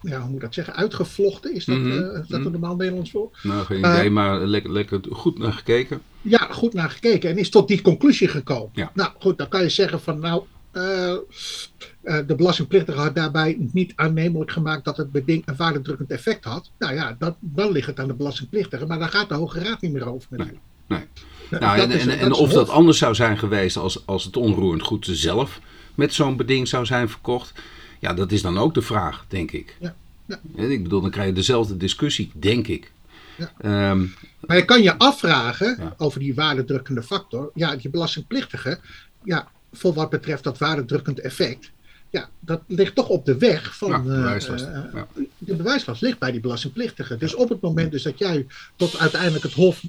ja, 0.00 0.20
hoe 0.20 0.30
moet 0.30 0.40
dat 0.40 0.54
zeggen, 0.54 0.74
uitgevlochten. 0.74 1.54
Is 1.54 1.64
dat, 1.64 1.76
mm 1.76 1.90
-hmm. 1.90 2.14
uh, 2.14 2.20
is 2.22 2.28
dat 2.28 2.44
een 2.44 2.52
normaal 2.52 2.76
Nederlands 2.76 3.10
voor? 3.10 3.38
Nou, 3.42 3.64
geen 3.64 3.78
idee, 3.78 4.10
maar 4.10 4.46
lekker, 4.46 4.72
lekker 4.72 5.00
goed 5.10 5.38
naar 5.38 5.52
gekeken. 5.52 6.00
Ja, 6.22 6.38
goed 6.38 6.74
naar 6.74 6.90
gekeken 6.90 7.30
en 7.30 7.38
is 7.38 7.50
tot 7.50 7.68
die 7.68 7.82
conclusie 7.82 8.28
gekomen. 8.28 8.70
Ja. 8.72 8.90
Nou 8.94 9.10
goed, 9.18 9.38
dan 9.38 9.48
kan 9.48 9.62
je 9.62 9.68
zeggen 9.68 10.00
van 10.00 10.18
nou, 10.18 10.44
de 10.74 12.34
belastingplichtige 12.36 12.98
had 12.98 13.14
daarbij 13.14 13.56
niet 13.72 13.92
aannemelijk 13.96 14.50
gemaakt 14.50 14.84
dat 14.84 14.96
het 14.96 15.12
beding 15.12 15.42
een 15.46 15.56
waardedrukkend 15.56 16.10
effect 16.10 16.44
had. 16.44 16.70
Nou 16.78 16.94
ja, 16.94 17.16
dat, 17.18 17.36
dan 17.40 17.72
ligt 17.72 17.86
het 17.86 18.00
aan 18.00 18.08
de 18.08 18.14
belastingplichtige, 18.14 18.86
maar 18.86 18.98
daar 18.98 19.08
gaat 19.08 19.28
de 19.28 19.34
Hoge 19.34 19.60
Raad 19.60 19.80
niet 19.80 19.92
meer 19.92 20.08
over. 20.12 20.28
Nee, 20.30 20.58
nee. 20.86 21.04
Nou, 21.50 21.78
en, 21.78 21.90
en, 21.90 22.18
en 22.18 22.32
of 22.32 22.52
dat 22.52 22.68
anders 22.68 22.98
zou 22.98 23.14
zijn 23.14 23.38
geweest 23.38 23.76
als, 23.76 24.06
als 24.06 24.24
het 24.24 24.36
onroerend 24.36 24.82
goed 24.82 25.06
zelf 25.10 25.60
met 25.94 26.14
zo'n 26.14 26.36
beding 26.36 26.68
zou 26.68 26.86
zijn 26.86 27.08
verkocht, 27.08 27.52
ja, 28.00 28.14
dat 28.14 28.32
is 28.32 28.42
dan 28.42 28.58
ook 28.58 28.74
de 28.74 28.82
vraag, 28.82 29.24
denk 29.28 29.50
ik. 29.50 29.76
Ja. 29.80 29.94
Ja. 30.26 30.38
Ik 30.56 30.82
bedoel, 30.82 31.00
dan 31.00 31.10
krijg 31.10 31.28
je 31.28 31.34
dezelfde 31.34 31.76
discussie, 31.76 32.30
denk 32.34 32.66
ik. 32.66 32.92
Ja. 33.36 33.90
Um, 33.90 34.14
maar 34.40 34.56
je 34.56 34.64
kan 34.64 34.82
je 34.82 34.98
afvragen 34.98 35.94
over 35.96 36.20
die 36.20 36.34
waardedrukkende 36.34 37.02
factor. 37.02 37.50
Ja, 37.54 37.76
die 37.76 37.90
belastingplichtige, 37.90 38.78
ja, 39.24 39.48
voor 39.74 39.94
wat 39.94 40.10
betreft 40.10 40.44
dat 40.44 40.58
waardedrukkend 40.58 41.20
effect. 41.20 41.70
Ja, 42.10 42.28
dat 42.40 42.62
ligt 42.66 42.94
toch 42.94 43.08
op 43.08 43.24
de 43.24 43.38
weg 43.38 43.76
van. 43.76 43.90
Ja, 43.90 43.98
de, 43.98 44.04
bewijslast. 44.04 44.64
Uh, 44.64 44.78
ja. 44.92 45.06
de 45.38 45.56
bewijslast 45.56 46.02
ligt 46.02 46.18
bij 46.18 46.30
die 46.30 46.40
belastingplichtige. 46.40 47.16
Dus 47.16 47.34
op 47.34 47.48
het 47.48 47.60
moment 47.60 47.90
dus 47.90 48.02
dat 48.02 48.18
jij 48.18 48.46
tot 48.76 48.98
uiteindelijk 48.98 49.42
het 49.42 49.52
Hof 49.52 49.82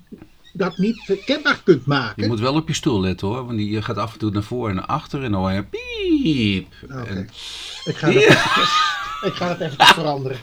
dat 0.54 0.78
niet 0.78 1.20
kenbaar 1.26 1.62
kunt 1.64 1.86
maken. 1.86 2.24
Je 2.24 2.30
moet 2.30 2.40
wel 2.40 2.54
op 2.54 2.68
je 2.68 2.74
stoel 2.74 3.02
letten 3.02 3.28
hoor, 3.28 3.46
want 3.46 3.60
je 3.60 3.82
gaat 3.82 3.98
af 3.98 4.14
en 4.14 4.20
toe 4.20 4.32
naar 4.32 4.44
voren 4.44 4.70
en 4.70 4.76
naar 4.76 4.86
achter 4.86 5.24
en 5.24 5.32
dan 5.32 5.42
hoor 5.42 5.52
je 5.52 5.64
piep. 5.64 6.68
Okay. 6.84 7.06
En... 7.06 7.30
Ik, 7.86 7.96
ga 7.96 8.08
ja. 8.08 8.20
ik 9.30 9.34
ga 9.34 9.48
het 9.48 9.60
even 9.60 9.86
veranderen. 9.86 10.38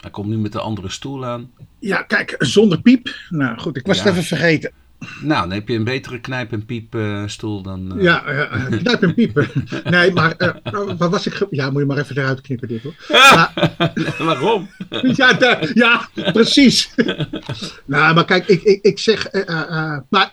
Hij 0.00 0.10
komt 0.10 0.28
nu 0.28 0.36
met 0.36 0.52
de 0.52 0.60
andere 0.60 0.88
stoel 0.88 1.26
aan. 1.26 1.50
Ja, 1.78 2.02
kijk, 2.02 2.34
zonder 2.38 2.80
piep. 2.80 3.14
Nou 3.28 3.58
goed, 3.58 3.76
ik 3.76 3.86
was 3.86 3.96
ja. 3.96 4.02
het 4.02 4.12
even 4.12 4.24
vergeten. 4.24 4.72
Nou, 5.20 5.40
dan 5.40 5.50
heb 5.50 5.68
je 5.68 5.74
een 5.74 5.84
betere 5.84 6.20
knijp- 6.20 6.52
en 6.52 6.64
piepstoel 6.64 7.62
dan... 7.62 7.96
Uh... 7.96 8.02
Ja, 8.02 8.32
uh, 8.32 8.78
knijp- 8.78 9.02
en 9.02 9.14
piepen. 9.14 9.48
nee, 9.84 10.12
maar 10.12 10.34
uh, 10.38 10.96
wat 10.96 11.10
was 11.10 11.26
ik... 11.26 11.46
Ja, 11.50 11.70
moet 11.70 11.80
je 11.80 11.86
maar 11.86 11.98
even 11.98 12.16
eruit 12.16 12.40
knippen 12.40 12.68
dit 12.68 12.82
hoor. 12.82 12.94
Maar... 13.08 13.72
Waarom? 14.18 14.68
ja, 15.16 15.32
de, 15.32 15.70
ja, 15.74 16.08
precies. 16.32 16.94
nou, 17.84 18.14
maar 18.14 18.24
kijk, 18.24 18.46
ik, 18.46 18.62
ik, 18.62 18.82
ik 18.82 18.98
zeg... 18.98 19.30
maar 20.08 20.32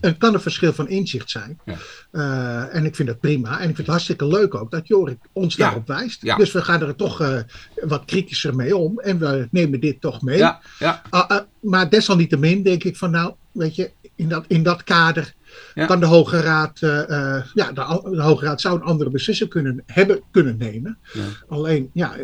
er 0.00 0.14
kan 0.18 0.34
een 0.34 0.40
verschil 0.40 0.72
van 0.72 0.88
inzicht 0.88 1.30
zijn. 1.30 1.58
Ja. 1.64 1.76
En 2.12 2.84
ik 2.84 2.96
vind 2.96 3.08
dat 3.08 3.20
prima. 3.20 3.50
En 3.50 3.58
ik 3.58 3.64
vind 3.64 3.76
het 3.76 3.86
hartstikke 3.86 4.26
leuk 4.26 4.54
ook 4.54 4.70
dat 4.70 4.88
Jorik 4.88 5.18
ons 5.32 5.54
ja. 5.54 5.64
daarop 5.64 5.86
wijst. 5.86 6.22
Ja. 6.22 6.36
Dus 6.36 6.52
we 6.52 6.62
gaan 6.62 6.82
er 6.82 6.96
toch 6.96 7.44
wat 7.74 8.04
kritischer 8.04 8.54
mee 8.54 8.76
om. 8.76 8.98
En 8.98 9.18
we 9.18 9.48
nemen 9.50 9.80
dit 9.80 10.00
toch 10.00 10.22
mee. 10.22 10.38
Ja. 10.38 10.60
Ja. 10.78 11.02
maar 11.60 11.90
desalniettemin 11.90 12.62
denk 12.62 12.84
ik 12.84 12.96
van 12.96 13.10
nou 13.10 13.34
weet 13.52 13.74
je, 13.74 13.90
in 14.14 14.28
dat, 14.28 14.44
in 14.48 14.62
dat 14.62 14.84
kader 14.84 15.34
kan 15.74 16.00
de 16.00 16.06
Hoge 16.06 16.40
Raad, 16.40 16.80
uh, 16.80 16.90
ja, 17.54 17.72
de, 17.72 18.00
de, 18.10 18.22
Hoge 18.22 18.44
Raad 18.44 18.60
zou 18.60 18.74
een 18.74 18.86
andere 18.86 19.10
beslissing 19.10 19.50
kunnen, 19.50 19.82
hebben 19.86 20.20
kunnen 20.30 20.56
nemen. 20.56 20.98
Alleen, 21.48 21.90
ja, 21.92 22.16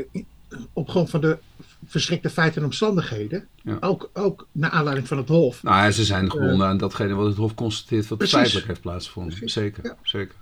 op 0.72 0.88
grond 0.88 1.10
van 1.10 1.20
de 1.20 1.38
verschrikte 1.86 2.30
feiten 2.30 2.60
en 2.60 2.66
omstandigheden, 2.66 3.46
ja. 3.62 3.76
ook, 3.80 4.10
ook 4.12 4.46
naar 4.52 4.70
aanleiding 4.70 5.08
van 5.08 5.16
het 5.16 5.28
Hof. 5.28 5.62
Nou 5.62 5.76
ja, 5.76 5.90
ze 5.90 6.04
zijn 6.04 6.30
gebonden 6.30 6.58
uh, 6.58 6.66
aan 6.66 6.78
datgene 6.78 7.14
wat 7.14 7.26
het 7.26 7.36
Hof 7.36 7.54
constateert 7.54 8.08
wat 8.08 8.28
feitelijk 8.28 8.66
heeft 8.66 8.80
plaatsgevonden. 8.80 9.34
Precies. 9.34 9.52
Zeker, 9.52 9.94
zeker. 10.02 10.34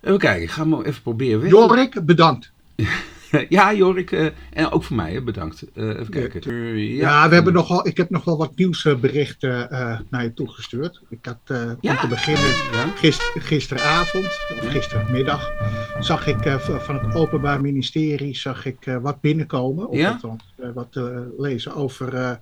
Even 0.00 0.18
kijken, 0.18 0.42
ik 0.42 0.50
ga 0.50 0.64
maar 0.64 0.84
even 0.84 1.02
proberen. 1.02 1.40
Weg. 1.40 1.50
Jorik, 1.50 2.06
bedankt. 2.06 2.52
ja, 3.48 3.74
Jorik, 3.74 4.10
uh, 4.10 4.28
en 4.52 4.70
ook 4.70 4.84
voor 4.84 4.96
mij, 4.96 5.22
bedankt. 5.22 5.64
Uh, 5.74 5.88
even 5.88 6.10
kijken. 6.10 6.52
Uh, 6.52 6.96
ja. 6.96 7.22
ja, 7.22 7.28
we 7.28 7.34
hebben 7.34 7.52
nogal, 7.52 7.86
ik 7.86 7.96
heb 7.96 8.10
nog 8.10 8.24
wel 8.24 8.36
wat 8.36 8.56
nieuwsberichten 8.56 9.68
naar 10.10 10.22
je 10.22 10.34
toegestuurd. 10.34 11.02
Ik 11.08 11.24
had 11.24 11.38
ja. 11.80 11.90
om 11.90 11.96
te 11.96 12.08
beginnen 12.08 12.50
gister, 12.94 13.42
gisteravond, 13.42 14.24
of 14.24 14.68
gistermiddag, 14.68 15.52
zag 16.00 16.26
ik 16.26 16.56
van 16.60 16.98
het 16.98 17.14
Openbaar 17.14 17.60
Ministerie 17.60 18.36
zag 18.36 18.66
ik, 18.66 18.98
wat 19.02 19.20
binnenkomen. 19.20 19.88
Of 19.88 20.20
wat 20.74 21.00
lezen 21.38 21.74
over 21.74 22.40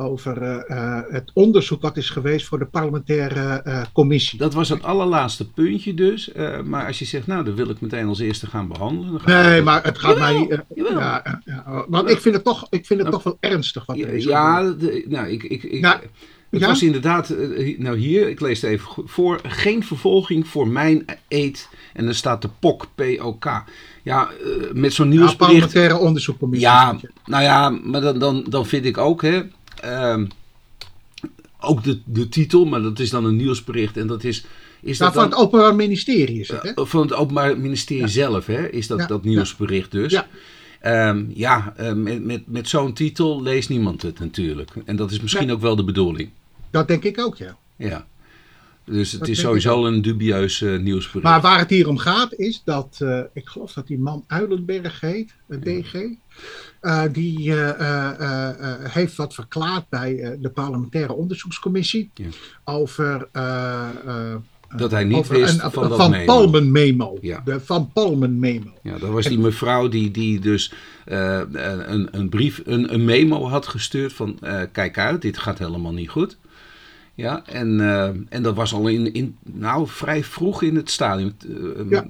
over 0.00 0.42
eh, 0.42 0.76
eh, 0.96 1.02
het 1.08 1.30
onderzoek 1.34 1.82
wat 1.82 1.96
is 1.96 2.10
geweest 2.10 2.46
voor 2.46 2.58
de 2.58 2.64
parlementaire 2.66 3.40
eh, 3.62 3.82
commissie. 3.92 4.38
Dat 4.38 4.54
was 4.54 4.68
het 4.68 4.82
allerlaatste 4.82 5.50
puntje 5.50 5.94
dus. 5.94 6.30
Maar 6.64 6.86
als 6.86 6.98
je 6.98 7.04
zegt, 7.04 7.26
nou, 7.26 7.44
dan 7.44 7.54
wil 7.54 7.70
ik 7.70 7.80
meteen 7.80 8.06
als 8.06 8.18
eerste 8.18 8.46
gaan 8.46 8.68
behandelen. 8.68 9.10
Dan 9.10 9.20
gaan 9.20 9.42
we- 9.42 9.48
Nee, 9.48 9.62
maar 9.62 9.84
het 9.84 9.98
gaat 9.98 10.16
Jawel, 10.16 10.46
mij. 10.46 10.60
jawel. 10.74 10.98
ja, 10.98 11.40
ja, 11.44 11.84
want 11.88 12.10
ik 12.10 12.20
vind 12.20 12.34
het 12.34 12.44
toch, 12.44 12.66
ik 12.70 12.86
vind 12.86 13.00
het 13.00 13.10
toch 13.10 13.22
wel 13.22 13.36
ernstig 13.40 13.86
wat 13.86 13.98
er 13.98 14.08
is. 14.08 14.24
Ja, 14.24 14.62
de- 14.72 15.04
nou, 15.08 15.28
ik, 15.28 15.42
ik, 15.42 15.62
ik, 15.62 15.80
Nou, 15.80 15.96
het 16.50 16.60
ja? 16.60 16.66
was 16.66 16.82
inderdaad, 16.82 17.34
nou 17.78 17.96
hier, 17.98 18.28
ik 18.28 18.40
lees 18.40 18.60
het 18.62 18.70
even 18.70 18.88
voor, 19.04 19.40
geen 19.42 19.84
vervolging 19.84 20.46
voor 20.48 20.68
mijn 20.68 21.04
eet. 21.28 21.68
En 21.92 22.04
dan 22.04 22.14
staat 22.14 22.42
de 22.42 22.48
POK, 22.58 22.86
P-O-K. 22.94 23.62
Ja, 24.02 24.28
met 24.72 24.92
zo'n 24.92 25.06
Ja, 25.06 25.10
nieuwsbericht. 25.12 25.36
parlementaire 25.36 25.96
onderzoekcommissie. 25.96 26.68
Ja, 26.68 26.96
nou 27.26 27.42
ja, 27.42 27.68
maar 27.70 28.00
dan, 28.00 28.18
dan, 28.18 28.44
dan 28.48 28.66
vind 28.66 28.84
ik 28.84 28.98
ook, 28.98 29.22
hè, 29.22 29.40
ehm, 29.80 30.26
ook 31.60 31.84
de, 31.84 32.00
de 32.04 32.28
titel, 32.28 32.64
maar 32.64 32.82
dat 32.82 32.98
is 32.98 33.10
dan 33.10 33.24
een 33.24 33.36
nieuwsbericht. 33.36 33.96
En 33.96 34.06
dat 34.06 34.24
is, 34.24 34.44
is 34.80 34.98
Nou, 34.98 35.12
dat 35.12 35.22
van 35.22 35.30
dan, 35.30 35.38
het 35.38 35.46
Openbaar 35.48 35.74
Ministerie 35.74 36.40
is 36.40 36.48
het, 36.48 36.62
hè? 36.62 36.70
eh, 36.74 36.84
van 36.84 37.00
het 37.00 37.12
Openbaar 37.12 37.58
Ministerie 37.58 38.02
Ja. 38.02 38.08
zelf, 38.08 38.46
hè, 38.46 38.68
is 38.68 38.86
dat, 38.86 38.98
Ja, 38.98 39.06
dat 39.06 39.24
nieuwsbericht 39.24 39.90
dus. 39.90 40.12
Ja. 40.12 40.26
Ehm, 40.80 41.24
ja, 41.34 41.72
eh, 41.76 41.92
met, 41.92 42.24
met, 42.24 42.42
met 42.46 42.68
zo'n 42.68 42.92
titel 42.92 43.42
leest 43.42 43.68
niemand 43.68 44.02
het 44.02 44.18
natuurlijk. 44.18 44.70
En 44.84 44.96
dat 44.96 45.10
is 45.10 45.20
misschien 45.20 45.50
ook 45.52 45.60
wel 45.60 45.76
de 45.76 45.84
bedoeling. 45.84 46.30
Dat 46.70 46.88
denk 46.88 47.04
ik 47.04 47.18
ook, 47.18 47.36
ja. 47.36 47.56
Ja. 47.76 48.06
Dus 48.84 49.10
het 49.10 49.20
Dat 49.20 49.28
is 49.28 49.40
sowieso 49.40 49.86
een 49.86 50.02
dubieus 50.02 50.62
eh, 50.62 50.78
nieuwsbericht. 50.78 51.24
Maar 51.24 51.40
waar 51.40 51.58
het 51.58 51.70
hier 51.70 51.88
om 51.88 51.98
gaat 51.98 52.34
is 52.34 52.62
dat, 52.64 52.98
eh, 53.02 53.20
ik 53.32 53.48
geloof 53.48 53.72
dat 53.72 53.86
die 53.86 53.98
man 53.98 54.24
Uilenberg 54.26 55.00
heet, 55.00 55.34
eh, 55.48 55.58
DG. 55.60 55.94
eh, 56.80 57.02
die 57.12 57.52
heeft 58.82 59.16
wat 59.16 59.34
verklaard 59.34 59.88
bij 59.88 60.38
de 60.40 60.50
parlementaire 60.50 61.12
onderzoekscommissie 61.12 62.10
Ja. 62.14 62.26
over, 62.64 63.28
dat 64.76 64.90
hij 64.90 65.04
niet 65.04 65.16
over 65.16 65.38
wist 65.38 65.62
een 65.62 65.70
van 65.70 65.88
dat 65.88 65.98
Van 65.98 66.10
memo. 66.10 66.24
Palmen 66.24 66.72
memo. 66.72 67.18
Ja. 67.20 67.42
De 67.44 67.60
Van 67.60 67.90
Palmen 67.92 68.38
memo. 68.38 68.70
Ja, 68.82 68.98
dat 68.98 69.10
was 69.10 69.26
die 69.26 69.38
mevrouw 69.38 69.88
die, 69.88 70.10
die 70.10 70.40
dus 70.40 70.72
een, 71.04 72.08
een 72.10 72.28
brief, 72.28 72.62
een, 72.64 72.94
een 72.94 73.04
memo 73.04 73.48
had 73.48 73.66
gestuurd 73.66 74.12
van 74.12 74.38
kijk 74.72 74.98
uit, 74.98 75.22
dit 75.22 75.38
gaat 75.38 75.58
helemaal 75.58 75.92
niet 75.92 76.08
goed. 76.10 76.36
Ja, 77.20 77.46
en, 77.46 77.80
eh, 77.80 78.10
en 78.28 78.42
dat 78.42 78.54
was 78.54 78.72
al 78.72 78.88
in, 78.88 79.12
in, 79.12 79.36
nou, 79.42 79.88
vrij 79.88 80.24
vroeg 80.24 80.62
in 80.62 80.76
het 80.76 80.90
stadium. 80.90 81.34
Eh, 81.48 81.90
Ja. 81.90 82.06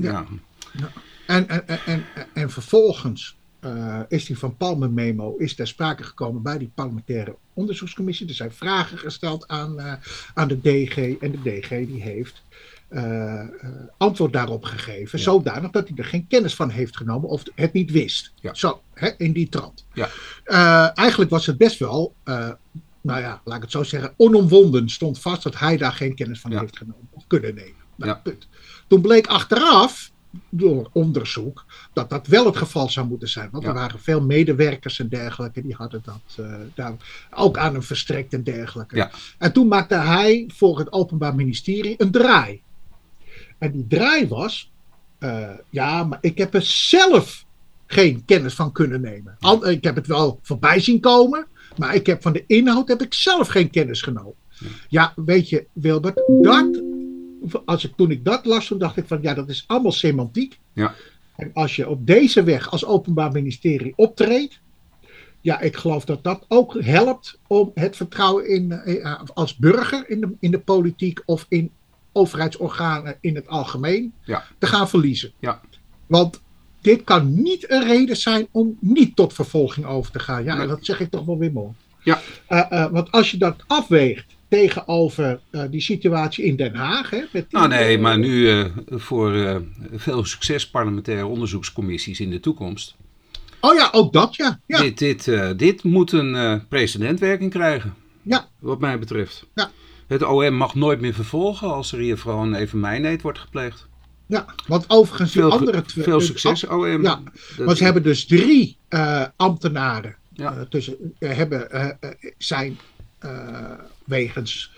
ja. 0.00 0.26
En, 1.26 1.48
en, 1.48 1.68
en, 1.68 1.78
en, 1.86 2.04
en 2.32 2.50
vervolgens 2.50 3.36
eh, 3.60 4.00
is 4.08 4.24
die 4.24 4.38
Van 4.38 4.56
Palmen 4.56 4.94
memo 4.94 5.36
is 5.36 5.54
ter 5.54 5.66
sprake 5.66 6.02
gekomen 6.02 6.42
bij 6.42 6.58
die 6.58 6.70
parlementaire 6.74 7.36
onderzoekscommissie. 7.54 8.28
Er 8.28 8.34
zijn 8.34 8.52
vragen 8.52 8.98
gesteld 8.98 9.48
aan, 9.48 10.00
aan 10.34 10.48
de 10.48 10.60
DG 10.60 10.96
en 10.96 11.30
de 11.30 11.42
DG 11.42 11.68
die 11.68 12.02
heeft 12.02 12.42
antwoord 13.96 14.32
daarop 14.32 14.64
gegeven. 14.64 15.18
Ja. 15.18 15.24
Zodanig 15.24 15.70
dat 15.70 15.88
hij 15.88 15.96
er 15.96 16.04
geen 16.04 16.26
kennis 16.26 16.54
van 16.54 16.70
heeft 16.70 16.96
genomen 16.96 17.28
of 17.28 17.42
het 17.54 17.72
niet 17.72 17.90
wist. 17.90 18.32
Ja. 18.40 18.54
Zo, 18.54 18.80
hè, 18.94 19.10
in 19.16 19.32
die 19.32 19.48
trant. 19.48 19.84
Ja. 19.92 20.08
Eigenlijk 20.94 21.30
was 21.30 21.46
het 21.46 21.58
best 21.58 21.78
wel, 21.78 22.14
nou 23.08 23.20
ja, 23.20 23.40
laat 23.44 23.56
ik 23.56 23.62
het 23.62 23.70
zo 23.70 23.82
zeggen, 23.82 24.14
onomwonden 24.16 24.88
stond 24.88 25.18
vast 25.20 25.42
dat 25.42 25.58
hij 25.58 25.76
daar 25.76 25.92
geen 25.92 26.14
kennis 26.14 26.40
van 26.40 26.50
Ja. 26.50 26.60
heeft 26.60 26.76
genomen 26.76 27.08
of 27.10 27.24
kunnen 27.26 27.54
nemen. 27.54 27.74
Nou, 27.96 28.10
Ja. 28.10 28.16
punt. 28.22 28.48
Toen 28.86 29.00
bleek 29.00 29.26
achteraf, 29.26 30.10
door 30.48 30.90
onderzoek, 30.92 31.64
dat 31.92 32.10
dat 32.10 32.26
wel 32.26 32.44
het 32.46 32.56
geval 32.56 32.88
zou 32.88 33.06
moeten 33.06 33.28
zijn. 33.28 33.48
Want 33.50 33.62
Ja. 33.64 33.68
er 33.68 33.74
waren 33.74 34.00
veel 34.00 34.20
medewerkers 34.20 34.98
en 34.98 35.08
dergelijke, 35.08 35.62
die 35.62 35.74
hadden 35.74 36.02
dat 36.04 36.44
eh, 36.46 36.54
daar 36.74 36.94
ook 37.34 37.58
aan 37.58 37.72
hem 37.72 37.82
verstrekt 37.82 38.32
en 38.32 38.42
dergelijke. 38.42 39.10
En 39.38 39.52
toen 39.52 39.68
maakte 39.68 39.94
hij 39.94 40.50
voor 40.54 40.78
het 40.78 40.92
Openbaar 40.92 41.34
Ministerie 41.34 41.94
een 41.98 42.10
draai. 42.10 42.62
En 43.58 43.72
die 43.72 43.86
draai 43.86 44.28
was, 44.28 44.70
eh, 45.18 45.50
ja, 45.70 46.04
maar 46.04 46.18
ik 46.20 46.38
heb 46.38 46.54
er 46.54 46.62
zelf 46.62 47.44
geen 47.86 48.24
kennis 48.24 48.54
van 48.54 48.72
kunnen 48.72 49.00
nemen. 49.00 49.36
Al, 49.40 49.68
ik 49.68 49.84
heb 49.84 49.94
het 49.96 50.06
wel 50.06 50.38
voorbij 50.42 50.80
zien 50.80 51.00
komen, 51.00 51.46
maar 51.78 51.94
ik 51.94 52.06
heb 52.06 52.22
van 52.22 52.32
de 52.32 52.44
inhoud 52.46 52.88
heb 52.88 53.02
ik 53.02 53.14
zelf 53.14 53.48
geen 53.48 53.70
kennis 53.70 54.02
genomen. 54.02 54.34
Ja, 54.88 55.12
weet 55.16 55.48
je, 55.48 55.66
Wilbert, 55.72 56.22
dat, 56.42 56.82
als 57.64 57.84
ik, 57.84 57.92
toen 57.96 58.10
ik 58.10 58.24
dat 58.24 58.44
las, 58.46 58.66
toen 58.66 58.78
dacht 58.78 58.96
ik 58.96 59.06
van 59.06 59.18
ja, 59.22 59.34
dat 59.34 59.48
is 59.48 59.64
allemaal 59.66 59.92
semantiek. 59.92 60.58
Ja. 60.72 60.94
En 61.36 61.50
als 61.52 61.76
je 61.76 61.88
op 61.88 62.06
deze 62.06 62.42
weg 62.42 62.70
als 62.70 62.84
Openbaar 62.84 63.32
Ministerie 63.32 63.92
optreedt, 63.96 64.60
ja, 65.40 65.60
ik 65.60 65.76
geloof 65.76 66.04
dat 66.04 66.24
dat 66.24 66.44
ook 66.48 66.82
helpt 66.82 67.38
om 67.46 67.70
het 67.74 67.96
vertrouwen 67.96 68.48
in, 68.48 68.72
eh, 68.72 69.20
als 69.34 69.56
burger 69.56 70.10
in 70.10 70.20
de, 70.20 70.32
in 70.40 70.50
de 70.50 70.60
politiek 70.60 71.22
of 71.24 71.46
in 71.48 71.70
overheidsorganen 72.12 73.16
in 73.20 73.34
het 73.34 73.48
algemeen 73.48 74.12
Ja. 74.24 74.44
te 74.58 74.66
gaan 74.66 74.88
verliezen. 74.88 75.32
Ja. 75.38 75.60
Want 76.06 76.40
dit 76.80 77.04
kan 77.04 77.42
niet 77.42 77.70
een 77.70 77.84
reden 77.84 78.16
zijn 78.16 78.46
om 78.50 78.76
niet 78.80 79.16
tot 79.16 79.32
vervolging 79.32 79.86
over 79.86 80.12
te 80.12 80.18
gaan. 80.18 80.44
Ja, 80.44 80.56
Nee. 80.56 80.66
dat 80.66 80.84
zeg 80.84 81.00
ik 81.00 81.10
toch 81.10 81.24
wel 81.24 81.38
weer 81.38 81.52
mooi. 81.52 81.72
Ja. 82.02 82.20
Eh, 82.46 82.64
eh, 82.70 82.90
want 82.90 83.12
als 83.12 83.30
je 83.30 83.36
dat 83.36 83.64
afweegt 83.66 84.36
tegenover 84.48 85.40
eh, 85.50 85.62
die 85.70 85.80
situatie 85.80 86.44
in 86.44 86.56
Den 86.56 86.74
Haag. 86.74 87.10
Hè, 87.10 87.22
met 87.32 87.52
Nou 87.52 87.68
nee, 87.68 87.98
maar 87.98 88.18
nu 88.18 88.64
voor 88.88 89.62
veel 89.92 90.24
succes 90.24 90.70
parlementaire 90.70 91.26
onderzoekscommissies 91.26 92.20
in 92.20 92.30
de 92.30 92.40
toekomst. 92.40 92.94
Oh 93.60 93.74
ja, 93.74 93.88
ook 93.92 94.12
dat 94.12 94.36
ja. 94.36 94.60
Ja, 94.66 94.80
Dit, 94.80 94.98
dit, 94.98 95.30
dit 95.56 95.82
moet 95.82 96.12
een 96.12 96.62
precedentwerking 96.68 97.50
krijgen, 97.50 97.94
ja, 98.22 98.48
wat 98.58 98.80
mij 98.80 98.98
betreft. 98.98 99.46
Ja. 99.54 99.70
Het 100.06 100.22
OM 100.22 100.54
mag 100.54 100.74
nooit 100.74 101.00
meer 101.00 101.14
vervolgen 101.14 101.72
als 101.72 101.92
er 101.92 101.98
hier 101.98 102.18
gewoon 102.18 102.54
even 102.54 102.80
mijneet 102.80 103.22
wordt 103.22 103.38
gepleegd. 103.38 103.87
Ja. 104.28 104.44
Want 104.66 104.84
overigens 104.88 105.32
die 105.32 105.42
Veel, 105.42 105.50
andere 105.52 105.82
twee. 105.82 106.04
veel 106.04 106.18
eh, 106.18 106.24
succes, 106.24 106.66
OM. 106.66 107.02
ja, 107.02 107.20
Dat- 107.56 107.66
Want 107.66 107.78
ze 107.78 107.84
hebben 107.84 108.02
dus 108.02 108.26
drie 108.26 108.76
eh, 108.88 109.24
ambtenaren 109.36 110.16
Ja. 110.32 110.52
eh, 110.56 110.60
tussen, 110.60 111.14
eh, 111.18 111.36
hebben, 111.36 111.68
zijn 112.38 112.78
wegens 114.04 114.72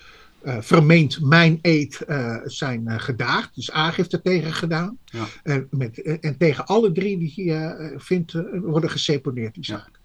vermeend 0.45 1.21
mijn 1.21 1.59
eet 1.63 2.01
zijn 2.45 3.01
gedaagd. 3.01 3.55
Dus 3.55 3.71
aangifte 3.71 4.23
tegen 4.23 4.53
gedaan. 4.53 4.99
Ja. 5.05 5.25
En, 5.43 5.67
met, 5.71 6.03
en 6.21 6.37
tegen 6.37 6.67
alle 6.67 6.93
drie 6.93 7.19
die 7.19 7.53
eh 7.55 7.93
vindt, 7.97 8.33
worden 8.63 8.91
geseponeerd 8.91 9.55
die 9.55 9.65
zaak. 9.65 9.89
Ja, 9.93 9.99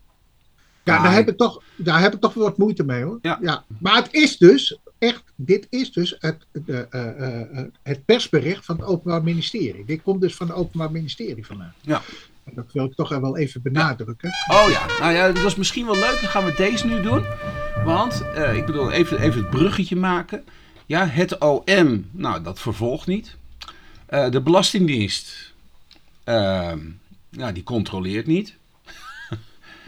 Ja, 0.86 1.04
daar, 1.04 1.14
heb 1.14 1.30
ik 1.30 1.38
toch, 1.38 1.62
daar 1.76 2.02
heb 2.02 2.14
ik 2.14 2.20
toch 2.22 2.34
wat 2.34 2.58
moeite 2.58 2.84
mee 2.84 3.04
hoor. 3.04 3.20
Ja. 3.22 3.64
Maar 3.78 3.96
het 3.96 4.14
is 4.14 4.38
dus, 4.38 4.80
echt, 4.98 5.24
dit 5.36 5.68
is 5.70 5.92
dus 5.92 6.16
het, 6.20 6.46
de, 6.52 6.88
eh, 6.90 7.08
eh, 7.08 7.42
eh, 7.42 7.66
het 7.84 8.06
persbericht 8.06 8.66
van 8.66 8.76
het 8.76 8.86
Openbaar 8.86 9.24
Ministerie. 9.24 9.86
Dit 9.86 10.02
komt 10.02 10.22
dus 10.22 10.36
van 10.36 10.48
het 10.48 10.56
Openbaar 10.56 10.92
Ministerie 10.92 11.46
vandaan. 11.46 11.74
Ja. 11.82 12.02
Dat 12.52 12.66
wil 12.72 12.86
ik 12.86 12.96
toch 12.96 13.10
wel 13.10 13.38
even 13.38 13.62
benadrukken. 13.62 14.30
Oh 14.48 14.70
ja, 14.70 14.86
nou 15.00 15.14
ja, 15.14 15.32
dat 15.32 15.46
is 15.46 15.56
misschien 15.56 15.86
wel 15.86 15.96
leuk. 15.96 16.18
Dan 16.22 16.30
gaan 16.30 16.46
we 16.46 16.54
deze 16.58 16.88
nu 16.88 17.02
doen. 17.02 17.24
Want, 17.86 18.24
ik 18.54 18.66
bedoel, 18.66 18.92
even, 18.92 19.20
even 19.20 19.42
het 19.42 19.50
bruggetje 19.50 19.96
maken. 19.96 20.44
Ja, 20.86 21.08
het 21.08 21.38
OM, 21.38 22.10
nou, 22.12 22.44
dat 22.44 22.60
vervolgt 22.60 23.08
niet. 23.08 23.36
De 24.08 24.42
Belastingdienst, 24.44 25.54
nou, 26.26 27.54
die 27.54 27.64
controleert 27.64 28.28
niet. 28.28 28.56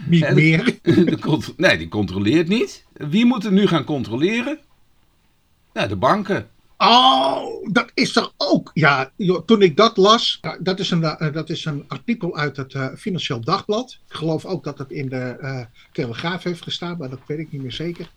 Niet 0.06 0.34
meer. 0.34 0.80
Nee, 1.58 1.78
die 1.78 1.88
controleert 1.88 2.48
niet. 2.48 2.86
Wie 2.94 3.26
moet 3.26 3.46
er 3.46 3.52
nu 3.52 3.68
gaan 3.68 3.84
controleren? 3.84 4.60
Nou, 5.74 5.88
de 5.88 5.96
banken. 5.96 6.50
Oh, 6.78 7.72
dat 7.72 7.92
is 7.94 8.16
er 8.16 8.32
ook. 8.38 8.72
Ja, 8.74 9.12
toen 9.46 9.62
ik 9.62 9.78
dat 9.78 9.98
las, 9.98 10.40
dat 10.60 10.80
is 10.80 10.92
een, 10.92 11.04
eh, 11.04 11.34
dat 11.34 11.50
is 11.50 11.66
een 11.66 11.84
artikel 11.88 12.38
uit 12.38 12.58
het 12.58 12.74
eh, 12.74 12.88
Financieel 12.98 13.42
Dagblad. 13.42 14.00
Ik 14.10 14.16
geloof 14.16 14.46
ook 14.46 14.64
dat 14.64 14.78
het 14.78 14.92
in 14.92 15.10
de 15.10 15.38
eh, 15.40 15.60
Telegraaf 15.92 16.44
heeft 16.44 16.62
gestaan, 16.62 16.98
maar 16.98 17.10
dat 17.10 17.20
weet 17.28 17.40
ik 17.40 17.52
niet 17.52 17.62
meer 17.62 17.72
zeker. 17.72 18.12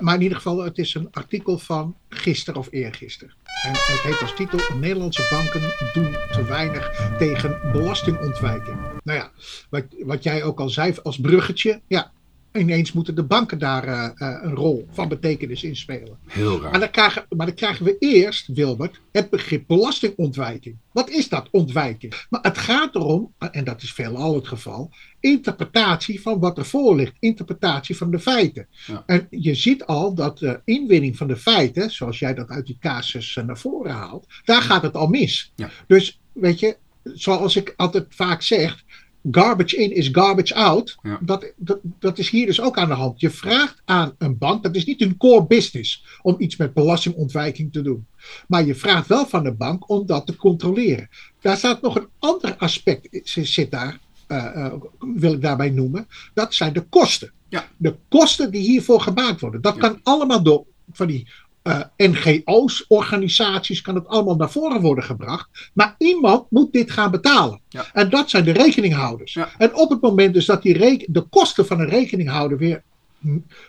Maar 0.00 0.14
in 0.14 0.22
ieder 0.22 0.36
geval, 0.36 0.64
het 0.64 0.78
is 0.78 0.94
een 0.94 1.08
artikel 1.10 1.58
van 1.58 1.96
gisteren 2.08 2.60
of 2.60 2.68
eergisteren. 2.70 3.34
En 3.64 3.70
het 3.70 4.02
heeft 4.02 4.20
als 4.20 4.34
titel: 4.34 4.58
Nederlandse 4.80 5.26
banken 5.30 5.60
doen 5.92 6.16
te 6.32 6.44
weinig 6.44 7.10
tegen 7.18 7.60
belastingontwijking. 7.72 8.76
Nou 9.02 9.18
ja, 9.18 9.30
wat, 9.70 9.84
wat 9.98 10.22
jij 10.22 10.42
ook 10.42 10.60
al 10.60 10.68
zei 10.68 10.94
als 11.02 11.20
bruggetje. 11.20 11.80
Ja, 11.86 12.12
ineens 12.58 12.92
moeten 12.92 13.14
de 13.14 13.22
banken 13.22 13.58
daar 13.58 13.84
eh, 13.84 14.04
eh, 14.04 14.42
een 14.42 14.54
rol 14.54 14.88
van 14.90 15.08
betekenis 15.08 15.62
in 15.62 15.76
spelen. 15.76 16.18
Heel 16.26 16.60
Maar 16.60 16.70
raar. 16.70 16.80
dan, 16.80 16.90
krijgen, 16.90 17.26
maar 17.36 17.46
dan 17.46 17.54
krijgen 17.54 17.84
we 17.84 17.96
eerst, 17.98 18.46
Wilbert, 18.46 19.00
het 19.12 19.30
begrip 19.30 19.64
belastingontwijking. 19.66 20.76
Wat 20.92 21.10
is 21.10 21.28
dat, 21.28 21.48
ontwijking? 21.50 22.26
Maar 22.30 22.40
het 22.42 22.58
gaat 22.58 22.94
erom, 22.94 23.32
en 23.50 23.64
dat 23.64 23.82
is 23.82 23.92
veelal 23.92 24.34
het 24.34 24.48
geval, 24.48 24.90
interpretatie 25.20 26.20
van 26.20 26.40
wat 26.40 26.58
er 26.58 26.64
voor 26.64 26.96
ligt. 26.96 27.16
Interpretatie 27.18 27.96
van 27.96 28.10
de 28.10 28.18
feiten. 28.18 28.66
Ja. 28.86 29.02
En 29.06 29.26
je 29.30 29.54
ziet 29.54 29.84
al 29.84 30.14
dat 30.14 30.38
de 30.38 30.60
inwinning 30.64 31.16
van 31.16 31.26
de 31.26 31.36
feiten, 31.36 31.90
zoals 31.90 32.18
jij 32.18 32.34
dat 32.34 32.48
uit 32.48 32.66
die 32.66 32.78
casus 32.80 33.36
eh, 33.36 33.44
naar 33.44 33.58
voren 33.58 33.92
haalt, 33.92 34.26
daar 34.44 34.62
gaat 34.62 34.82
het 34.82 34.94
al 34.94 35.06
mis. 35.06 35.52
Ja. 35.54 35.70
Dus 35.86 36.20
weet 36.32 36.60
je, 36.60 36.76
zoals 37.02 37.56
ik 37.56 37.74
altijd 37.76 38.06
vaak 38.08 38.42
zeg, 38.42 38.84
garbage 39.30 39.76
in 39.76 39.92
is 39.94 40.08
garbage 40.12 40.54
out. 40.54 40.96
Ja. 41.02 41.18
Dat, 41.20 41.52
dat, 41.56 41.78
dat 41.98 42.18
is 42.18 42.30
hier 42.30 42.46
dus 42.46 42.60
ook 42.60 42.78
aan 42.78 42.88
de 42.88 42.94
hand. 42.94 43.20
Je 43.20 43.30
vraagt 43.30 43.82
aan 43.84 44.14
een 44.18 44.38
bank, 44.38 44.62
dat 44.62 44.74
is 44.76 44.84
niet 44.84 45.00
hun 45.00 45.16
core 45.16 45.46
business 45.46 46.04
om 46.22 46.34
iets 46.38 46.56
met 46.56 46.74
belastingontwijking 46.74 47.72
te 47.72 47.82
doen. 47.82 48.06
Maar 48.48 48.64
je 48.66 48.74
vraagt 48.74 49.06
wel 49.06 49.26
van 49.26 49.42
de 49.44 49.52
bank 49.52 49.88
om 49.90 50.06
dat 50.06 50.26
te 50.26 50.36
controleren. 50.36 51.08
Daar 51.40 51.56
staat 51.56 51.82
nog 51.82 51.96
een 51.96 52.08
ander 52.18 52.56
aspect, 52.56 53.08
zit 53.22 53.70
daar, 53.70 53.98
uh, 54.28 54.50
uh, 54.56 54.72
wil 54.98 55.32
ik 55.32 55.42
daarbij 55.42 55.70
noemen. 55.70 56.06
Dat 56.34 56.54
zijn 56.54 56.72
de 56.72 56.80
kosten. 56.82 57.32
Ja. 57.48 57.68
De 57.76 57.94
kosten 58.08 58.50
die 58.50 58.62
hiervoor 58.62 59.00
gemaakt 59.00 59.40
worden. 59.40 59.60
Dat 59.60 59.74
Ja. 59.74 59.80
kan 59.80 60.00
allemaal 60.02 60.42
door 60.42 60.64
van 60.92 61.06
die 61.06 61.28
uh, 61.68 61.80
NGO's, 61.96 62.84
organisaties, 62.88 63.80
kan 63.80 63.94
het 63.94 64.06
allemaal 64.06 64.36
naar 64.36 64.50
voren 64.50 64.80
worden 64.80 65.04
gebracht. 65.04 65.70
Maar 65.72 65.94
iemand 65.98 66.50
moet 66.50 66.72
dit 66.72 66.90
gaan 66.90 67.10
betalen. 67.10 67.60
Ja. 67.68 67.86
En 67.92 68.10
dat 68.10 68.30
zijn 68.30 68.44
de 68.44 68.52
rekeninghouders. 68.52 69.34
Ja. 69.34 69.48
En 69.58 69.74
op 69.74 69.90
het 69.90 70.00
moment 70.00 70.34
dus 70.34 70.46
dat 70.46 70.62
die 70.62 71.04
de 71.06 71.20
kosten 71.20 71.66
van 71.66 71.80
een 71.80 71.88
rekeninghouder 71.88 72.58
weer 72.58 72.82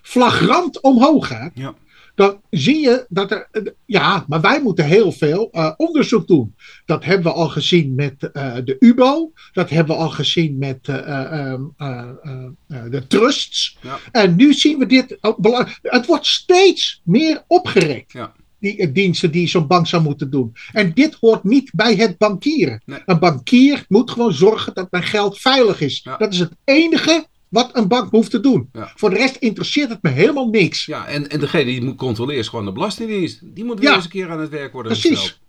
flagrant 0.01 0.81
omhoog 0.81 1.27
gaan, 1.27 1.51
Ja. 1.53 1.73
Dan 2.15 2.41
zie 2.49 2.79
je 2.79 3.05
dat 3.09 3.31
er. 3.31 3.73
Ja, 3.85 4.25
maar 4.27 4.41
wij 4.41 4.61
moeten 4.61 4.85
heel 4.85 5.11
veel 5.11 5.49
uh, 5.51 5.71
onderzoek 5.77 6.27
doen. 6.27 6.55
Dat 6.85 7.03
hebben 7.03 7.25
we 7.25 7.37
al 7.37 7.49
gezien 7.49 7.95
met 7.95 8.29
uh, 8.33 8.55
de 8.63 8.75
UBO. 8.79 9.31
Dat 9.53 9.69
hebben 9.69 9.95
we 9.95 10.01
al 10.01 10.09
gezien 10.09 10.57
met 10.57 10.87
uh, 10.87 11.55
de 12.89 13.03
trusts. 13.07 13.77
Ja. 13.81 13.99
En 14.11 14.35
nu 14.35 14.53
zien 14.53 14.79
we 14.79 14.85
dit. 14.85 15.17
Het 15.81 16.05
wordt 16.05 16.25
steeds 16.25 17.01
meer 17.03 17.43
opgerekt. 17.47 18.11
Ja. 18.11 18.33
Die 18.59 18.91
diensten 18.91 19.31
die 19.31 19.47
zo'n 19.47 19.67
bank 19.67 19.87
zou 19.87 20.03
moeten 20.03 20.29
doen. 20.29 20.55
En 20.71 20.93
dit 20.93 21.17
hoort 21.19 21.43
niet 21.43 21.71
bij 21.73 21.95
het 21.95 22.17
bankieren. 22.17 22.81
Nee. 22.85 22.99
Een 23.05 23.19
bankier 23.19 23.85
moet 23.87 24.11
gewoon 24.11 24.33
zorgen 24.33 24.73
dat 24.73 24.91
mijn 24.91 25.03
geld 25.03 25.37
veilig 25.37 25.81
is. 25.81 26.01
Ja. 26.03 26.17
Dat 26.17 26.33
is 26.33 26.39
het 26.39 26.55
enige 26.63 27.25
wat 27.55 27.69
een 27.77 27.87
bank 27.87 28.11
hoeft 28.11 28.31
te 28.31 28.39
doen. 28.39 28.69
Ja. 28.73 28.91
Voor 28.95 29.09
de 29.09 29.15
rest 29.15 29.35
interesseert 29.35 29.89
het 29.89 30.01
me 30.01 30.09
helemaal 30.09 30.47
niks. 30.49 30.85
Ja, 30.85 31.07
en, 31.07 31.29
en 31.29 31.39
degene 31.39 31.63
die 31.65 31.83
moet 31.83 31.95
controleren 31.95 32.41
is 32.41 32.47
gewoon 32.47 32.65
de 32.65 32.71
Belastingdienst. 32.71 33.39
Die 33.43 33.63
moet 33.63 33.79
weer 33.79 33.89
Ja. 33.89 33.95
eens 33.95 34.03
een 34.03 34.09
keer 34.09 34.29
aan 34.31 34.39
het 34.39 34.49
werk 34.49 34.73
worden 34.73 34.91
Precies. 34.91 35.19
gesteld. 35.19 35.39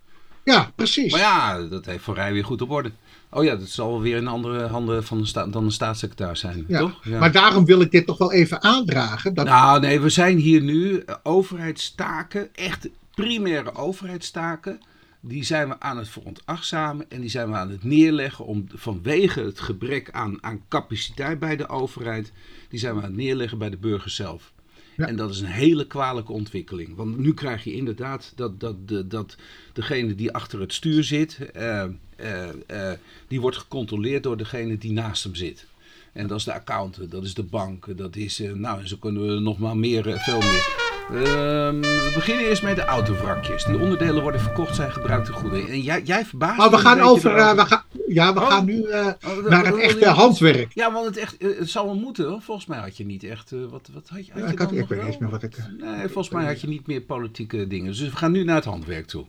Ja, 0.45 0.73
precies. 0.75 1.13
Maar 1.13 1.21
ja, 1.21 1.63
dat 1.63 1.87
heeft 1.87 2.05
Van 2.05 2.15
Rij 2.15 2.33
weer 2.33 2.45
goed 2.45 2.63
op 2.63 2.71
orde. 2.71 2.91
Oh 3.31 3.45
ja, 3.45 3.57
dat 3.57 3.69
zal 3.69 4.01
weer 4.01 4.17
in 4.17 4.27
andere 4.27 4.67
handen 4.67 5.05
van 5.05 5.19
de 5.19 5.27
sta- 5.27 5.47
dan 5.47 5.65
de 5.65 5.71
staatssecretaris 5.73 6.41
zijn, 6.41 6.65
Ja, 6.69 6.79
toch? 6.79 6.99
Ja. 7.05 7.19
Maar 7.19 7.33
daarom 7.33 7.65
wil 7.65 7.81
ik 7.81 7.91
dit 7.91 8.07
toch 8.07 8.19
wel 8.19 8.33
even 8.33 8.63
aandragen. 8.63 9.35
Dat, 9.35 9.45
Nou, 9.47 9.81
nee, 9.81 10.01
we 10.01 10.09
zijn 10.09 10.39
hier 10.39 10.61
nu 10.63 11.05
overheidstaken, 11.23 12.49
echt 12.55 12.89
primaire 13.15 13.75
overheidstaken. 13.75 14.81
Die 15.29 15.45
zijn 15.45 15.69
we 15.69 15.81
aan 15.81 15.99
het 15.99 16.09
veronachtzamen 16.09 17.11
en 17.11 17.21
die 17.21 17.31
zijn 17.31 17.51
we 17.51 17.57
aan 17.57 17.71
het 17.71 17.85
neerleggen 17.85 18.45
om 18.45 18.67
vanwege 18.69 19.41
het 19.41 19.61
gebrek 19.61 20.11
aan, 20.11 20.43
aan 20.43 20.65
capaciteit 20.69 21.39
bij 21.39 21.57
de 21.57 21.69
overheid, 21.69 22.33
die 22.69 22.79
zijn 22.79 22.95
we 22.95 23.01
aan 23.01 23.07
het 23.07 23.17
neerleggen 23.17 23.59
bij 23.59 23.71
de 23.71 23.77
burgers 23.77 24.15
zelf. 24.15 24.53
Ja. 24.97 25.07
En 25.07 25.17
dat 25.17 25.31
is 25.31 25.41
een 25.41 25.47
hele 25.47 25.87
kwalijke 25.87 26.33
ontwikkeling. 26.33 26.97
Want 26.97 27.19
nu 27.19 27.35
krijg 27.35 27.65
je 27.65 27.73
inderdaad 27.73 28.33
dat, 28.37 28.61
dat, 28.61 28.89
dat, 28.89 29.11
dat 29.11 29.37
degene 29.73 30.15
die 30.15 30.33
achter 30.33 30.61
het 30.61 30.73
stuur 30.73 31.05
zit, 31.05 31.51
eh, 31.53 31.85
eh, 32.17 32.49
eh, 32.67 32.99
die 33.29 33.41
wordt 33.41 33.57
gecontroleerd 33.57 34.23
door 34.23 34.37
degene 34.37 34.79
die 34.79 34.93
naast 34.93 35.25
hem 35.25 35.35
zit. 35.35 35.67
En 36.13 36.27
dat 36.27 36.39
is 36.39 36.45
de 36.45 36.53
accountant, 36.53 37.11
dat 37.11 37.25
is 37.25 37.35
de 37.35 37.43
bank, 37.43 37.99
dat 37.99 38.17
is, 38.17 38.39
nou, 38.55 38.81
en 38.81 38.89
zo 38.89 38.97
kunnen 38.97 39.27
we 39.35 39.41
nog 39.41 39.59
maar 39.59 39.77
meer, 39.77 40.03
veel 40.03 40.39
meer. 40.39 40.86
Ehm, 41.13 41.81
we 41.81 42.11
beginnen 42.15 42.47
eerst 42.49 42.63
met 42.63 42.77
de 42.77 42.85
autovrakjes. 42.85 43.65
Die 43.65 43.79
onderdelen 43.79 44.23
worden 44.23 44.41
verkocht, 44.41 44.75
zijn 44.75 44.93
gebruikte 44.93 45.33
goederen. 45.33 45.69
En 45.69 45.81
jij, 45.81 46.03
jij 46.03 46.25
verbaast 46.25 46.57
maar 46.59 46.71
we 46.71 46.79
gaan 46.79 47.01
over. 47.01 47.37
eh, 47.37 47.55
we 47.55 47.67
gaan, 47.67 47.83
ja, 48.09 48.35
we 48.35 48.41
Oh. 48.41 48.47
gaan 48.49 48.65
nu 48.65 48.83
eh, 48.83 49.07
Oh, 49.27 49.49
naar 49.49 49.67
het 49.67 49.77
echte 49.77 50.09
handwerk. 50.09 50.73
Ja, 50.75 50.93
want 50.93 51.07
het, 51.07 51.17
echt, 51.17 51.37
eh, 51.37 51.59
het 51.59 51.71
zal 51.71 51.85
wel 51.85 51.95
moeten. 51.97 52.29
hoor. 52.29 52.41
Volgens 52.41 52.67
mij 52.67 52.79
had 52.79 52.97
je 52.97 53.05
niet 53.05 53.25
echt. 53.25 53.51
wat, 53.51 53.89
wat 53.93 54.09
had 54.09 54.27
je, 54.27 54.33
had 54.33 54.41
Ja, 54.41 54.47
je 54.47 54.53
ik, 54.53 54.59
had, 54.59 54.73
ik 54.73 54.89
weet 54.89 54.99
niet 54.99 55.07
eens 55.09 55.19
meer 55.19 55.31
wat 55.31 55.43
ik. 55.43 55.57
Nee, 55.81 55.99
volgens 56.09 56.29
mij 56.31 56.45
had 56.47 56.61
je 56.61 56.69
niet 56.69 56.87
meer 56.87 57.01
politieke 57.01 57.67
dingen. 57.67 57.87
Dus 57.87 58.01
we 58.01 58.17
gaan 58.17 58.33
nu 58.33 58.45
naar 58.45 58.55
het 58.57 58.65
handwerk 58.65 59.07
toe. 59.07 59.25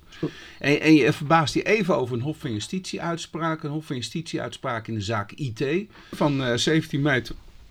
En, 0.60 0.82
en 0.82 0.94
je 0.94 1.14
verbaast 1.14 1.54
je 1.54 1.64
even 1.64 1.98
over 1.98 2.16
een 2.16 2.22
Hof 2.22 2.38
van 2.38 2.54
Justitie 2.54 3.02
uitspraak. 3.02 3.64
Een 3.64 3.70
Hof 3.72 3.86
van 3.86 3.96
Justitie 3.96 4.42
uitspraak 4.42 4.88
in 4.88 4.94
de 4.94 5.02
zaak 5.02 5.32
IT 5.32 5.64
van 6.12 6.44
eh, 6.44 6.56
17 6.56 7.02
mei 7.02 7.22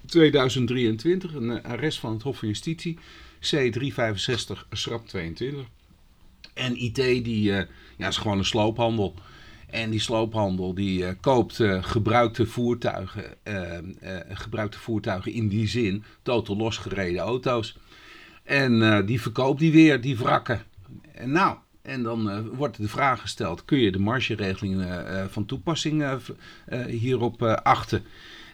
2023. 0.07 1.35
Een 1.35 1.63
arrest 1.63 1.99
van 1.99 2.13
het 2.13 2.23
Hof 2.23 2.39
van 2.39 2.49
Justitie. 2.49 2.99
C365 3.55 4.69
schrap 4.71 5.07
22. 5.07 5.67
En 6.55 6.83
IT 6.83 6.95
die, 6.95 7.53
eh, 7.53 7.67
ja, 7.97 8.09
is 8.09 8.17
gewoon 8.17 8.39
een 8.39 8.45
sloophandel. 8.45 9.15
En 9.71 9.91
die 9.91 10.01
sloophandel 10.01 10.75
die 10.75 11.07
eh, 11.07 11.15
koopt 11.21 11.61
eh, 11.61 11.83
gebruikte 11.83 12.47
voertuigen, 12.47 13.25
gebruikte 14.29 14.79
voertuigen 14.79 15.33
in 15.33 15.49
die 15.49 15.69
zin, 15.69 16.05
totaal 16.23 16.57
losgereden 16.57 17.21
auto's. 17.21 17.79
En 18.45 19.07
die 19.07 19.21
verkoopt 19.21 19.59
die 19.59 19.73
weer, 19.73 20.01
die 20.01 20.17
wrakken. 20.17 20.63
En 21.13 21.31
nou, 21.31 21.57
en 21.83 22.03
dan 22.03 22.49
wordt 22.57 22.77
de 22.77 22.89
vraag 22.89 23.21
gesteld, 23.21 23.65
kun 23.65 23.79
je 23.79 23.93
de 23.93 23.99
margeregeling 23.99 24.87
van 25.29 25.45
toepassing 25.45 26.05
hierop 26.89 27.43
achten? 27.43 28.05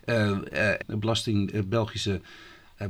De 0.05 0.79
belasting, 0.87 1.69
Belgische 1.69 2.21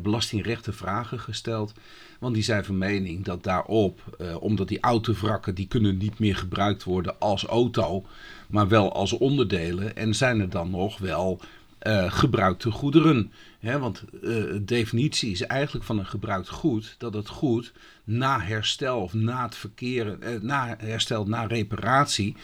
belastingrechten 0.01 0.75
vragen 0.75 1.21
gesteld. 1.21 1.73
Want 2.21 2.35
die 2.35 2.43
zijn 2.43 2.65
van 2.65 2.79
mening 2.79 3.25
dat 3.25 3.45
daarop, 3.45 4.17
eh, 4.19 4.43
omdat 4.43 4.69
die 4.69 4.81
autovrakken, 4.81 5.55
die 5.55 5.67
kunnen 5.67 5.97
niet 5.97 6.19
meer 6.19 6.37
gebruikt 6.37 6.85
worden 6.85 7.19
als 7.19 7.45
auto, 7.45 8.07
maar 8.49 8.69
wel 8.69 8.93
als 8.93 9.13
onderdelen. 9.13 9.97
En 9.97 10.15
zijn 10.15 10.41
er 10.41 10.51
dan 10.51 10.71
nog 10.71 10.99
wel 10.99 11.41
eh, 11.79 12.13
gebruikte 12.13 12.71
goederen. 12.71 13.33
Hè, 13.59 13.79
want 13.79 14.05
eh, 14.15 14.21
de 14.23 14.65
definitie 14.65 15.31
is 15.31 15.43
eigenlijk 15.43 15.85
van 15.85 15.99
een 15.99 16.07
gebruikt 16.07 16.49
goed 16.49 16.95
dat 16.99 17.15
het 17.15 17.29
goed 17.29 17.73
na 18.05 18.41
herstel 18.41 19.01
of 19.01 19.15
na 19.15 19.43
het 19.43 19.57
verkeren, 19.57 20.23
eh, 20.23 20.41
na 20.41 20.77
herstel, 20.79 21.27
na 21.27 21.45
reparatie, 21.45 22.37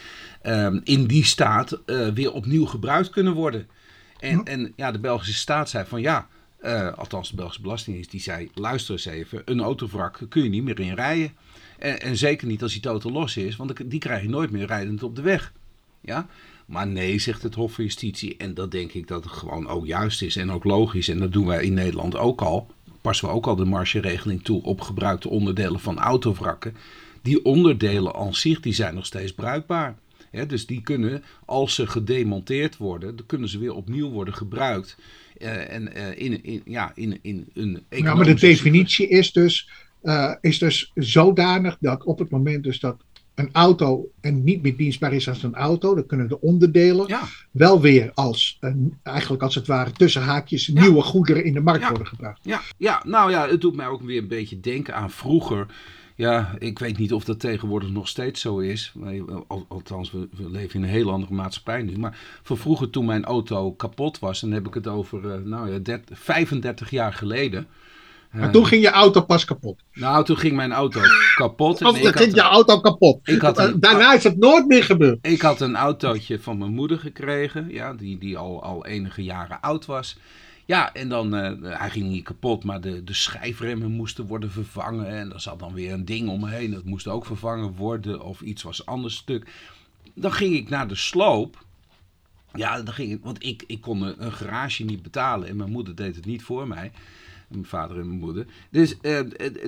eh, 0.42 0.74
in 0.84 1.06
die 1.06 1.24
staat 1.24 1.72
eh, 1.72 2.08
weer 2.08 2.32
opnieuw 2.32 2.66
gebruikt 2.66 3.11
kunnen 3.11 3.32
worden. 3.32 3.68
En, 4.20 4.44
en 4.44 4.72
ja, 4.76 4.92
de 4.92 4.98
Belgische 4.98 5.34
staat 5.34 5.68
zei 5.68 5.87
van 5.87 6.00
ja, 6.00 6.28
eh, 6.59 6.92
althans 6.92 7.31
de 7.31 7.37
Belgische 7.37 7.62
Belastingdienst, 7.62 8.11
die 8.11 8.21
zei 8.21 8.51
luister 8.55 8.94
eens 8.94 9.05
even, 9.05 9.42
een 9.44 9.61
autovrak 9.61 10.21
kun 10.29 10.42
je 10.42 10.49
niet 10.49 10.64
meer 10.64 10.81
in 10.81 10.94
rijden. 10.94 11.33
En, 11.79 12.01
en 12.01 12.16
zeker 12.16 12.47
niet 12.47 12.62
als 12.62 12.73
die 12.73 12.81
totaal 12.81 13.12
los 13.12 13.37
is, 13.37 13.57
want 13.57 13.90
die 13.90 14.01
krijg 14.01 14.23
je 14.23 14.29
nooit 14.29 14.51
meer 14.51 14.66
rijdend 14.66 15.03
op 15.03 15.16
de 15.16 15.23
weg. 15.23 15.53
Ja? 16.01 16.27
Maar 16.66 16.87
nee, 16.87 17.18
zegt 17.18 17.42
het 17.42 17.55
Hof 17.55 17.73
van 17.73 17.85
Justitie. 17.85 18.37
En 18.37 18.55
dat 18.55 18.71
denk 18.71 18.92
ik 18.92 19.09
dat 19.09 19.25
het 19.25 19.33
gewoon 19.33 19.68
ook 19.68 19.87
juist 19.87 20.23
is 20.23 20.37
en 20.37 20.51
ook 20.51 20.64
logisch. 20.64 21.09
En 21.09 21.18
dat 21.18 21.33
doen 21.33 21.47
wij 21.47 21.64
in 21.64 21.75
Nederland 21.75 22.16
ook 22.16 22.40
al. 22.40 22.66
Passen 23.01 23.29
we 23.29 23.35
ook 23.35 23.47
al 23.47 23.57
de 23.57 23.64
margeregeling 23.64 24.44
toe 24.44 24.62
op 24.62 24.81
gebruikte 24.81 25.29
onderdelen 25.29 25.81
van 25.81 25.99
autovrakken. 25.99 26.77
Die 27.23 27.44
onderdelen 27.44 28.14
aan 28.14 28.35
zich 28.35 28.61
die 28.61 28.73
zijn 28.73 28.94
nog 28.94 29.07
steeds 29.07 29.33
bruikbaar. 29.33 29.97
Dus 30.30 30.66
die 30.66 30.80
kunnen, 30.80 31.24
als 31.44 31.74
ze 31.74 31.86
gedemonteerd 31.86 32.76
worden, 32.76 33.16
dan 33.16 33.26
kunnen 33.26 33.48
ze 33.48 33.58
weer 33.58 33.74
opnieuw 33.74 34.10
worden 34.10 34.34
gebruikt. 34.34 34.96
Eh, 35.38 35.72
en 35.72 35.94
eh, 35.94 36.24
in, 36.24 36.44
in, 36.44 36.62
ja, 36.64 36.92
in, 36.94 37.18
in 37.22 37.48
een 37.54 37.84
Ja, 37.90 38.14
maar 38.14 38.24
de 38.24 38.34
definitie 38.34 39.08
is 39.08 39.32
dus, 39.32 39.70
eh, 40.02 40.34
is 40.40 40.58
dus 40.58 40.92
zodanig 40.94 41.76
dat 41.80 42.04
op 42.04 42.18
het 42.18 42.30
moment 42.30 42.62
dus 42.64 42.80
dat 42.80 42.96
een 43.34 43.48
auto 43.52 44.10
en 44.20 44.44
niet 44.44 44.62
meer 44.62 44.76
dienstbaar 44.76 45.12
is 45.12 45.28
als 45.28 45.42
een 45.42 45.54
auto, 45.54 45.94
dan 45.94 46.06
kunnen 46.06 46.28
de 46.28 46.40
onderdelen 46.40 47.06
Ja, 47.08 47.22
wel 47.50 47.80
weer 47.80 48.10
als, 48.14 48.56
een, 48.60 48.98
eigenlijk 49.02 49.42
als 49.42 49.54
het 49.54 49.66
ware 49.66 49.92
tussen 49.92 50.22
haakjes, 50.22 50.66
Ja. 50.66 50.80
nieuwe 50.80 51.02
goederen 51.02 51.44
in 51.44 51.52
de 51.52 51.60
markt 51.60 51.82
Ja. 51.82 51.88
worden 51.88 52.06
gebracht. 52.06 52.40
Ja, 52.42 52.60
ja, 52.76 53.02
nou 53.06 53.30
ja, 53.30 53.48
het 53.48 53.60
doet 53.60 53.76
mij 53.76 53.86
ook 53.86 54.02
weer 54.02 54.22
een 54.22 54.28
beetje 54.28 54.60
denken 54.60 54.94
aan 54.94 55.10
vroeger. 55.10 55.66
Ja, 56.18 56.54
ik 56.59 56.78
weet 56.78 56.98
niet 56.98 57.12
of 57.12 57.24
dat 57.24 57.40
tegenwoordig 57.40 57.90
nog 57.90 58.09
steeds 58.09 58.40
zo 58.40 58.59
is. 58.59 58.92
Al- 59.48 59.64
Althans, 59.68 60.11
we, 60.11 60.28
we 60.37 60.50
leven 60.50 60.74
in 60.74 60.83
een 60.83 60.88
heel 60.92 61.11
andere 61.11 61.35
maatschappij 61.35 61.83
nu. 61.83 61.98
Maar 61.98 62.18
van 62.42 62.57
vroeger 62.57 62.90
toen 62.90 63.04
mijn 63.04 63.24
auto 63.24 63.72
kapot 63.72 64.18
was, 64.18 64.40
dan 64.40 64.50
heb 64.50 64.66
ik 64.66 64.74
het 64.74 64.87
over 64.87 65.31
eh, 65.33 65.40
nou 65.44 65.72
ja, 65.72 65.78
30 65.78 66.18
35 66.18 66.90
jaar 66.90 67.12
geleden. 67.12 67.66
Maar 68.33 68.42
Eh, 68.42 68.50
toen 68.50 68.66
ging 68.66 68.83
je 68.83 68.90
auto 68.90 69.20
pas 69.20 69.44
kapot. 69.44 69.81
Nou, 69.92 70.24
toen 70.24 70.37
ging 70.37 70.57
mijn 70.57 70.72
auto 70.72 71.00
kapot. 71.35 71.72
Of 71.72 71.78
dan 72.02 72.12
ging 72.12 72.35
je 72.35 72.40
auto 72.40 72.81
kapot. 72.81 73.20
ik 73.28 73.40
had 73.40 73.59
een- 73.59 73.68
Eh, 73.74 73.81
Daarna 73.81 74.14
is 74.14 74.24
het 74.24 74.38
nooit 74.38 74.66
meer 74.66 74.85
gebeurd. 74.85 75.18
ik 75.22 75.40
had 75.40 75.61
een 75.61 75.76
autootje 75.76 76.40
van 76.40 76.59
mijn 76.59 76.74
moeder 76.74 76.98
gekregen, 76.98 77.66
ja, 77.70 77.94
die, 77.94 78.18
die 78.18 78.37
al, 78.38 78.62
al 78.62 78.87
enige 78.87 79.22
jaren 79.24 79.61
oud 79.61 79.87
was. 79.87 80.16
Ja, 80.68 80.92
en 80.94 81.09
dan, 81.09 81.35
eh, 81.35 81.78
hij 81.78 81.90
ging 81.90 82.09
niet 82.09 82.24
kapot, 82.24 82.64
maar 82.64 82.81
de, 82.81 83.04
de 83.04 83.12
schijfremmen 83.14 83.90
moesten 83.90 84.26
worden 84.26 84.50
vervangen. 84.50 85.07
En 85.09 85.33
er 85.33 85.40
zat 85.40 85.59
dan 85.59 85.72
weer 85.74 85.92
een 85.92 86.04
ding 86.04 86.28
omheen, 86.28 86.70
dat 86.70 86.85
moest 86.85 87.07
ook 87.09 87.26
vervangen 87.26 87.72
worden. 87.72 88.22
Of 88.22 88.40
iets 88.40 88.62
was 88.62 88.87
anders 88.87 89.16
stuk. 89.16 89.50
Dan 90.14 90.33
ging 90.33 90.54
ik 90.54 90.68
naar 90.68 90.88
de 90.88 90.94
sloop. 90.94 91.64
Ja, 92.54 92.83
dan 92.83 92.94
ging 92.94 93.12
ik, 93.12 93.22
want 93.22 93.44
ik, 93.44 93.64
ik 93.66 93.81
kon 93.81 94.02
een, 94.02 94.33
garage 94.33 94.85
niet 94.85 95.02
betalen. 95.02 95.48
En 95.48 95.57
mijn 95.57 95.70
moeder 95.70 95.94
deed 95.94 96.16
het 96.16 96.26
niet 96.26 96.42
voor 96.42 96.68
mij. 96.68 96.92
Mijn 97.48 97.64
vader 97.64 97.98
en 97.98 98.07
mijn 98.07 98.20
moeder. 98.20 98.46
Dus 98.70 98.90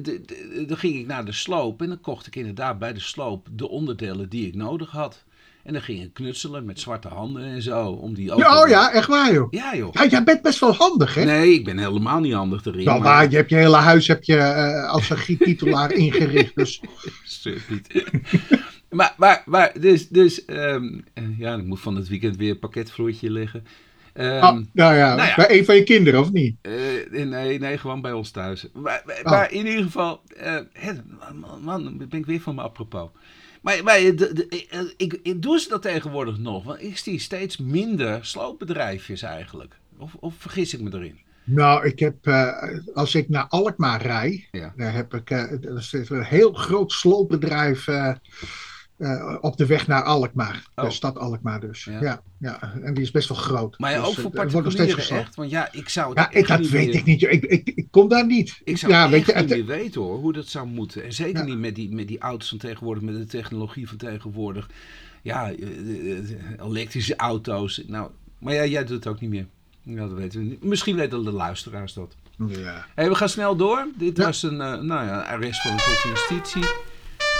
d- 0.02 0.68
dan 0.68 0.76
ging 0.76 0.98
ik 0.98 1.06
naar 1.06 1.24
de 1.24 1.32
sloop. 1.32 1.82
En 1.82 1.88
dan 1.88 2.00
kocht 2.00 2.26
ik 2.26 2.36
inderdaad 2.36 2.78
bij 2.78 2.92
de 2.92 3.00
sloop 3.00 3.48
de 3.52 3.68
onderdelen 3.68 4.28
die 4.28 4.46
ik 4.46 4.54
nodig 4.54 4.90
had. 4.90 5.24
En 5.62 5.72
dan 5.72 5.82
gingen 5.82 6.12
knutselen 6.12 6.64
met 6.64 6.80
zwarte 6.80 7.08
handen 7.08 7.44
en 7.44 7.62
zo. 7.62 7.86
Om 7.86 8.14
die 8.14 8.26
ja, 8.36 8.62
oh 8.62 8.68
ja, 8.68 8.92
echt 8.92 9.06
waar 9.06 9.32
joh. 9.32 9.46
Ja 9.50 9.76
joh. 9.76 9.92
Ja, 9.92 10.06
jij 10.06 10.24
bent 10.24 10.42
best 10.42 10.58
wel 10.58 10.74
handig 10.74 11.14
hè? 11.14 11.24
Nee, 11.24 11.52
ik 11.52 11.64
ben 11.64 11.78
helemaal 11.78 12.20
niet 12.20 12.32
handig 12.32 12.64
erin. 12.64 12.84
Nou, 12.84 13.00
maar... 13.00 13.14
maar 13.14 13.30
je 13.30 13.36
hebt 13.36 13.50
je 13.50 13.56
hele 13.56 13.76
huis 13.76 14.06
heb 14.06 14.24
je, 14.24 14.36
uh, 14.36 14.90
als 14.90 15.10
een 15.10 15.18
giettitelaar 15.18 15.92
ingericht. 16.06 16.54
Dus. 16.54 16.80
niet. 17.68 18.04
maar, 18.90 19.14
maar, 19.16 19.42
maar, 19.46 19.72
dus, 19.80 20.08
dus 20.08 20.42
um, 20.46 21.04
ja, 21.38 21.54
ik 21.54 21.64
moet 21.64 21.80
van 21.80 21.96
het 21.96 22.08
weekend 22.08 22.36
weer 22.36 22.50
een 22.50 22.58
pakketvloertje 22.58 23.30
liggen. 23.30 23.64
Um, 24.14 24.26
oh, 24.26 24.58
nou, 24.72 24.94
ja, 24.94 25.14
nou 25.14 25.28
ja, 25.28 25.34
bij 25.36 25.58
een 25.58 25.64
van 25.64 25.74
je 25.74 25.82
kinderen, 25.82 26.20
of 26.20 26.32
niet? 26.32 26.56
Uh, 26.62 27.24
nee, 27.24 27.58
nee, 27.58 27.78
gewoon 27.78 28.00
bij 28.00 28.12
ons 28.12 28.30
thuis. 28.30 28.66
Maar, 28.72 29.02
maar 29.22 29.46
oh. 29.46 29.52
in 29.52 29.66
ieder 29.66 29.82
geval, 29.82 30.22
uh, 30.42 30.58
man, 31.40 31.62
man, 31.62 31.98
ben 31.98 32.18
ik 32.18 32.26
weer 32.26 32.40
van 32.40 32.54
me 32.54 32.62
apropos. 32.62 33.08
Maar, 33.60 33.82
maar 33.82 33.98
de, 33.98 34.14
de, 34.14 34.94
ik, 34.96 35.18
ik, 35.22 35.42
doe 35.42 35.60
ze 35.60 35.68
dat 35.68 35.82
tegenwoordig 35.82 36.38
nog? 36.38 36.64
Want 36.64 36.82
ik 36.82 36.98
zie 36.98 37.18
steeds 37.18 37.56
minder 37.56 38.24
sloopbedrijfjes 38.24 39.22
eigenlijk. 39.22 39.78
Of, 39.98 40.14
of 40.14 40.34
vergis 40.38 40.74
ik 40.74 40.80
me 40.80 40.94
erin? 40.94 41.18
Nou, 41.44 41.86
ik 41.86 41.98
heb, 41.98 42.26
uh, 42.26 42.62
als 42.94 43.14
ik 43.14 43.28
naar 43.28 43.46
Alkmaar 43.48 44.02
rij, 44.02 44.48
ja. 44.50 44.72
daar 44.76 44.94
heb 44.94 45.14
ik 45.14 45.30
uh, 45.30 45.52
een 46.08 46.22
heel 46.22 46.52
groot 46.52 46.92
sloopbedrijf 46.92 47.86
uh, 47.86 48.14
uh, 49.00 49.36
op 49.40 49.56
de 49.56 49.66
weg 49.66 49.86
naar 49.86 50.02
Alkmaar. 50.02 50.64
Oh. 50.74 50.84
De 50.84 50.90
stad 50.90 51.18
Alkmaar 51.18 51.60
dus. 51.60 51.84
Ja. 51.84 52.00
ja. 52.00 52.22
Ja, 52.38 52.74
en 52.82 52.94
die 52.94 53.02
is 53.02 53.10
best 53.10 53.28
wel 53.28 53.38
groot. 53.38 53.78
Maar 53.78 53.90
ja, 53.90 53.98
dus, 53.98 54.08
ook 54.08 54.14
voor 54.14 54.30
particulieren 54.30 55.08
echt? 55.08 55.34
Want 55.34 55.50
ja, 55.50 55.72
ik 55.72 55.88
zou 55.88 56.08
het 56.08 56.18
ja, 56.18 56.30
ik, 56.30 56.46
dat 56.46 56.68
weet 56.68 56.94
ik 56.94 57.04
niet. 57.04 57.22
Ik, 57.22 57.44
ik, 57.44 57.72
ik, 57.74 57.86
kom 57.90 58.08
daar 58.08 58.26
niet. 58.26 58.60
Ik 58.64 58.76
zou 58.76 58.92
ja, 58.92 59.08
weet 59.08 59.26
je, 59.26 59.34
niet 59.34 59.48
meer 59.48 59.66
weten 59.66 60.00
hoor, 60.00 60.18
hoe 60.18 60.32
dat 60.32 60.46
zou 60.46 60.66
moeten. 60.66 61.04
En 61.04 61.12
zeker 61.12 61.44
niet 61.44 61.58
met 61.58 61.74
die, 61.74 61.94
met 61.94 62.08
die 62.08 62.18
auto's 62.18 62.48
van 62.48 62.58
tegenwoordig, 62.58 63.02
met 63.02 63.14
de 63.14 63.26
technologie 63.26 63.88
van 63.88 63.96
tegenwoordig. 63.96 64.70
Ja, 65.22 65.52
eh, 65.52 66.18
eh, 66.18 66.24
elektrische 66.60 67.16
auto's. 67.16 67.82
Nou, 67.86 68.10
maar 68.38 68.54
ja, 68.54 68.64
jij 68.64 68.84
doet 68.84 69.04
het 69.04 69.06
ook 69.06 69.20
niet 69.20 69.30
meer. 69.30 69.46
Ja, 69.82 70.08
dat 70.08 70.12
weten 70.12 70.40
we 70.40 70.46
niet. 70.46 70.64
Misschien 70.64 70.96
weten 70.96 71.24
de 71.24 71.32
luisteraars 71.32 71.92
dat. 71.92 72.16
Ja. 72.48 72.86
Hey, 72.94 73.08
we 73.08 73.14
gaan 73.14 73.28
snel 73.28 73.56
door. 73.56 73.88
Dit 73.98 74.18
was 74.18 74.42
een 74.42 74.54
uh, 74.54 74.80
nou 74.80 75.06
ja, 75.06 75.20
arrest 75.20 75.62
van 75.62 75.76
de 75.76 76.02
Justitie. 76.08 76.89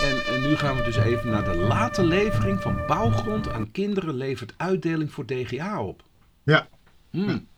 En, 0.03 0.35
en, 0.35 0.41
nu 0.41 0.57
gaan 0.57 0.77
we 0.77 0.83
dus 0.83 0.97
even 0.97 1.31
naar 1.31 1.45
de 1.45 1.57
late 1.57 2.05
levering 2.05 2.61
van 2.61 2.87
bouwgrond 2.87 3.49
aan 3.49 3.71
kinderen 3.71 4.15
levert 4.15 4.55
uitdeling 4.57 5.13
voor 5.13 5.27
DGA 5.27 5.83
op. 5.83 6.03
Ja. 6.43 6.69
Hmm. 7.11 7.49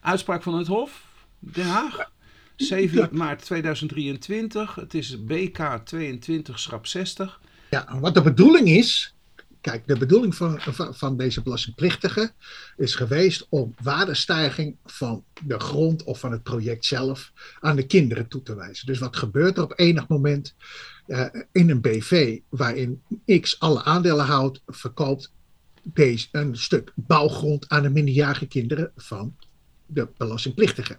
Uitspraak 0.00 0.42
van 0.42 0.54
het 0.54 0.66
Hof, 0.66 1.04
Den 1.38 1.66
Haag. 1.66 2.10
7 2.56 3.08
maart 3.12 3.44
2023. 3.44 4.74
Het 4.74 4.94
is 4.94 5.24
BK 5.24 5.80
22 5.84 6.58
schrap 6.58 6.86
60. 6.86 7.40
Ja, 7.70 7.98
wat 8.00 8.14
de 8.14 8.22
bedoeling 8.22 8.68
is. 8.68 9.14
Kijk, 9.62 9.86
de 9.86 9.98
bedoeling 9.98 10.34
van, 10.34 10.60
van, 10.60 10.94
van 10.94 11.16
deze 11.16 11.42
belastingplichtige 11.42 12.32
is 12.76 12.94
geweest 12.94 13.46
om 13.48 13.74
waardestijging 13.82 14.76
van 14.84 15.24
de 15.46 15.58
grond 15.58 16.02
of 16.02 16.18
van 16.18 16.32
het 16.32 16.42
project 16.42 16.84
zelf 16.84 17.32
aan 17.60 17.76
de 17.76 17.86
kinderen 17.86 18.28
toe 18.28 18.42
te 18.42 18.54
wijzen. 18.54 18.86
Dus 18.86 18.98
wat 18.98 19.16
gebeurt 19.16 19.56
er 19.56 19.62
op 19.62 19.72
enig 19.76 20.08
moment 20.08 20.54
uh, 21.06 21.26
in 21.52 21.70
een 21.70 21.80
BV 21.80 22.38
waarin 22.48 23.02
X 23.40 23.60
alle 23.60 23.82
aandelen 23.82 24.24
houdt, 24.24 24.62
verkoopt 24.66 25.32
deze 25.82 26.28
een 26.32 26.56
stuk 26.56 26.92
bouwgrond 26.94 27.68
aan 27.68 27.82
de 27.82 27.90
minderjarige 27.90 28.46
kinderen 28.46 28.92
van 28.96 29.36
de 29.86 30.08
belastingplichtige. 30.16 30.98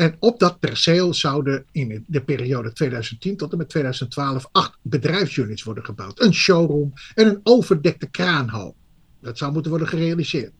En 0.00 0.16
op 0.18 0.38
dat 0.38 0.60
perceel 0.60 1.14
zouden 1.14 1.64
in 1.72 2.04
de 2.06 2.22
periode 2.22 2.72
2010 2.72 3.36
tot 3.36 3.52
en 3.52 3.58
met 3.58 3.68
2012 3.68 4.48
acht 4.52 4.78
bedrijfsunits 4.82 5.62
worden 5.62 5.84
gebouwd. 5.84 6.20
Een 6.20 6.34
showroom 6.34 6.92
en 7.14 7.26
een 7.26 7.40
overdekte 7.42 8.10
kraanhal. 8.10 8.76
Dat 9.20 9.38
zou 9.38 9.52
moeten 9.52 9.70
worden 9.70 9.88
gerealiseerd. 9.88 10.52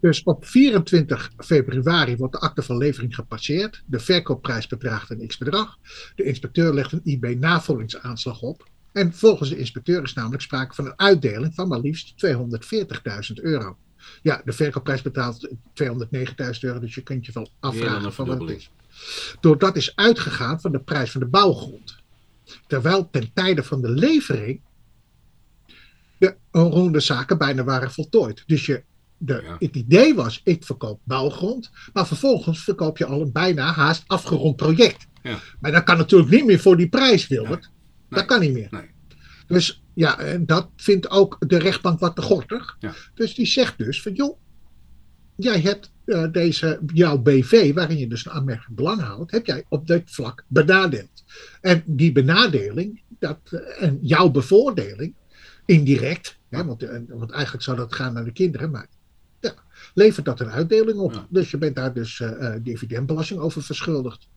Dus 0.00 0.22
op 0.22 0.46
24 0.46 1.30
februari 1.36 2.16
wordt 2.16 2.32
de 2.32 2.40
akte 2.40 2.62
van 2.62 2.76
levering 2.76 3.14
gepasseerd. 3.14 3.82
De 3.86 3.98
verkoopprijs 3.98 4.66
bedraagt 4.66 5.10
een 5.10 5.26
x-bedrag. 5.26 5.78
De 6.14 6.24
inspecteur 6.24 6.74
legt 6.74 6.92
een 6.92 7.04
IB-navolgingsaanslag 7.04 8.40
op. 8.40 8.68
En 8.92 9.12
volgens 9.12 9.48
de 9.48 9.58
inspecteur 9.58 10.02
is 10.02 10.14
namelijk 10.14 10.42
sprake 10.42 10.74
van 10.74 10.86
een 10.86 10.98
uitdeling 10.98 11.54
van 11.54 11.68
maar 11.68 11.80
liefst 11.80 12.26
240.000 12.26 13.42
euro. 13.42 13.76
Ja, 14.22 14.42
de 14.44 14.52
verkoopprijs 14.52 15.02
betaalt 15.02 15.48
209.000 15.48 15.54
euro, 16.60 16.78
dus 16.78 16.94
je 16.94 17.02
kunt 17.02 17.26
je 17.26 17.32
wel 17.32 17.50
afvragen 17.60 18.12
van 18.12 18.26
wat 18.26 18.40
het 18.40 18.50
is. 18.50 18.70
Doordat 19.40 19.76
is 19.76 19.96
uitgegaan 19.96 20.60
van 20.60 20.72
de 20.72 20.80
prijs 20.80 21.10
van 21.10 21.20
de 21.20 21.26
bouwgrond. 21.26 22.00
Terwijl 22.66 23.08
ten 23.10 23.30
tijde 23.32 23.62
van 23.62 23.80
de 23.80 23.90
levering 23.90 24.60
de 26.18 26.36
onroerende 26.50 27.00
zaken 27.00 27.38
bijna 27.38 27.64
waren 27.64 27.90
voltooid. 27.90 28.42
Dus 28.46 28.66
je 28.66 28.82
de, 29.24 29.56
Het 29.58 29.76
idee 29.76 30.14
was, 30.14 30.40
ik 30.44 30.64
verkoop 30.64 31.00
bouwgrond, 31.04 31.70
maar 31.92 32.06
vervolgens 32.06 32.64
verkoop 32.64 32.98
je 32.98 33.06
al 33.06 33.20
een 33.20 33.32
bijna 33.32 33.72
haast 33.72 34.04
afgerond 34.06 34.56
project. 34.56 35.06
Ja. 35.22 35.38
Maar 35.60 35.72
dat 35.72 35.82
kan 35.82 35.96
natuurlijk 35.96 36.30
niet 36.30 36.44
meer 36.44 36.60
voor 36.60 36.76
die 36.76 36.88
prijs, 36.88 37.28
Wilbert. 37.28 37.70
Dat 38.08 38.24
kan 38.24 38.40
niet 38.40 38.52
meer. 38.52 38.68
Nee. 38.70 38.90
Dus 39.46 39.81
ja, 39.94 40.18
en 40.18 40.46
dat 40.46 40.68
vindt 40.76 41.10
ook 41.10 41.36
de 41.38 41.58
rechtbank 41.58 42.00
wat 42.00 42.16
te 42.16 42.22
gortig. 42.22 42.76
Ja. 42.80 42.94
Dus 43.14 43.34
die 43.34 43.46
zegt 43.46 43.78
dus 43.78 44.02
van, 44.02 44.12
joh, 44.12 44.38
jij 45.36 45.60
hebt 45.60 45.92
uh, 46.04 46.32
deze, 46.32 46.80
jouw 46.86 47.18
BV, 47.18 47.74
waarin 47.74 47.98
je 47.98 48.08
dus 48.08 48.26
een 48.26 48.32
aanmerkelijk 48.32 48.76
belang 48.76 49.00
houdt, 49.00 49.30
heb 49.30 49.46
jij 49.46 49.64
op 49.68 49.86
dit 49.86 50.10
vlak 50.10 50.44
benadeeld. 50.48 51.24
En 51.60 51.82
die 51.86 52.12
benadeling, 52.12 53.02
dat, 53.18 53.38
uh, 53.50 53.82
en 53.82 53.98
jouw 54.00 54.30
bevoordeling, 54.30 55.14
indirect, 55.66 56.38
hè, 56.48 56.64
want, 56.64 56.82
uh, 56.82 56.90
want 57.08 57.30
eigenlijk 57.30 57.64
zou 57.64 57.76
dat 57.76 57.94
gaan 57.94 58.12
naar 58.12 58.24
de 58.24 58.32
kinderen, 58.32 58.70
maar 58.70 58.86
ja, 59.40 59.54
levert 59.94 60.26
dat 60.26 60.40
een 60.40 60.50
uitdeling 60.50 60.98
op. 60.98 61.26
Dus 61.28 61.50
je 61.50 61.58
bent 61.58 61.76
daar 61.76 61.94
dus 61.94 62.22
dividendbelasting 62.62 63.40
over 63.40 63.62
verschuldigd. 63.62 64.28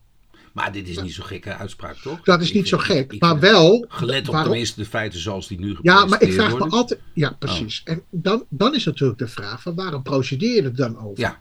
Maar 0.56 0.72
dit 0.72 0.88
is 0.88 1.00
niet 1.00 1.14
zo'n 1.14 1.24
gekke 1.24 1.56
uitspraak, 1.56 1.96
toch? 1.96 2.22
Dat 2.22 2.40
is 2.40 2.52
niet 2.52 2.68
zo 2.68 2.78
gek, 2.78 3.20
maar 3.20 3.40
wel... 3.40 3.84
Gelet 3.88 4.20
op 4.20 4.26
waarom, 4.26 4.50
tenminste 4.50 4.80
de 4.80 4.86
feiten 4.86 5.20
zoals 5.20 5.48
die 5.48 5.58
nu 5.60 5.76
Ja, 5.82 6.04
maar 6.04 6.22
ik 6.22 6.32
vraag 6.32 6.50
worden. 6.50 6.68
me 6.68 6.74
altijd... 6.74 7.00
Ja, 7.12 7.36
precies. 7.38 7.82
Oh. 7.84 7.92
En 7.92 8.02
dan, 8.10 8.44
dan 8.48 8.74
is 8.74 8.84
natuurlijk 8.84 9.18
de 9.18 9.28
vraag 9.28 9.62
van 9.62 9.74
waarom 9.74 10.02
procedeer 10.02 10.54
je 10.54 10.62
er 10.62 10.74
dan 10.74 10.98
over? 10.98 11.20
Ja. 11.20 11.40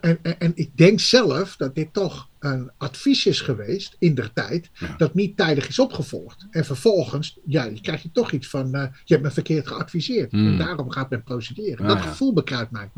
En, 0.00 0.18
en, 0.22 0.38
en, 0.38 0.52
ik 0.54 0.70
denk 0.74 1.00
zelf 1.00 1.56
dat 1.56 1.74
dit 1.74 1.92
toch 1.92 2.28
een 2.38 2.70
advies 2.76 3.26
is 3.26 3.40
geweest 3.40 3.96
in 3.98 4.14
der 4.14 4.32
tijd, 4.32 4.70
dat 4.96 5.14
niet 5.14 5.36
tijdig 5.36 5.68
is 5.68 5.78
opgevolgd. 5.78 6.46
En 6.50 6.64
vervolgens, 6.64 7.38
ja, 7.44 7.64
je 7.64 7.80
krijg 7.80 8.02
je 8.02 8.10
toch 8.12 8.32
iets 8.32 8.48
van, 8.48 8.76
uh, 8.76 8.82
je 9.04 9.14
hebt 9.14 9.22
me 9.22 9.30
verkeerd 9.30 9.66
geadviseerd. 9.66 10.32
En 10.32 10.38
hmm. 10.38 10.58
daarom 10.58 10.90
gaat 10.90 11.10
men 11.10 11.22
procederen. 11.22 11.86
dat 11.86 12.00
gevoel 12.00 12.32
bekruipt 12.32 12.70
mij. 12.70 12.90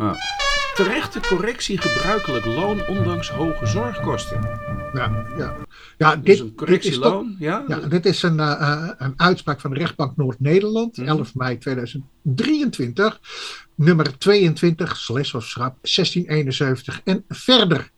Terechte 0.74 1.20
correctie 1.20 1.78
gebruikelijk 1.78 2.44
loon 2.44 2.86
ondanks 2.86 3.30
hoge 3.30 3.66
zorgkosten. 3.66 4.40
Ja, 4.92 5.26
ja. 5.38 5.56
ja 5.98 6.16
dit, 6.16 6.40
een 6.40 6.54
correctieloon, 6.54 7.26
dit 7.26 7.34
is 7.40 7.46
ja? 7.46 7.64
ja? 7.68 7.78
Dit 7.78 8.06
is 8.06 8.22
een, 8.22 8.36
uh, 8.36 8.88
een 8.98 9.12
uitspraak 9.16 9.60
van 9.60 9.70
de 9.70 9.78
rechtbank 9.78 10.16
Noord-Nederland, 10.16 10.98
11 10.98 11.32
hmm. 11.32 11.42
mei 11.42 11.58
2023 11.58 13.20
nummer 13.74 14.18
22, 14.18 14.96
slash 14.96 15.34
of 15.34 15.44
schrap 15.44 15.76
1671 15.82 17.00
en 17.04 17.24
verder. 17.28 17.90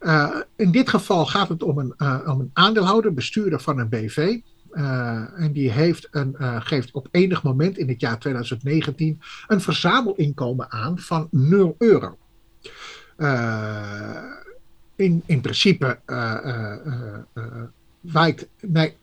Uh, 0.00 0.36
in 0.56 0.70
dit 0.70 0.88
geval 0.88 1.26
gaat 1.26 1.48
het 1.48 1.62
om 1.62 1.78
een, 1.78 1.94
uh, 1.98 2.20
om 2.26 2.40
een 2.40 2.50
aandeelhouder, 2.52 3.14
bestuurder 3.14 3.60
van 3.60 3.78
een 3.78 3.88
BV. 3.88 4.38
Uh, 4.74 5.40
en 5.40 5.52
die 5.52 5.70
heeft 5.70 6.08
een, 6.10 6.36
geeft 6.62 6.90
op 6.90 7.08
enig 7.10 7.42
moment 7.42 7.78
in 7.78 7.88
het 7.88 8.00
jaar 8.00 8.18
2019 8.18 9.20
een 9.46 9.60
verzamelinkomen 9.60 10.70
aan 10.70 10.98
van 10.98 11.28
0 11.30 11.74
euro. 11.78 12.18
in, 14.96 15.22
in 15.26 15.40
principe 15.40 15.98
wijkt, 18.00 18.48
nee, 18.60 18.96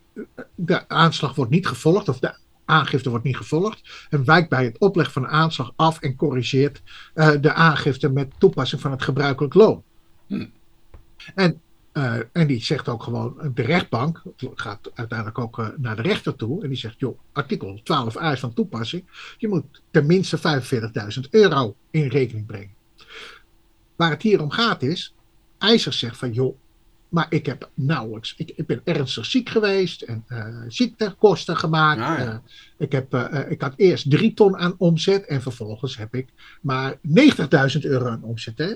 de 0.55 0.89
aanslag 0.89 1.35
wordt 1.35 1.51
niet 1.51 1.67
gevolgd, 1.67 2.09
of 2.09 2.19
de 2.19 2.33
aangifte 2.65 3.09
wordt 3.09 3.25
niet 3.25 3.37
gevolgd 3.37 4.07
en 4.09 4.25
wijkt 4.25 4.49
bij 4.49 4.63
het 4.63 4.77
opleggen 4.77 5.13
van 5.13 5.21
de 5.21 5.27
aanslag 5.27 5.73
af 5.75 5.99
en 5.99 6.15
corrigeert 6.15 6.81
uh, 7.15 7.31
de 7.41 7.53
aangifte 7.53 8.09
met 8.09 8.33
toepassing 8.37 8.81
van 8.81 8.91
het 8.91 9.03
gebruikelijk 9.03 9.53
loon. 9.53 9.83
Hm. 10.27 10.45
En, 11.35 11.61
uh, 11.93 12.19
en 12.31 12.47
die 12.47 12.63
zegt 12.63 12.89
ook 12.89 13.03
gewoon, 13.03 13.51
de 13.53 13.61
rechtbank 13.61 14.23
gaat 14.55 14.91
uiteindelijk 14.93 15.39
ook 15.39 15.57
uh, 15.57 15.67
naar 15.77 15.95
de 15.95 16.01
rechter 16.01 16.35
toe 16.35 16.63
en 16.63 16.69
die 16.69 16.77
zegt, 16.77 16.99
joh, 16.99 17.19
artikel 17.31 17.79
12a 17.79 18.31
is 18.31 18.39
van 18.39 18.53
toepassing, 18.53 19.03
je 19.37 19.47
moet 19.47 19.81
tenminste 19.91 20.61
45.000 21.23 21.29
euro 21.29 21.75
in 21.91 22.07
rekening 22.07 22.45
brengen. 22.45 22.73
Waar 23.95 24.09
het 24.09 24.21
hier 24.21 24.41
om 24.41 24.51
gaat 24.51 24.81
is, 24.81 25.13
IJzer 25.57 25.93
zegt 25.93 26.17
van, 26.17 26.31
joh, 26.31 26.57
maar 27.11 27.25
ik 27.29 27.45
heb 27.45 27.69
nauwelijks. 27.73 28.33
Ik, 28.37 28.51
ik 28.55 28.65
ben 28.65 28.81
ernstig 28.83 29.25
ziek 29.25 29.49
geweest 29.49 30.01
en 30.01 30.25
uh, 30.27 30.45
ziektekosten 30.67 31.57
gemaakt. 31.57 32.01
Ah, 32.01 32.19
uh, 32.19 32.35
ik, 32.77 32.91
heb, 32.91 33.13
uh, 33.13 33.39
ik 33.49 33.61
had 33.61 33.73
eerst 33.75 34.09
drie 34.09 34.33
ton 34.33 34.57
aan 34.57 34.75
omzet 34.77 35.25
en 35.25 35.41
vervolgens 35.41 35.97
heb 35.97 36.15
ik 36.15 36.27
maar 36.61 36.95
90.000 36.95 37.01
euro 37.81 38.05
aan 38.05 38.23
omzet. 38.23 38.57
Hè. 38.57 38.73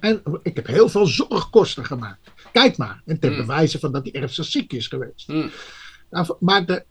En 0.00 0.22
ik 0.42 0.56
heb 0.56 0.66
heel 0.66 0.88
veel 0.88 1.06
zorgkosten 1.06 1.84
gemaakt. 1.84 2.30
Kijk 2.52 2.76
maar. 2.76 3.02
En 3.06 3.18
ten 3.18 3.30
mm. 3.30 3.36
bewijze 3.36 3.78
van 3.78 3.92
dat 3.92 4.02
hij 4.02 4.20
ernstig 4.20 4.44
ziek 4.44 4.72
is 4.72 4.88
geweest. 4.88 5.28
Mm. 5.28 5.50
Nou, 6.10 6.36
maar 6.40 6.66
de, 6.66 6.84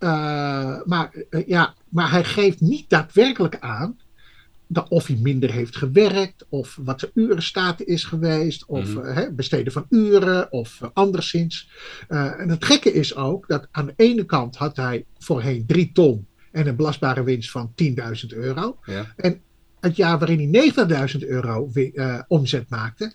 eh, 0.00 0.80
maar, 0.84 1.10
eh, 1.30 1.46
ja, 1.46 1.74
maar 1.88 2.10
hij 2.10 2.24
geeft 2.24 2.60
niet 2.60 2.90
daadwerkelijk 2.90 3.58
aan 3.58 3.98
of 4.88 5.06
hij 5.06 5.16
minder 5.16 5.50
heeft 5.52 5.76
gewerkt, 5.76 6.46
of 6.48 6.78
wat 6.82 7.00
de 7.00 7.10
urenstaat 7.14 7.82
is 7.82 8.04
geweest, 8.04 8.64
of 8.66 8.94
Mhm. 8.94 9.06
eh, 9.06 9.14
hè, 9.14 9.32
besteden 9.32 9.72
van 9.72 9.86
uren, 9.88 10.52
of 10.52 10.78
eh, 10.82 10.88
anderszins. 10.92 11.70
Eh, 12.08 12.40
en 12.40 12.48
het 12.48 12.64
gekke 12.64 12.92
is 12.92 13.14
ook 13.14 13.48
dat 13.48 13.68
aan 13.70 13.86
de 13.86 13.92
ene 13.96 14.24
kant 14.24 14.56
had 14.56 14.76
hij 14.76 15.04
voorheen 15.18 15.66
drie 15.66 15.90
ton 15.92 16.26
en 16.52 16.66
een 16.66 16.76
belastbare 16.76 17.22
winst 17.22 17.50
van 17.50 17.72
10.000 17.74 18.32
euro. 18.32 18.78
Ja. 18.84 19.14
Het 19.80 19.96
jaar 19.96 20.18
waarin 20.18 20.38
hij 20.38 20.46
90.000 20.46 21.24
euro 21.24 21.70
omzet 22.28 22.68
maakte, 22.68 23.12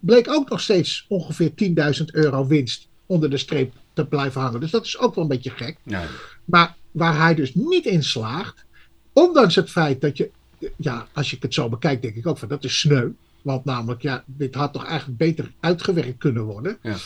bleek 0.00 0.28
ook 0.28 0.48
nog 0.50 0.60
steeds 0.60 1.04
ongeveer 1.08 1.54
10.000 1.54 2.14
euro 2.14 2.46
winst 2.46 2.88
onder 3.06 3.30
de 3.30 3.36
streep 3.36 3.72
te 3.92 4.06
blijven 4.06 4.40
hangen. 4.40 4.60
Dus 4.60 4.70
dat 4.70 4.84
is 4.84 4.98
ook 4.98 5.14
wel 5.14 5.24
een 5.24 5.30
beetje 5.30 5.50
gek. 5.50 5.76
Ja. 5.82 6.04
Maar 6.44 6.76
waar 6.90 7.16
hij 7.18 7.34
dus 7.34 7.54
niet 7.54 7.84
in 7.86 8.02
slaagt, 8.02 8.64
ondanks 9.12 9.54
het 9.54 9.70
feit 9.70 10.00
dat 10.00 10.16
je, 10.16 10.30
ja, 10.76 11.06
als 11.12 11.30
je 11.30 11.36
het 11.40 11.54
zo 11.54 11.68
bekijkt, 11.68 12.02
denk 12.02 12.14
ik 12.14 12.26
ook 12.26 12.38
van 12.38 12.48
dat 12.48 12.64
is 12.64 12.78
sneu. 12.80 13.08
Want 13.42 13.64
namelijk, 13.64 14.02
ja, 14.02 14.24
dit 14.26 14.54
had 14.54 14.72
toch 14.72 14.84
eigenlijk 14.86 15.18
beter 15.18 15.52
uitgewerkt 15.60 16.18
kunnen 16.18 16.42
worden. 16.42 16.78
Ja. 16.82 16.96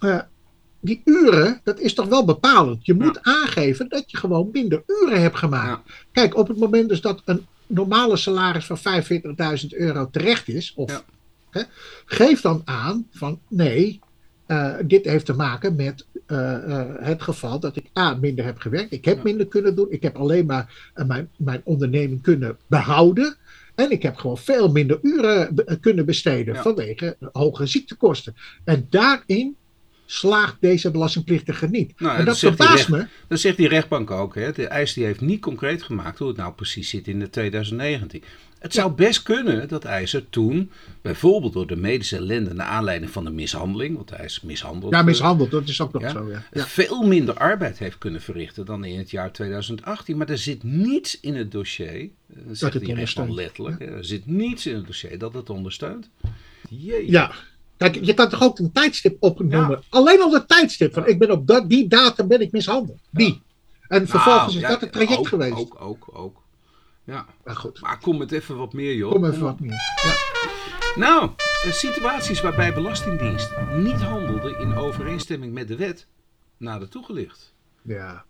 Eh, 0.00 0.20
die 0.80 1.00
uren, 1.04 1.60
dat 1.64 1.78
is 1.78 1.94
toch 1.94 2.06
wel 2.06 2.24
bepalend. 2.24 2.86
Je 2.86 2.94
moet 2.94 3.22
aangeven 3.22 3.88
dat 3.88 4.10
je 4.10 4.16
gewoon 4.16 4.48
minder 4.52 4.82
uren 4.86 5.20
hebt 5.20 5.36
gemaakt. 5.36 5.92
Kijk, 6.12 6.36
op 6.36 6.48
het 6.48 6.58
moment 6.58 6.88
dus 6.88 7.00
dat 7.00 7.22
een 7.24 7.46
normale 7.66 8.16
salaris 8.16 8.66
van 8.66 8.78
45.000 9.62 9.68
euro 9.68 10.10
terecht 10.10 10.48
is, 10.48 10.72
of 10.76 11.04
hè, 11.50 11.62
geef 12.04 12.40
dan 12.40 12.62
aan 12.64 13.06
van 13.10 13.40
nee, 13.48 14.00
eh, 14.50 14.74
dit 14.84 15.04
heeft 15.04 15.26
te 15.26 15.32
maken 15.34 15.76
met 15.76 16.06
eh, 16.26 16.54
eh, 16.54 16.86
het 17.00 17.22
geval 17.22 17.60
dat 17.60 17.76
ik 17.76 17.86
A, 17.98 18.14
minder 18.14 18.44
heb 18.44 18.58
gewerkt. 18.58 18.92
Ik 18.92 19.04
heb 19.04 19.22
minder 19.22 19.46
kunnen 19.46 19.74
doen. 19.74 19.86
Ik 19.90 20.02
heb 20.02 20.16
alleen 20.16 20.46
maar 20.46 20.90
mijn, 21.06 21.30
mijn 21.36 21.60
onderneming 21.64 22.22
kunnen 22.22 22.56
behouden. 22.66 23.36
En 23.74 23.90
ik 23.90 24.02
heb 24.02 24.16
gewoon 24.16 24.38
veel 24.38 24.70
minder 24.70 24.98
uren 25.02 25.54
be- 25.54 25.78
kunnen 25.80 26.06
besteden 26.06 26.54
Ja. 26.54 26.62
vanwege 26.62 27.16
hoge 27.32 27.66
ziektekosten. 27.66 28.34
En 28.64 28.86
daarin 28.90 29.56
slaagt 30.06 30.56
deze 30.60 30.90
belastingplichtige 30.90 31.66
niet. 31.66 32.00
Nou, 32.00 32.18
en 32.18 32.24
dat 32.24 32.38
verbaast 32.38 32.88
me. 32.88 33.06
Dat 33.28 33.40
zegt 33.40 33.56
die 33.56 33.68
rechtbank 33.68 34.10
ook. 34.10 34.34
Hè. 34.34 34.52
De 34.52 34.66
eis 34.66 34.92
die 34.92 35.04
heeft 35.04 35.20
niet 35.20 35.40
concreet 35.40 35.82
gemaakt 35.82 36.18
hoe 36.18 36.28
het 36.28 36.36
nou 36.36 36.52
precies 36.52 36.88
zit 36.88 37.08
in 37.08 37.18
de 37.18 37.30
2019. 37.30 38.22
Het 38.60 38.74
zou 38.74 38.92
best 38.92 39.22
kunnen 39.22 39.68
dat 39.68 39.84
IJzer 39.84 40.28
toen, 40.30 40.70
bijvoorbeeld 41.02 41.52
door 41.52 41.66
de 41.66 41.76
medische 41.76 42.16
ellende 42.16 42.54
naar 42.54 42.66
aanleiding 42.66 43.10
van 43.10 43.24
de 43.24 43.30
mishandeling, 43.30 43.96
want 43.96 44.10
hij 44.10 44.24
is 44.24 44.40
mishandeld, 44.40 44.92
Ja, 44.92 44.98
eh, 44.98 45.04
mishandeld, 45.04 45.50
dat 45.50 45.68
is 45.68 45.80
ook 45.80 45.92
nog 45.92 46.02
Ja. 46.02 46.10
zo. 46.10 46.30
Ja. 46.30 46.42
Ja. 46.52 46.66
veel 46.66 47.02
minder 47.02 47.34
arbeid 47.34 47.78
heeft 47.78 47.98
kunnen 47.98 48.20
verrichten 48.20 48.66
dan 48.66 48.84
in 48.84 48.98
het 48.98 49.10
jaar 49.10 49.32
2018. 49.32 50.16
Maar 50.16 50.28
er 50.28 50.38
zit 50.38 50.62
niets 50.62 51.20
in 51.20 51.34
het 51.34 51.52
dossier, 51.52 51.88
eh, 51.88 52.36
zegt 52.52 52.60
het 52.60 52.72
rechtbank 52.72 52.88
ondersteunt. 52.88 53.34
letterlijk, 53.34 53.80
er 53.80 54.04
zit 54.04 54.26
niets 54.26 54.66
in 54.66 54.74
het 54.74 54.86
dossier 54.86 55.18
dat 55.18 55.34
het 55.34 55.50
ondersteunt. 55.50 56.08
Jee. 56.68 57.10
Ja. 57.10 57.32
Kijk, 57.76 57.98
je 58.04 58.14
kan 58.14 58.28
toch 58.28 58.42
ook 58.42 58.58
een 58.58 58.72
tijdstip 58.72 59.16
opnoemen. 59.20 59.82
Alleen 59.88 60.20
al 60.20 60.30
de 60.30 60.46
tijdstip 60.46 60.92
van 60.94 61.06
ik 61.06 61.18
ben 61.18 61.30
op 61.30 61.46
dat, 61.46 61.68
die 61.68 61.88
datum 61.88 62.28
ben 62.28 62.40
ik 62.40 62.52
mishandeld. 62.52 62.98
Die. 63.10 63.40
En 63.88 64.08
vervolgens 64.08 64.54
Nou, 64.54 64.64
is 64.64 64.70
dat 64.70 64.80
het 64.80 64.92
traject 64.92 65.18
ook, 65.18 65.28
geweest. 65.28 65.52
Ook, 65.56 65.76
ook, 65.80 66.08
ook. 66.12 66.39
Ja. 67.10 67.26
Maar 67.44 67.56
goed, 67.56 67.80
Maar 67.80 67.98
kom 67.98 68.18
met 68.18 68.32
even 68.32 68.56
wat 68.56 68.72
meer, 68.72 68.94
joh. 68.94 69.10
kom 69.12 69.24
even 69.24 69.42
wat 69.42 69.60
meer. 69.60 69.70
Ja. 70.02 70.14
Nou, 70.96 71.30
eh, 71.64 71.72
situaties 71.72 72.40
waarbij 72.40 72.74
Belastingdienst 72.74 73.50
niet 73.76 74.00
handelde 74.02 74.56
in 74.60 74.74
overeenstemming 74.74 75.52
met 75.52 75.68
de 75.68 75.76
wet, 75.76 76.06
nader 76.56 76.88
toegelicht. 76.88 77.54
Ja. 77.82 78.24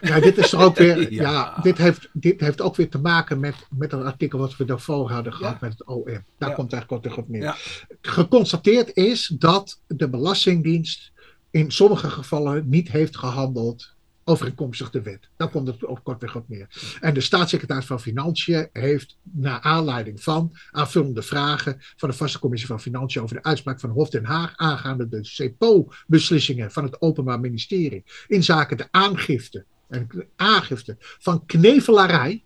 Ja, 0.00 0.20
dit 0.20 0.38
is 0.38 0.50
toch 0.50 0.62
ook 0.62 0.76
weer. 0.84 1.12
Ja. 1.12 1.30
ja. 1.30 1.58
dit, 1.62 1.78
heeft, 1.78 2.08
dit 2.12 2.40
heeft 2.40 2.60
ook 2.60 2.76
weer 2.76 2.88
te 2.90 2.98
maken 2.98 3.40
met, 3.40 3.54
met 3.70 3.90
dat 3.90 4.04
artikel 4.04 4.38
wat 4.38 4.56
we 4.56 4.64
daarvoor 4.64 5.10
hadden 5.10 5.32
gehad 5.32 5.52
Ja. 5.52 5.58
met 5.60 5.72
het 5.78 5.86
OM. 5.86 6.04
Daar 6.38 6.48
Ja. 6.48 6.54
komt 6.54 6.72
eigenlijk 6.72 7.02
terug 7.02 7.18
op 7.18 7.28
neer. 7.28 7.86
Geconstateerd 8.00 8.96
is 8.96 9.26
dat 9.38 9.80
de 9.86 10.08
Belastingdienst 10.08 11.12
in 11.50 11.70
sommige 11.70 12.10
gevallen 12.10 12.68
niet 12.68 12.88
heeft 12.90 13.16
gehandeld 13.16 13.91
overeenkomstig 14.24 14.90
de 14.90 15.02
wet. 15.02 15.28
Daar 15.36 15.48
komt 15.48 15.66
het 15.66 15.84
op 15.84 16.04
kortweg 16.04 16.36
op 16.36 16.48
neer. 16.48 16.96
En 17.00 17.14
de 17.14 17.20
staatssecretaris 17.20 17.86
van 17.86 18.00
Financiën 18.00 18.68
heeft 18.72 19.16
naar 19.22 19.60
aanleiding 19.60 20.22
van 20.22 20.52
aanvullende 20.70 21.22
vragen 21.22 21.76
van 21.96 22.10
de 22.10 22.16
vaste 22.16 22.38
commissie 22.38 22.68
van 22.68 22.80
Financiën 22.80 23.22
over 23.22 23.36
de 23.36 23.42
uitspraak 23.42 23.80
van 23.80 23.90
Hof 23.90 24.10
Den 24.10 24.24
Haag 24.24 24.52
aangaande 24.56 25.08
de 25.08 25.20
CPO-beslissingen 25.20 26.72
van 26.72 26.84
het 26.84 27.00
Openbaar 27.00 27.40
Ministerie 27.40 28.04
in 28.26 28.42
zaken 28.42 28.76
de 28.76 28.88
aangifte 28.90 29.64
en 29.88 30.08
aangifte 30.36 30.96
van 30.98 31.46
knevelarij. 31.46 32.44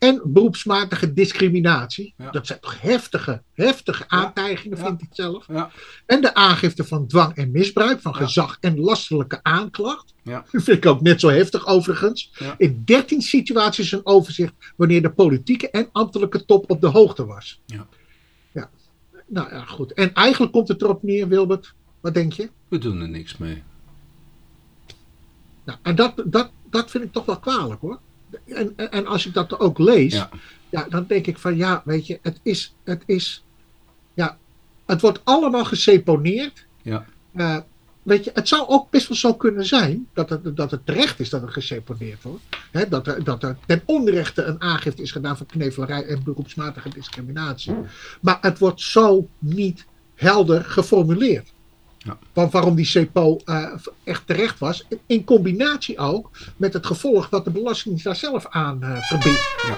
En 0.00 0.20
beroepsmatige 0.24 1.12
discriminatie. 1.12 2.14
Ja. 2.16 2.30
Dat 2.30 2.46
zijn 2.46 2.60
toch 2.60 2.80
heftige, 2.80 3.42
heftige 3.54 4.04
aantijgingen, 4.08 4.78
Ja. 4.78 4.84
vind 4.84 5.02
ik 5.02 5.08
zelf. 5.10 5.46
Ja, 5.48 5.70
En 6.06 6.20
de 6.20 6.34
aangifte 6.34 6.84
van 6.84 7.06
dwang 7.06 7.34
en 7.34 7.50
misbruik, 7.50 8.00
van 8.00 8.14
gezag 8.14 8.56
en 8.60 8.80
lastelijke 8.80 9.38
aanklacht. 9.42 10.14
Ja. 10.22 10.44
Dat 10.50 10.62
vind 10.64 10.76
ik 10.76 10.86
ook 10.86 11.00
net 11.00 11.20
zo 11.20 11.28
heftig 11.28 11.66
overigens. 11.66 12.32
In 12.56 12.82
13 12.84 13.22
situaties 13.22 13.92
een 13.92 14.06
overzicht 14.06 14.52
wanneer 14.76 15.02
de 15.02 15.12
politieke 15.12 15.70
en 15.70 15.88
ambtelijke 15.92 16.44
top 16.44 16.70
op 16.70 16.80
de 16.80 16.86
hoogte 16.86 17.26
was. 17.26 17.60
Ja. 17.66 17.86
ja. 18.52 18.70
Nou 19.26 19.54
ja, 19.54 19.64
goed. 19.64 19.92
En 19.92 20.14
eigenlijk 20.14 20.52
komt 20.52 20.68
het 20.68 20.82
erop 20.82 21.02
neer, 21.02 21.28
Wilbert. 21.28 21.74
Wat 22.00 22.14
denk 22.14 22.32
je? 22.32 22.50
we 22.68 22.78
doen 22.78 23.00
er 23.00 23.08
niks 23.08 23.36
mee. 23.36 23.62
Nou, 25.64 25.78
en 25.82 25.94
dat, 25.94 26.22
dat, 26.26 26.50
dat 26.70 26.90
vind 26.90 27.04
ik 27.04 27.12
toch 27.12 27.24
wel 27.24 27.38
kwalijk 27.38 27.80
hoor. 27.80 28.00
En, 28.46 28.76
en, 28.76 29.06
als 29.06 29.26
ik 29.26 29.34
dat 29.34 29.58
ook 29.58 29.78
lees, 29.78 30.12
Ja. 30.12 30.28
ja. 30.68 30.86
dan 30.88 31.04
denk 31.08 31.26
ik 31.26 31.38
van 31.38 31.56
ja, 31.56 31.82
weet 31.84 32.06
je, 32.06 32.18
het 32.22 32.40
is, 32.42 32.74
het 32.84 33.02
is, 33.06 33.44
ja, 34.14 34.38
het 34.86 35.00
wordt 35.00 35.20
allemaal 35.24 35.64
geseponeerd. 35.64 36.66
Ja. 36.82 37.04
Eh, 37.34 37.56
weet 38.02 38.24
je, 38.24 38.30
het 38.34 38.48
zou 38.48 38.68
ook 38.68 38.90
best 38.90 39.08
wel 39.08 39.16
zo 39.16 39.34
kunnen 39.34 39.66
zijn 39.66 40.08
dat 40.12 40.30
het, 40.30 40.56
dat 40.56 40.70
het 40.70 40.86
terecht 40.86 41.20
is 41.20 41.30
dat 41.30 41.40
het 41.40 41.50
geseponeerd 41.50 42.22
wordt. 42.22 42.42
Hè, 42.70 42.88
dat, 42.88 43.06
er, 43.06 43.24
dat 43.24 43.42
er 43.42 43.56
ten 43.66 43.82
onrechte 43.84 44.42
een 44.42 44.60
aangifte 44.60 45.02
is 45.02 45.12
gedaan 45.12 45.36
van 45.36 45.46
knevelarij 45.46 46.04
en 46.06 46.22
beroepsmatige 46.24 46.88
discriminatie. 46.88 47.74
Maar 48.20 48.38
het 48.40 48.58
wordt 48.58 48.80
zo 48.80 49.28
niet 49.38 49.86
helder 50.14 50.64
geformuleerd. 50.64 51.52
Ja. 52.04 52.18
Waarom 52.32 52.74
die 52.74 52.84
CEPO 52.84 53.40
eh, 53.44 53.72
echt 54.04 54.26
terecht 54.26 54.58
was. 54.58 54.86
In 55.06 55.24
combinatie 55.24 55.98
ook 55.98 56.30
met 56.56 56.72
het 56.72 56.86
gevolg 56.86 57.30
wat 57.30 57.44
de 57.44 57.50
Belastingdienst 57.50 58.04
daar 58.04 58.16
zelf 58.16 58.46
aan 58.46 58.82
eh 58.82 59.02
verbiedt. 59.02 59.54
Ja. 59.68 59.76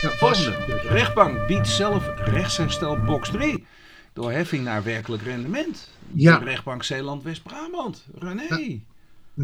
Ja. 0.00 0.10
Volgende. 0.10 0.50
De 0.66 0.80
rechtbank 0.88 1.46
biedt 1.46 1.68
zelf 1.68 2.10
rechtsherstel 2.16 2.98
box 3.04 3.30
3. 3.30 3.66
Door 4.12 4.32
heffing 4.32 4.64
naar 4.64 4.82
werkelijk 4.82 5.22
rendement. 5.22 5.88
Ja. 6.12 6.38
De 6.38 6.44
rechtbank 6.44 6.82
Zeeland-West-Brabant. 6.82 8.06
René. 8.18 8.80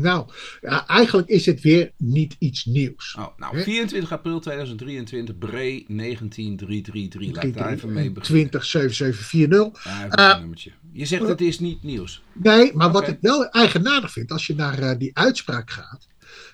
Nou, 0.01 0.27
eigenlijk 0.87 1.29
is 1.29 1.47
het 1.47 1.61
weer 1.61 1.93
niet 1.97 2.37
iets 2.39 2.65
nieuws. 2.65 3.15
Oh, 3.19 3.27
nou, 3.37 3.57
Hè? 3.57 3.63
24 3.63 4.13
april 4.13 4.41
2023, 4.41 5.37
Bre 5.39 5.85
19333. 5.89 7.35
Laat 7.35 7.45
ik 7.45 7.55
daar 7.57 7.73
even 7.73 7.93
mee 7.93 8.13
beginnen. 8.13 8.51
207740. 8.51 9.85
Ja, 9.85 10.05
even 10.05 10.55
Eh. 10.55 10.73
Je 10.93 11.05
zegt 11.07 11.29
het 11.29 11.41
is 11.41 11.59
niet 11.59 11.83
nieuws. 11.83 12.23
Nee, 12.33 12.75
maar 12.75 12.91
wat 12.93 13.09
ik 13.09 13.19
wel 13.21 13.49
eigenaardig 13.51 14.13
vind, 14.13 14.31
als 14.33 14.47
je 14.47 14.55
naar 14.55 14.79
eh, 14.79 14.99
die 14.99 15.11
uitspraak 15.17 15.71
gaat. 15.71 16.07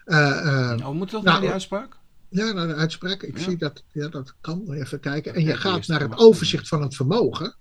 eh, 0.04 0.70
eh, 0.72 0.86
Oh, 0.88 0.94
moet 0.94 1.10
dat 1.10 1.22
nou, 1.22 1.24
naar 1.24 1.40
die 1.40 1.50
uitspraak? 1.50 1.96
ja, 2.28 2.52
naar 2.52 2.66
de 2.66 2.74
uitspraak. 2.74 3.22
Ik 3.22 3.38
Ja. 3.38 3.42
zie 3.44 3.56
dat, 3.56 3.82
ja, 3.92 4.08
dat 4.08 4.34
kan. 4.40 4.72
Even 4.72 5.00
kijken. 5.00 5.34
En 5.34 5.42
je 5.44 5.56
gaat 5.56 5.86
naar 5.86 6.00
het 6.00 6.16
overzicht 6.18 6.68
van 6.68 6.82
het 6.82 6.96
vermogen. 6.96 7.54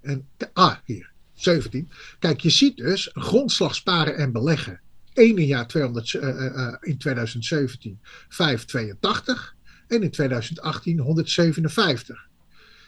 En, 0.00 0.26
ah, 0.52 0.74
hier, 0.84 1.10
17. 1.34 1.90
Kijk, 2.18 2.40
je 2.40 2.50
ziet 2.50 2.76
dus 2.76 3.10
grondslag 3.14 3.74
sparen 3.74 4.16
en 4.16 4.32
beleggen. 4.32 4.80
Ene 5.18 5.46
jaar 5.46 5.66
200, 5.66 6.14
eh, 6.14 6.28
eh, 6.28 6.66
eh, 6.66 6.74
in 6.80 6.98
2017 6.98 7.98
582 8.28 9.56
en 9.88 10.02
in 10.02 10.10
2018 10.10 10.98
157. 10.98 12.28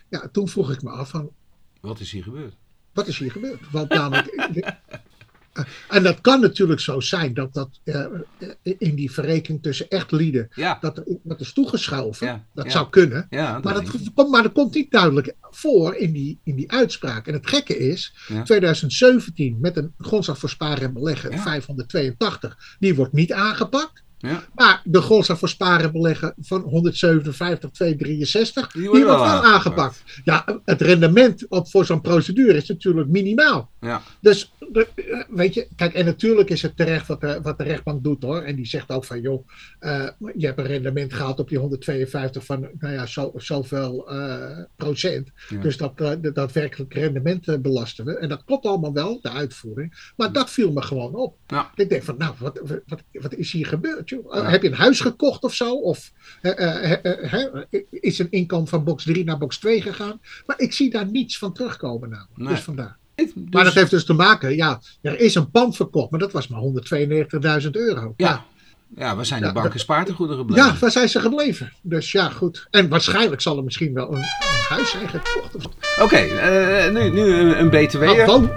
Ja, 0.08 0.28
toen 0.28 0.48
vroeg 0.48 0.70
ik 0.70 0.82
me 0.82 0.90
af 0.90 1.10
van, 1.10 1.32
Wat 1.80 2.00
is 2.00 2.10
hier 2.10 2.22
gebeurd? 2.22 2.54
wat 2.92 3.06
is 3.06 3.18
hier 3.18 3.30
gebeurd? 3.30 3.70
Want 3.70 3.88
namelijk. 3.88 4.28
eh, 5.52 5.64
en 5.88 6.02
dat 6.02 6.20
kan 6.20 6.40
natuurlijk 6.40 6.80
zo 6.80 7.00
zijn 7.00 7.34
dat 7.34 7.54
dat 7.54 7.80
eh, 7.84 8.04
eh, 8.04 8.74
in 8.78 8.94
die 8.94 9.10
verrekening 9.10 9.62
tussen 9.62 9.88
echt 9.88 10.10
lieden. 10.10 10.48
Ja, 10.54 10.78
dat 10.80 11.02
wat 11.22 11.40
is 11.40 11.52
toegeschoven. 11.52 12.26
Ja, 12.26 12.44
dat 12.54 12.64
ja. 12.64 12.70
zou 12.70 12.90
kunnen. 12.90 13.26
dat 13.30 13.64
Maar 13.64 13.74
dat, 13.74 13.90
komt, 14.14 14.30
maar 14.30 14.42
dat 14.42 14.52
komt 14.52 14.74
niet 14.74 14.90
duidelijk 14.90 15.34
voor 15.40 15.94
in 15.94 16.12
die, 16.12 16.40
in 16.44 16.56
die 16.56 16.72
uitspraak. 16.72 17.26
En 17.26 17.34
het 17.34 17.48
gekke 17.48 17.78
is, 17.78 18.14
Ja. 18.28 18.42
2017 18.42 19.56
met 19.60 19.76
een 19.76 19.94
grondslag 19.98 20.38
voor 20.38 20.48
sparen 20.48 20.82
en 20.82 20.92
beleggen 20.92 21.30
Ja. 21.30 21.42
582, 21.42 22.76
die 22.78 22.94
wordt 22.94 23.12
niet 23.12 23.32
aangepakt. 23.32 24.02
Ja, 24.20 24.44
Maar 24.54 24.80
de 24.84 25.00
grondslag 25.00 25.38
voor 25.38 25.48
sparen 25.48 25.84
en 25.84 25.92
beleggen 25.92 26.34
van 26.40 26.60
157, 26.60 27.70
263, 27.70 28.72
Die 28.72 28.88
wordt 28.88 29.04
wel 29.04 29.24
aangepakt. 29.24 30.02
Ja, 30.24 30.60
het 30.64 30.80
rendement 30.80 31.48
op, 31.48 31.70
voor 31.70 31.84
zo'n 31.84 32.00
procedure 32.00 32.56
is 32.56 32.68
natuurlijk 32.68 33.08
minimaal. 33.08 33.70
ja. 33.80 34.02
Dus 34.20 34.52
weet 35.28 35.54
je, 35.54 35.68
kijk, 35.76 35.94
en 35.94 36.04
natuurlijk 36.04 36.50
is 36.50 36.62
het 36.62 36.76
terecht 36.76 37.06
wat 37.06 37.20
de, 37.20 37.40
wat 37.42 37.58
de 37.58 37.64
rechtbank 37.64 38.04
doet 38.04 38.22
hoor. 38.22 38.42
En 38.42 38.56
die 38.56 38.66
zegt 38.66 38.90
ook 38.90 39.04
van, 39.04 39.20
joh, 39.20 39.48
uh, 39.80 40.08
je 40.36 40.46
hebt 40.46 40.58
een 40.58 40.66
rendement 40.66 41.12
gehad 41.12 41.38
op 41.40 41.48
die 41.48 41.58
152 41.58 42.44
van, 42.44 42.68
nou 42.78 42.94
ja, 42.94 43.06
zo, 43.06 43.32
zoveel 43.36 44.12
uh, 44.14 44.58
procent. 44.76 45.28
Dus 45.60 45.76
dat, 45.76 46.00
uh, 46.00 46.12
dat 46.20 46.34
daadwerkelijk 46.34 46.94
rendement 46.94 47.62
belasten 47.62 48.04
we. 48.04 48.16
En 48.16 48.28
dat 48.28 48.44
klopt 48.44 48.66
allemaal 48.66 48.92
wel, 48.92 49.18
de 49.22 49.30
uitvoering. 49.30 50.12
Maar 50.16 50.32
dat 50.32 50.50
viel 50.50 50.72
me 50.72 50.82
gewoon 50.82 51.14
op. 51.14 51.36
Ja. 51.46 51.70
Ik 51.74 51.88
denk 51.88 52.02
van, 52.02 52.14
nou, 52.18 52.34
wat, 52.38 52.60
wat, 52.86 53.02
wat 53.12 53.34
is 53.34 53.52
hier 53.52 53.66
gebeurd? 53.66 54.09
Heb 54.28 54.62
je 54.62 54.68
een 54.68 54.74
huis 54.74 55.00
gekocht 55.00 55.42
of 55.42 55.54
zo? 55.54 55.74
Of 55.74 56.12
is 57.90 58.18
een 58.18 58.30
inkomen 58.30 58.68
van 58.68 58.84
box 58.84 59.04
3 59.04 59.24
naar 59.24 59.38
box 59.38 59.58
2 59.58 59.82
gegaan? 59.82 60.20
Maar 60.46 60.60
ik 60.60 60.72
zie 60.72 60.90
daar 60.90 61.06
niets 61.06 61.38
van 61.38 61.52
terugkomen 61.52 62.08
namelijk. 62.08 62.36
Nee. 62.36 62.48
Dus 62.48 62.60
vandaar. 62.60 62.96
Dus... 63.14 63.30
Maar 63.50 63.64
dat 63.64 63.74
heeft 63.74 63.90
dus 63.90 64.04
te 64.04 64.12
maken, 64.12 64.56
ja, 64.56 64.80
er 65.02 65.20
is 65.20 65.34
een 65.34 65.50
pand 65.50 65.76
verkocht, 65.76 66.10
maar 66.10 66.20
dat 66.20 66.32
was 66.32 66.48
maar 66.48 66.60
192.000 67.62 67.70
euro. 67.70 68.14
Ja. 68.16 68.44
ja. 68.96 69.16
waar 69.16 69.26
zijn 69.26 69.42
de 69.42 69.52
banken 69.52 69.80
spaartegoeden 69.80 70.36
gebleven? 70.36 70.66
Ja, 70.66 70.76
waar 70.78 70.90
zijn 70.90 71.08
ze 71.08 71.20
gebleven? 71.20 71.72
Dus 71.82 72.12
ja, 72.12 72.28
goed. 72.28 72.66
En 72.70 72.88
waarschijnlijk 72.88 73.40
zal 73.40 73.56
er 73.56 73.64
misschien 73.64 73.94
wel 73.94 74.08
een, 74.08 74.18
een 74.18 74.24
huis 74.68 74.90
zijn 74.90 75.08
gekocht. 75.08 75.54
Oké, 75.54 76.02
okay, 76.02 76.28
uh, 76.28 76.86
eh, 76.86 76.94
nu, 76.94 77.10
nu 77.10 77.32
een, 77.32 77.60
een 77.60 77.70
BTW. 77.70 78.02
Nou, 78.02 78.48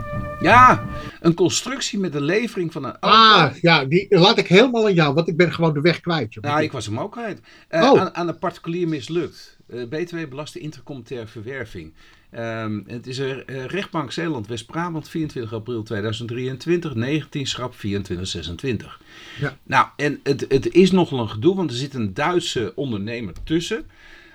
ja, 0.44 0.86
een 1.22 1.34
constructie 1.34 2.00
met 2.00 2.14
de 2.14 2.22
levering 2.22 2.72
van 2.72 2.84
een 2.84 2.98
auto. 3.00 3.18
Ah, 3.18 3.56
ja, 3.62 3.86
die 3.86 4.06
laat 4.10 4.38
ik 4.38 4.48
helemaal 4.48 4.86
aan 4.86 4.94
jou, 4.94 5.14
want 5.14 5.28
ik 5.28 5.38
ben 5.38 5.54
gewoon 5.54 5.74
de 5.74 5.82
weg 5.82 6.00
kwijt. 6.00 6.38
Ja, 6.42 6.60
ik 6.60 6.72
was 6.72 6.86
hem 6.86 7.00
ook 7.00 7.12
kwijt. 7.12 7.40
Uh, 7.70 7.92
oh. 7.92 8.00
aan, 8.00 8.16
aan 8.16 8.28
een 8.28 8.40
particulier 8.40 8.88
mislukt. 8.88 9.58
Uh, 9.68 9.88
BTW 9.88 10.18
belaste 10.30 10.60
intercomunitaire 10.60 11.28
verwerving. 11.28 11.94
Um, 12.38 12.84
het 12.88 13.08
is 13.08 13.18
een 13.18 13.68
rechtbank 13.68 14.12
Zeeland-West-Brabant, 14.12 15.10
24 15.10 15.54
april 15.54 15.84
2023, 15.84 16.96
19 16.96 17.48
schrap 17.48 17.76
2426. 17.76 19.02
Ja. 19.40 19.58
Nou, 19.64 19.88
en 19.96 20.20
het, 20.24 20.46
het 20.50 20.74
is 20.74 20.92
nogal 20.92 21.20
een 21.20 21.30
gedoe, 21.30 21.56
want 21.56 21.70
er 21.70 21.76
zit 21.76 21.94
een 21.94 22.14
Duitse 22.14 22.72
ondernemer 22.76 23.34
tussen. 23.44 23.86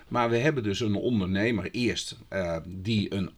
Maar 0.09 0.31
we 0.31 0.37
hebben 0.37 0.63
dus 0.63 0.81
een 0.81 0.95
ondernemer 0.95 1.71
eerst 1.71 2.17
uh, 2.33 2.57
die 2.67 3.15
een 3.15 3.31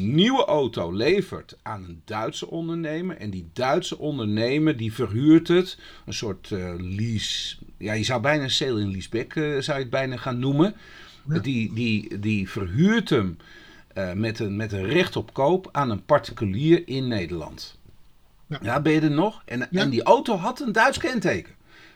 nieuwe 0.00 0.44
auto 0.44 0.92
levert 0.92 1.56
aan 1.62 1.84
een 1.84 2.02
Duitse 2.04 2.50
ondernemer. 2.50 3.16
En 3.16 3.30
die 3.30 3.48
Duitse 3.52 3.98
ondernemer 3.98 4.76
die 4.76 4.92
verhuurt 4.92 5.48
het, 5.48 5.78
een 6.06 6.14
soort 6.14 6.50
uh, 6.50 6.74
lease. 6.78 7.56
Ja, 7.78 7.92
je 7.92 8.04
zou 8.04 8.20
bijna 8.20 8.42
een 8.42 8.50
sale 8.50 8.80
in 8.80 8.90
leaseback 8.90 9.34
uh, 9.34 9.60
zou 9.60 9.76
je 9.76 9.82
het 9.82 9.92
bijna 9.92 10.16
gaan 10.16 10.38
noemen. 10.38 10.74
Ja. 11.28 11.38
Die, 11.38 11.72
die, 11.74 12.18
die 12.18 12.50
verhuurt 12.50 13.08
hem 13.08 13.36
uh, 13.94 14.12
met, 14.12 14.38
een, 14.38 14.56
met 14.56 14.72
een 14.72 14.86
recht 14.86 15.16
op 15.16 15.32
koop 15.32 15.68
aan 15.72 15.90
een 15.90 16.04
particulier 16.04 16.88
in 16.88 17.08
Nederland. 17.08 17.78
Ja, 18.46 18.58
ja 18.62 18.80
ben 18.80 18.92
je 18.92 19.00
er 19.00 19.10
nog? 19.10 19.42
En, 19.44 19.68
ja. 19.70 19.80
en 19.80 19.90
die 19.90 20.02
auto 20.02 20.36
had 20.36 20.60
een 20.60 20.72
Duits 20.72 20.98
kenteken. 20.98 21.54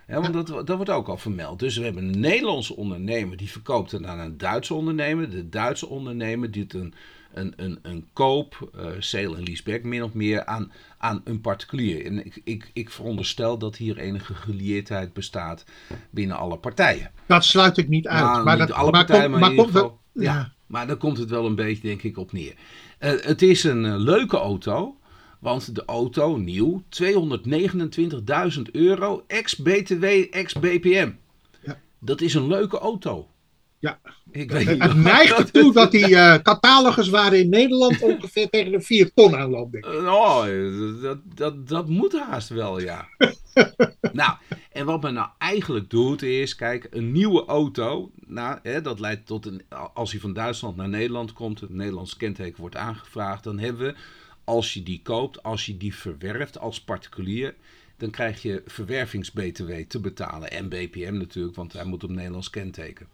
Ja, 0.09 0.20
want 0.20 0.33
dat, 0.33 0.47
dat 0.47 0.77
wordt 0.77 0.91
ook 0.91 1.09
al 1.09 1.16
vermeld. 1.16 1.59
Dus 1.59 1.77
we 1.77 1.85
hebben 1.85 2.05
een 2.05 2.20
Nederlandse 2.20 2.77
ondernemer 2.77 3.37
die 3.37 3.51
verkoopt 3.51 3.91
het 3.91 4.05
aan 4.05 4.18
een 4.18 4.39
Duitse 4.39 4.74
ondernemer. 4.74 5.31
De 5.31 5.49
Duitse 5.49 5.87
ondernemer 5.87 6.51
doet 6.51 6.74
een, 6.74 6.95
een, 7.37 7.53
een, 7.57 7.78
een 7.82 8.09
koop, 8.12 8.70
uh, 8.76 8.87
sale 8.99 9.37
en 9.37 9.43
leaseback 9.43 9.82
min 9.82 10.03
of 10.03 10.12
meer 10.12 10.45
aan, 10.45 10.72
aan 10.99 11.20
een 11.24 11.41
particulier. 11.41 12.05
En 12.07 12.26
ik, 12.26 12.41
ik, 12.45 12.70
ik 12.72 12.91
veronderstel 12.91 13.59
dat 13.59 13.76
hier 13.76 13.99
enige 13.99 14.34
gelieerdheid 14.34 15.12
bestaat 15.12 15.64
binnen 16.11 16.37
alle 16.37 16.59
partijen. 16.59 17.11
Dat 17.26 17.45
sluit 17.45 17.76
ik 17.76 17.89
niet 17.89 18.09
uit. 18.09 18.24
Nou, 18.24 18.45
maar 18.45 18.59
niet 18.59 18.68
dat, 18.68 18.76
alle 18.76 18.91
maar 18.91 19.05
partijen, 19.05 19.30
kom, 19.30 19.41
maar, 19.41 19.51
in 19.51 19.91
ja. 20.12 20.22
ja. 20.22 20.53
Maar 20.66 20.87
daar 20.87 20.97
komt 20.97 21.18
het 21.18 21.30
wel 21.30 21.47
een 21.47 21.55
beetje, 21.55 21.82
denk 21.82 22.03
ik, 22.03 22.18
op 22.18 22.32
neer. 22.32 22.55
Uh, 23.01 23.20
het 23.20 23.43
is 23.43 23.64
een 23.64 23.84
uh, 23.84 23.97
leuke 23.97 24.37
auto. 24.37 24.97
Want 25.39 25.74
de 25.74 25.84
auto, 25.84 26.37
nieuw, 26.37 26.82
229.000 28.57 28.62
euro, 28.72 29.24
ex-BTW, 29.26 30.05
ex-BPM. 30.30 31.11
Ja. 31.62 31.80
Dat 31.99 32.20
is 32.20 32.34
een 32.34 32.47
leuke 32.47 32.78
auto. 32.78 33.28
Ja, 33.78 33.99
ik 34.37 34.51
weet 34.51 34.66
het 34.82 34.95
neigt 34.95 35.39
ertoe 35.39 35.72
dat 35.72 35.91
die 35.91 36.09
uh, 36.09 36.34
catalogus 36.34 37.09
waren 37.09 37.39
in 37.39 37.49
Nederland 37.49 38.03
ongeveer 38.03 38.49
tegen 38.49 38.72
de 38.72 38.80
4 38.80 39.12
ton 39.14 39.37
aanloopt. 39.37 39.72
Denk 39.72 39.84
ik. 39.84 39.93
Oh, 39.93 40.45
dat, 41.03 41.18
dat, 41.34 41.68
dat 41.68 41.89
moet 41.89 42.18
haast 42.18 42.49
wel, 42.49 42.80
ja. 42.80 43.09
nou, 44.12 44.37
en 44.72 44.87
wat 44.87 45.03
men 45.03 45.14
nou 45.14 45.28
eigenlijk 45.39 45.91
doet 45.91 46.22
is, 46.22 46.55
kijk, 46.55 46.87
een 46.91 47.12
nieuwe 47.12 47.45
auto, 47.45 48.11
nou, 48.26 48.59
hè, 48.62 48.82
dat 48.82 49.01
leidt 49.01 49.26
tot 49.26 49.47
een, 49.47 49.62
als 49.95 50.11
hij 50.11 50.20
van 50.20 50.32
Duitsland 50.32 50.76
naar 50.76 50.89
Nederland 50.89 51.32
komt, 51.32 51.61
het 51.61 51.70
Nederlands 51.70 52.16
kenteken 52.16 52.61
wordt 52.61 52.76
aangevraagd, 52.76 53.45
dan 53.45 53.59
hebben 53.59 53.87
we, 53.87 53.95
als 54.45 54.74
je 54.74 54.82
die 54.82 55.01
koopt, 55.03 55.43
als 55.43 55.66
je 55.66 55.76
die 55.76 55.95
verwerft 55.95 56.59
als 56.59 56.80
particulier, 56.80 57.55
dan 57.97 58.11
krijg 58.11 58.43
je 58.43 58.62
verwervings-BTW 58.66 59.72
te 59.89 60.01
betalen. 60.01 60.51
En 60.51 60.68
BPM 60.68 61.16
natuurlijk, 61.16 61.57
want 61.57 61.72
hij 61.72 61.84
moet 61.84 62.05
op 62.05 62.11
Nederlands 62.11 62.51
kenteken. 62.51 63.07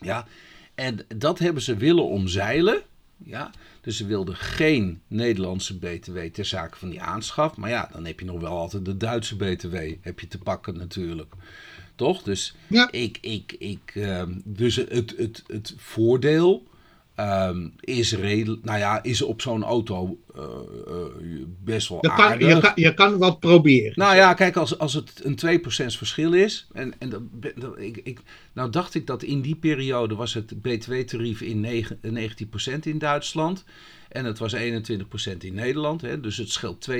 Ja, 0.00 0.26
en 0.74 0.98
dat 1.16 1.38
hebben 1.38 1.62
ze 1.62 1.76
willen 1.76 2.04
omzeilen. 2.04 2.82
Ja, 3.24 3.50
dus 3.80 3.96
ze 3.96 4.06
wilden 4.06 4.36
geen 4.36 5.00
Nederlandse 5.06 5.78
BTW 5.78 6.18
ter 6.18 6.44
zake 6.44 6.78
van 6.78 6.88
die 6.88 7.00
aanschaf. 7.00 7.56
Maar 7.56 7.70
ja, 7.70 7.88
dan 7.92 8.04
heb 8.04 8.20
je 8.20 8.26
nog 8.26 8.40
wel 8.40 8.56
altijd 8.56 8.84
de 8.84 8.96
Duitse 8.96 9.36
BTW 9.36 9.76
heb 10.00 10.20
je 10.20 10.28
te 10.28 10.38
pakken 10.38 10.76
natuurlijk. 10.76 11.34
Toch? 11.94 12.22
Dus, 12.22 12.54
ja. 12.66 12.92
ik, 12.92 13.18
ik, 13.20 13.54
ik, 13.58 13.94
uh, 13.94 14.22
dus 14.44 14.76
het, 14.76 15.14
het, 15.16 15.42
het 15.46 15.74
voordeel 15.76 16.66
Um, 17.20 17.72
is, 17.80 18.12
redelijk, 18.12 18.64
nou 18.64 18.78
ja, 18.78 19.02
is 19.02 19.22
op 19.22 19.40
zo'n 19.40 19.64
auto 19.64 20.18
uh, 20.36 20.42
uh, 20.88 21.44
best 21.64 21.88
wel 21.88 21.98
je 22.00 22.10
aardig. 22.10 22.48
Kan, 22.48 22.56
je, 22.56 22.60
kan, 22.60 22.72
je 22.74 22.94
kan 22.94 23.18
wat 23.18 23.40
proberen. 23.40 23.92
Nou 23.94 24.16
ja, 24.16 24.34
kijk, 24.34 24.56
als, 24.56 24.78
als 24.78 24.94
het 24.94 25.20
een 25.24 25.60
2% 25.60 25.62
verschil 25.96 26.32
is. 26.32 26.66
En, 26.72 26.94
en 26.98 27.08
dat, 27.08 27.22
dat, 27.54 27.78
ik, 27.78 27.96
ik, 27.96 28.20
nou 28.52 28.70
dacht 28.70 28.94
ik 28.94 29.06
dat 29.06 29.22
in 29.22 29.40
die 29.40 29.54
periode 29.54 30.14
was 30.14 30.34
het 30.34 30.62
btw-tarief 30.62 31.40
in 31.40 31.60
9, 31.60 31.98
19% 32.74 32.78
in 32.82 32.98
Duitsland. 32.98 33.64
En 34.08 34.24
het 34.24 34.38
was 34.38 34.56
21% 34.56 34.60
in 35.38 35.54
Nederland. 35.54 36.00
Hè, 36.00 36.20
dus 36.20 36.36
het 36.36 36.50
scheelt 36.50 36.88
2% 36.90 36.94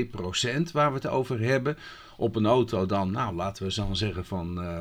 waar 0.73 0.89
we 0.89 0.95
het 0.95 1.07
over 1.07 1.41
hebben. 1.41 1.77
Op 2.17 2.37
een 2.37 2.47
auto 2.47 2.87
dan, 2.87 3.11
nou 3.11 3.35
laten 3.35 3.67
we 3.67 3.75
dan 3.75 3.97
zeggen 3.97 4.25
van... 4.25 4.59
Uh, 4.63 4.81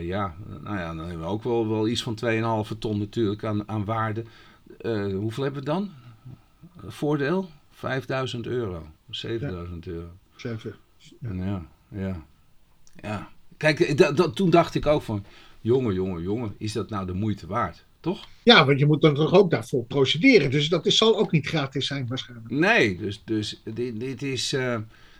ja, 0.00 0.34
nou 0.62 0.78
ja, 0.78 0.86
dan 0.86 1.06
hebben 1.06 1.26
we 1.26 1.32
ook 1.32 1.42
wel, 1.42 1.68
wel 1.68 1.88
iets 1.88 2.02
van 2.02 2.18
2,5 2.72 2.78
ton 2.78 2.98
natuurlijk 2.98 3.44
aan, 3.44 3.68
aan 3.68 3.84
waarde. 3.84 4.24
Uh, 4.80 5.14
hoeveel 5.14 5.42
hebben 5.42 5.60
we 5.60 5.68
dan? 5.68 5.90
Voordeel? 6.86 7.48
5000 7.70 8.46
euro. 8.46 8.86
7000 9.10 9.84
ja. 9.84 9.90
euro. 9.90 10.08
7. 10.36 10.74
Ja. 11.20 11.30
ja, 11.32 11.66
ja. 11.88 12.26
ja. 13.00 13.28
Kijk, 13.56 13.98
dat, 14.16 14.36
toen 14.36 14.50
dacht 14.50 14.74
ik 14.74 14.86
ook 14.86 15.02
van, 15.02 15.24
jongen, 15.60 15.94
jongen, 15.94 16.22
jongen, 16.22 16.54
is 16.58 16.72
dat 16.72 16.90
nou 16.90 17.06
de 17.06 17.12
moeite 17.12 17.46
waard? 17.46 17.84
Toch? 18.00 18.28
Ja, 18.42 18.64
want 18.64 18.78
je 18.78 18.86
moet 18.86 19.02
dan 19.02 19.14
toch 19.14 19.32
ook 19.32 19.50
daarvoor 19.50 19.84
procederen. 19.84 20.50
Dus 20.50 20.68
dat 20.68 20.86
is, 20.86 20.96
zal 20.96 21.18
ook 21.18 21.32
niet 21.32 21.46
gratis 21.46 21.86
zijn 21.86 22.06
waarschijnlijk. 22.06 22.50
Nee, 22.50 22.96
dus, 22.96 23.22
dus 23.24 23.62
dit, 23.64 24.00
dit 24.00 24.22
is... 24.22 24.52
Uh, 24.52 24.76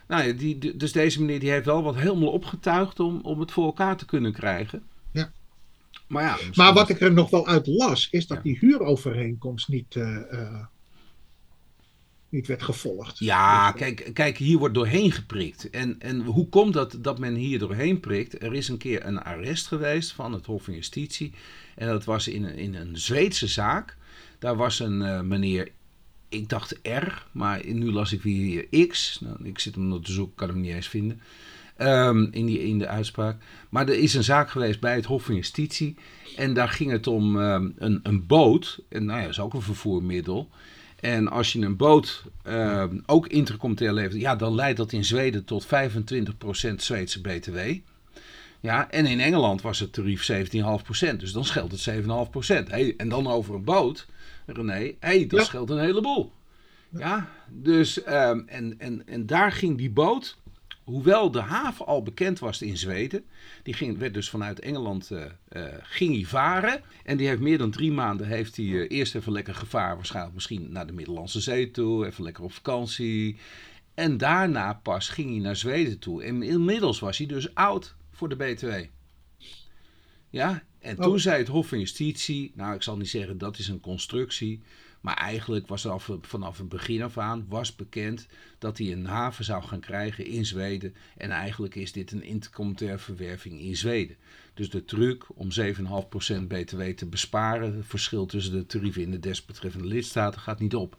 nou 0.09 0.27
ja, 0.27 0.33
die, 0.33 0.77
dus 0.77 0.93
deze 0.93 1.21
meneer 1.21 1.41
die 1.41 1.51
heeft 1.51 1.67
wel 1.67 1.83
wat 1.83 1.97
helemaal 1.97 2.31
opgetuigd 2.31 3.01
om, 3.01 3.21
om 3.23 3.41
het 3.41 3.53
voor 3.53 3.65
elkaar 3.65 3.97
te 3.97 4.05
kunnen 4.05 4.33
krijgen. 4.33 4.83
Maar, 6.09 6.23
ja, 6.23 6.39
maar 6.55 6.73
wat 6.73 6.89
ik 6.89 7.01
er 7.01 7.13
nog 7.13 7.31
wel 7.31 7.47
uit 7.47 7.67
las, 7.67 8.09
is 8.11 8.27
dat 8.27 8.37
ja. 8.37 8.43
die 8.43 8.59
huurovereenkomst 8.59 9.69
niet, 9.69 9.95
uh, 9.95 10.19
uh, 10.33 10.65
niet 12.29 12.47
werd 12.47 12.63
gevolgd. 12.63 13.19
Ja, 13.19 13.73
kijk, 13.73 14.11
kijk, 14.13 14.39
hier 14.39 14.59
wordt 14.59 14.75
doorheen 14.75 15.13
geprikt. 15.13 15.71
En, 15.71 15.97
en 16.01 16.21
hoe 16.21 16.49
komt 16.49 16.73
dat 16.73 16.99
dat 17.01 17.19
men 17.19 17.35
hier 17.35 17.59
doorheen 17.59 18.01
prikt? 18.01 18.43
Er 18.43 18.55
is 18.55 18.69
een 18.69 18.79
keer 18.79 19.07
een 19.07 19.23
arrest 19.23 19.67
geweest 19.67 20.13
van 20.13 20.33
het 20.33 20.47
Hof 20.47 20.63
van 20.63 20.75
Justitie. 20.75 21.33
En 21.75 21.89
dat 21.89 22.05
was 22.05 22.29
in, 22.29 22.45
in 22.45 22.75
een 22.75 22.99
Zweedse 22.99 23.47
zaak. 23.47 23.97
Daar 24.39 24.57
was 24.57 24.81
een 24.81 25.01
uh, 25.01 25.21
meneer 25.21 25.71
ik 26.29 26.49
dacht 26.49 26.79
R, 26.83 27.27
maar 27.33 27.63
nu 27.67 27.93
las 27.93 28.13
ik 28.13 28.23
weer 28.23 28.87
X. 28.89 29.21
Nou, 29.21 29.45
ik 29.45 29.59
zit 29.59 29.75
hem 29.75 29.89
nog 29.89 30.05
te 30.05 30.13
zoeken, 30.13 30.35
kan 30.35 30.49
hem 30.49 30.61
niet 30.61 30.75
eens 30.75 30.89
vinden. 30.89 31.21
Um, 31.81 32.29
in, 32.31 32.47
die, 32.47 32.63
in 32.63 32.79
de 32.79 32.87
uitspraak. 32.87 33.37
Maar 33.69 33.89
er 33.89 33.99
is 33.99 34.15
een 34.15 34.25
zaak 34.25 34.51
geweest 34.51 34.81
bij 34.81 34.95
het 34.95 35.05
Hof 35.05 35.25
van 35.25 35.35
Justitie. 35.35 35.97
En 36.37 36.55
daar 36.55 36.69
ging 36.69 36.91
het 36.91 37.07
om 37.07 37.37
um, 37.37 37.75
een, 37.79 38.01
een 38.03 38.27
boot. 38.27 38.81
En 38.89 39.05
nou 39.05 39.19
ja, 39.19 39.25
dat 39.25 39.33
is 39.33 39.41
ook 39.41 39.55
een 39.55 39.63
vervoermiddel. 39.63 40.49
En 41.01 41.29
als 41.29 41.53
je 41.53 41.61
een 41.61 41.77
boot 41.77 42.25
um, 42.47 43.03
ook 43.07 43.27
intercommunitair 43.27 43.93
levert, 43.93 44.21
ja, 44.21 44.37
dan 44.37 44.55
leidt 44.55 44.77
dat 44.77 44.93
in 44.93 45.05
Zweden 45.05 45.45
tot 45.45 45.67
25% 45.67 45.69
Zweedse 46.77 47.21
BTW. 47.21 47.59
Ja, 48.61 48.91
en 48.91 49.07
in 49.07 49.21
Engeland 49.21 49.63
was 49.63 49.81
het 49.81 49.93
tarief 49.93 50.31
17,5%. 50.33 51.17
Dus 51.17 51.33
dan 51.33 51.45
scheelt 51.45 51.73
het 51.73 52.05
7,5%. 52.05 52.69
Hey, 52.69 52.95
en 52.97 53.09
dan 53.09 53.27
over 53.27 53.55
een 53.55 53.65
boot. 53.65 54.07
René, 54.47 54.95
hey, 55.01 55.27
dat 55.27 55.41
ja. 55.41 55.45
scheelt 55.45 55.71
een 55.71 55.81
heleboel. 55.81 56.33
Ja, 56.89 57.29
dus 57.49 58.07
um, 58.07 58.45
en, 58.47 58.75
en, 58.79 59.07
en 59.07 59.27
daar 59.27 59.53
ging 59.53 59.79
die 59.79 59.91
boot, 59.91 60.37
hoewel 60.89 61.31
de 61.31 61.41
haven 61.41 61.87
al 61.87 62.03
bekend 62.03 62.39
was 62.39 62.63
in 62.63 62.77
Zweden, 62.77 63.25
die 63.63 63.75
ging, 63.75 63.99
werd 63.99 64.15
dus 64.15 64.31
vanuit 64.31 64.61
Engeland 64.61 65.11
uh, 65.11 65.25
uh, 65.53 65.63
ging 65.83 66.15
hij 66.15 66.25
varen. 66.25 66.83
En 67.05 67.17
die 67.17 67.27
heeft 67.27 67.41
meer 67.41 67.59
dan 67.59 67.71
drie 67.71 67.93
maanden, 67.93 68.27
heeft 68.27 68.57
hij 68.57 68.65
uh, 68.65 68.91
eerst 68.91 69.15
even 69.15 69.33
lekker 69.33 69.55
gevaar, 69.55 69.95
waarschijnlijk 69.97 70.35
misschien 70.35 70.73
naar 70.73 70.87
de 70.87 70.93
Middellandse 70.93 71.41
Zee 71.41 71.71
toe, 71.71 72.07
even 72.07 72.25
lekker 72.25 72.45
op 72.45 72.53
vakantie. 72.53 73.37
En 73.95 74.17
daarna 74.17 74.73
pas 74.73 75.09
ging 75.09 75.31
hij 75.31 75.39
naar 75.39 75.57
Zweden 75.57 75.99
toe. 75.99 76.23
En 76.23 76.43
inmiddels 76.43 76.99
was 76.99 77.19
hij 77.19 77.27
dus 77.27 77.55
oud 77.55 77.95
voor 78.13 78.29
de 78.29 78.37
BTW. 78.37 78.71
Ja, 80.31 80.63
en 80.79 80.97
toen 80.97 81.13
Oh. 81.13 81.19
zei 81.19 81.39
het 81.39 81.49
Hof 81.49 81.69
van 81.69 81.79
Justitie, 81.79 82.53
nou 82.55 82.75
ik 82.75 82.83
zal 82.83 82.97
niet 82.97 83.09
zeggen 83.09 83.39
dat 83.39 83.59
is 83.59 83.69
een 83.69 83.81
constructie, 83.81 84.63
maar 85.01 85.17
eigenlijk 85.17 85.67
was 85.67 85.87
af, 85.87 86.11
vanaf 86.21 86.59
het 86.59 86.69
begin 86.69 87.03
af 87.03 87.19
aan 87.19 87.47
was 87.49 87.77
bekend 87.77 88.27
dat 88.59 88.79
hij 88.79 88.93
een 88.93 89.07
haven 89.07 89.45
zou 89.45 89.63
gaan 89.63 89.81
krijgen 89.81 90.27
in 90.27 90.47
Zweden. 90.47 90.95
En 91.17 91.31
eigenlijk 91.31 91.75
is 91.75 91.93
dit 91.93 92.13
een 92.13 92.23
intercommunautaire 92.23 92.99
verwerving 92.99 93.61
in 93.61 93.77
Zweden. 93.77 94.17
Dus 94.55 94.71
de 94.71 94.85
truc 94.85 95.25
om 95.35 95.49
7,5% 95.61 96.47
BTW 96.47 96.83
te 96.83 97.07
besparen, 97.07 97.77
het 97.77 97.87
verschil 97.87 98.27
tussen 98.27 98.53
de 98.53 98.67
tarieven 98.67 99.03
in 99.03 99.11
de 99.11 99.21
desbetreffende 99.21 99.87
lidstaten, 99.87 100.41
gaat 100.41 100.61
niet 100.61 100.75
op. 100.75 100.99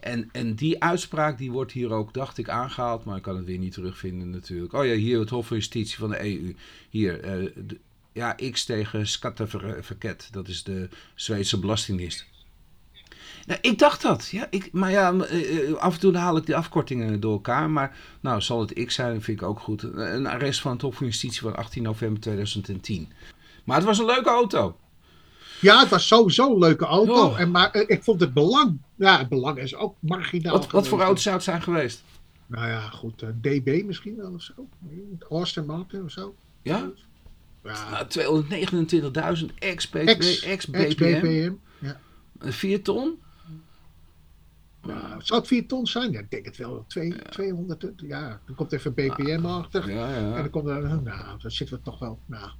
En, 0.00 0.28
en 0.32 0.54
die 0.54 0.82
uitspraak 0.82 1.38
die 1.38 1.50
wordt 1.50 1.72
hier 1.72 1.90
ook, 1.90 2.14
dacht 2.14 2.38
ik, 2.38 2.48
aangehaald, 2.48 3.04
maar 3.04 3.16
ik 3.16 3.22
kan 3.22 3.36
het 3.36 3.44
weer 3.44 3.58
niet 3.58 3.72
terugvinden 3.72 4.30
natuurlijk. 4.30 4.72
Oh 4.72 4.84
ja, 4.84 4.94
hier 4.94 5.18
het 5.18 5.30
Hof 5.30 5.46
van 5.46 5.56
Justitie 5.56 5.98
van 5.98 6.10
de 6.10 6.24
EU. 6.24 6.54
Hier, 6.90 7.20
eh, 7.20 7.64
ja, 8.12 8.36
X 8.50 8.64
tegen 8.64 9.06
Skatteverket, 9.06 10.28
dat 10.30 10.48
is 10.48 10.62
de 10.62 10.88
Zweedse 11.14 11.58
belastingdienst. 11.58 12.26
Nou, 13.46 13.60
ik 13.62 13.78
dacht 13.78 14.02
dat, 14.02 14.28
ja, 14.28 14.46
ik, 14.50 14.72
maar 14.72 14.90
ja, 14.90 15.12
eh, 15.12 15.68
eh, 15.68 15.74
af 15.74 15.94
en 15.94 16.00
toe 16.00 16.16
haal 16.16 16.36
ik 16.36 16.46
die 16.46 16.56
afkortingen 16.56 17.20
door 17.20 17.32
elkaar. 17.32 17.70
Maar 17.70 17.96
nou, 18.20 18.40
zal 18.40 18.60
het 18.60 18.84
X 18.84 18.94
zijn, 18.94 19.22
vind 19.22 19.40
ik 19.40 19.46
ook 19.46 19.60
goed. 19.60 19.82
Een 19.82 20.26
arrest 20.26 20.60
van 20.60 20.72
het 20.72 20.82
Hof 20.82 20.96
van 20.96 21.06
Justitie 21.06 21.40
van 21.40 21.56
18 21.56 21.82
november 21.82 22.20
2010. 22.20 23.12
Maar 23.64 23.76
het 23.76 23.84
was 23.84 23.98
een 23.98 24.06
leuke 24.06 24.28
auto. 24.28 24.76
Ja, 25.60 25.80
het 25.80 25.88
was 25.88 26.06
sowieso 26.06 26.52
een 26.52 26.58
leuke 26.58 26.84
auto. 26.84 27.24
Oh. 27.24 27.40
En, 27.40 27.50
maar 27.50 27.70
eh, 27.70 27.84
ik 27.86 28.02
vond 28.02 28.20
het 28.20 28.34
belang. 28.34 28.78
Ja, 28.94 29.18
het 29.18 29.28
belang 29.28 29.58
is 29.58 29.74
ook 29.74 29.96
marginaal. 30.00 30.52
Wat, 30.52 30.70
wat 30.70 30.88
voor 30.88 31.00
auto's 31.00 31.22
zou 31.22 31.34
het 31.34 31.44
zijn 31.44 31.62
geweest? 31.62 32.04
Nou 32.46 32.68
ja, 32.68 32.80
goed. 32.80 33.24
DB 33.40 33.82
misschien 33.84 34.16
wel 34.16 34.32
of 34.32 34.42
zo. 34.42 34.52
Austin 35.30 35.66
Martin 35.66 36.04
of 36.04 36.10
zo. 36.10 36.34
Ja? 36.62 36.90
Ja, 37.64 37.90
Nou, 37.90 38.06
229.000 39.48 39.54
ex-BTW, 39.58 40.08
ex, 40.08 40.42
ex-BPM, 40.42 40.76
ex-BPM. 40.76 41.52
Ja. 41.78 42.00
4 42.38 42.82
ton. 42.82 43.18
Nou, 44.86 45.22
zou 45.22 45.38
het 45.40 45.48
4 45.48 45.66
ton 45.66 45.86
zijn? 45.86 46.12
Ja, 46.12 46.18
ik 46.20 46.30
denk 46.30 46.44
het 46.46 46.56
wel. 46.56 46.84
Twee, 46.88 47.14
200. 47.22 47.84
eh, 47.84 47.90
Ja, 47.96 48.40
dan 48.46 48.54
komt 48.54 48.72
even 48.72 48.94
BPM 48.94 49.44
achter. 49.46 49.90
Ja, 49.90 50.14
En 50.14 50.22
ja. 50.28 50.34
dan 50.36 50.50
komt 50.50 50.68
er. 50.68 51.02
Nou, 51.02 51.38
dan 51.38 51.50
zitten 51.50 51.76
we 51.76 51.82
toch 51.82 51.98
wel. 51.98 52.18
Nou. 52.26 52.50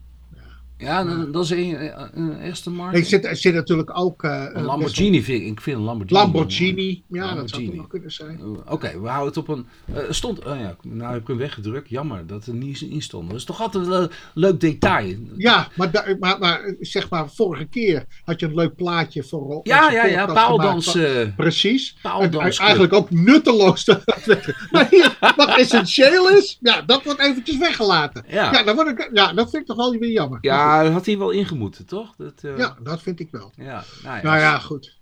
Ja, 0.78 1.04
dan- 1.04 1.32
dat 1.32 1.44
is 1.44 1.50
een, 1.50 1.90
een 2.18 2.40
eerste 2.40 2.70
markt. 2.70 2.98
Er 2.98 3.04
zit, 3.04 3.24
er 3.24 3.36
zit 3.36 3.54
natuurlijk 3.54 3.98
ook. 3.98 4.22
eh, 4.22 4.44
Een 4.52 4.64
Lamborghini 4.64 5.22
vind 5.22 5.42
ik. 5.42 5.48
Ik 5.48 5.60
vind 5.60 5.76
een 5.76 5.82
Lamborghini. 5.82 6.20
Lamborghini. 6.20 7.02
Ja, 7.08 7.34
dat 7.34 7.50
zou 7.50 7.64
toch 7.66 7.74
nog 7.74 7.86
kunnen 7.88 8.10
zijn. 8.12 8.40
Uh, 8.42 8.72
Oké, 8.72 9.00
we 9.00 9.08
houden 9.08 9.26
het 9.28 9.36
op 9.36 9.48
een. 9.48 9.66
eh, 9.94 10.02
stond. 10.10 10.44
Oh 10.44 10.58
ja, 10.60 10.76
nou 10.82 11.12
heb 11.12 11.20
ik 11.20 11.26
hem 11.28 11.36
weggedrukt. 11.36 11.88
Jammer 11.88 12.26
dat 12.26 12.46
er 12.46 12.54
niet 12.54 12.80
in 12.80 13.02
stond. 13.02 13.28
Dat 13.30 13.38
is 13.38 13.44
toch 13.44 13.60
altijd 13.60 13.86
een 13.86 14.10
leuk 14.34 14.60
detail. 14.60 15.16
Ja, 15.36 15.68
maar, 15.76 15.90
da- 15.90 16.04
maar, 16.20 16.38
maar 16.38 16.74
zeg 16.80 17.10
maar, 17.10 17.30
vorige 17.30 17.64
keer 17.64 18.04
had 18.24 18.40
je 18.40 18.46
een 18.46 18.54
leuk 18.54 18.74
plaatje 18.74 19.22
voor. 19.22 19.60
ja, 19.62 19.90
ja, 19.90 20.04
ja. 20.06 20.26
Paaldans. 20.26 20.94
eh, 20.94 21.26
Precies. 21.36 21.96
Paaldans 22.02 22.58
En 22.58 22.64
eigenlijk 22.64 22.92
ook 22.92 23.10
nutteloos. 23.10 23.84
maar 24.70 24.86
hier, 24.90 25.16
wat 25.36 25.56
essentieel 25.58 26.30
is, 26.30 26.58
ja, 26.60 26.82
dat 26.82 27.02
wordt 27.04 27.20
eventjes 27.20 27.56
weggelaten. 27.58 28.24
Ja. 28.28 28.52
Ja, 28.52 28.62
dan 28.62 28.74
word 28.74 28.88
ik, 28.88 29.10
ja, 29.12 29.32
dat 29.32 29.50
vind 29.50 29.62
ik 29.62 29.68
toch 29.68 29.76
wel 29.76 29.90
weer 29.98 30.10
jammer. 30.10 30.38
ja, 30.40 30.64
dat 30.82 30.92
had 30.92 31.06
hij 31.06 31.18
wel 31.18 31.30
ingemoeten, 31.30 31.86
toch? 31.86 32.14
Dat, 32.16 32.32
eh, 32.42 32.56
Ja, 32.58 32.76
dat 32.82 33.02
vind 33.02 33.20
ik 33.20 33.28
wel. 33.30 33.52
ja, 33.56 33.84
nou 34.02 34.16
ja. 34.16 34.22
Nou 34.22 34.38
ja, 34.38 34.58
goed. 34.58 34.94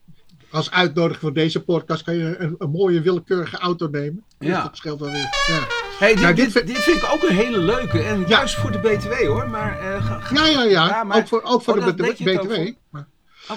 Als 0.50 0.70
uitnodiging 0.70 1.20
voor 1.20 1.32
deze 1.32 1.62
podcast 1.64 2.02
kan 2.02 2.14
je 2.16 2.36
een, 2.38 2.54
een 2.58 2.70
mooie 2.70 3.00
willekeurige 3.00 3.56
auto 3.58 3.88
nemen. 3.88 4.24
Dus 4.38 4.48
Ja. 4.48 4.62
dat 4.62 4.76
scheelt 4.76 5.00
wel 5.00 5.10
weer. 5.10 5.28
Ja. 5.46 5.66
Hey, 5.98 6.12
dit, 6.12 6.22
Nou, 6.22 6.34
dit 6.34 6.44
dit, 6.44 6.52
vind- 6.52 6.66
dit 6.66 6.76
vind 6.78 6.96
ik 6.96 7.08
ook 7.12 7.22
een 7.22 7.34
hele 7.36 7.58
leuke. 7.58 8.02
En 8.02 8.24
juist 8.28 8.54
voor 8.54 8.70
de 8.72 8.78
BTW 8.78 9.12
hoor. 9.26 9.48
Maar, 9.50 9.78
eh, 9.78 10.06
ga- 10.06 10.20
ga- 10.20 10.34
Ja, 10.34 10.46
ja, 10.46 10.62
ja. 10.64 10.86
Ja, 10.86 11.04
maar- 11.04 11.16
ook 11.16 11.28
voor, 11.28 11.42
ook 11.42 11.62
voor 11.62 11.78
Oh, 11.78 11.84
de 11.84 11.90
ook 11.90 11.96
BTW. 12.14 12.28
voor? 12.54 12.72
Maar- 12.90 13.06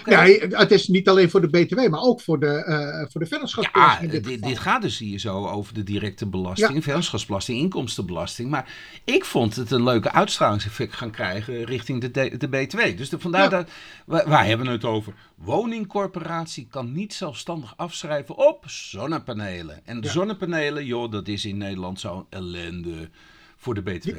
Ja, 0.06 0.24
het 0.58 0.72
is 0.72 0.88
niet 0.88 1.10
alleen 1.10 1.30
voor 1.30 1.42
de 1.42 1.48
BTW, 1.48 1.88
maar 1.90 2.02
ook 2.02 2.22
voor 2.22 2.40
de, 2.40 2.48
eh 2.64 3.06
voor 3.12 3.22
de 3.22 3.28
vennootschapsbelasting. 3.28 4.14
Ja, 4.14 4.20
dit 4.20 4.44
dit, 4.44 4.60
gaat 4.60 4.82
dus 4.82 4.98
hier 4.98 5.20
zo 5.20 5.48
over 5.48 5.74
de 5.74 5.84
directe 5.84 6.26
belasting, 6.26 6.74
Ja. 6.74 6.82
vennootschapsbelasting, 6.82 7.60
inkomstenbelasting. 7.60 8.50
Maar 8.50 8.74
ik 9.04 9.26
vond 9.26 9.56
het 9.56 9.72
een 9.72 9.84
leuke 9.84 10.12
uitstralingseffect 10.12 10.94
gaan 10.94 11.12
krijgen 11.12 11.64
richting 11.64 12.02
de, 12.02 12.12
de, 12.12 12.38
de 12.38 12.48
BTW. 12.48 12.98
Dus 12.98 13.10
de, 13.10 13.20
vandaar 13.20 13.44
Ja. 13.44 13.50
dat, 13.50 13.70
waar, 14.06 14.30
waar 14.30 14.46
hebben 14.46 14.66
we 14.66 14.72
het 14.72 14.86
over? 14.86 15.14
Woningcorporatie 15.36 16.68
kan 16.70 16.92
niet 16.92 17.14
zelfstandig 17.14 17.74
afschrijven 17.78 18.38
op 18.38 18.64
zonnepanelen. 18.70 19.86
En 19.86 20.02
de 20.02 20.08
Ja. 20.08 20.14
zonnepanelen, 20.14 20.86
joh, 20.86 21.12
dat 21.12 21.28
is 21.28 21.46
in 21.46 21.58
Nederland 21.58 22.00
zo'n 22.00 22.26
ellende 22.30 23.10
voor 23.58 23.74
de 23.74 23.82
BTW. 23.82 24.16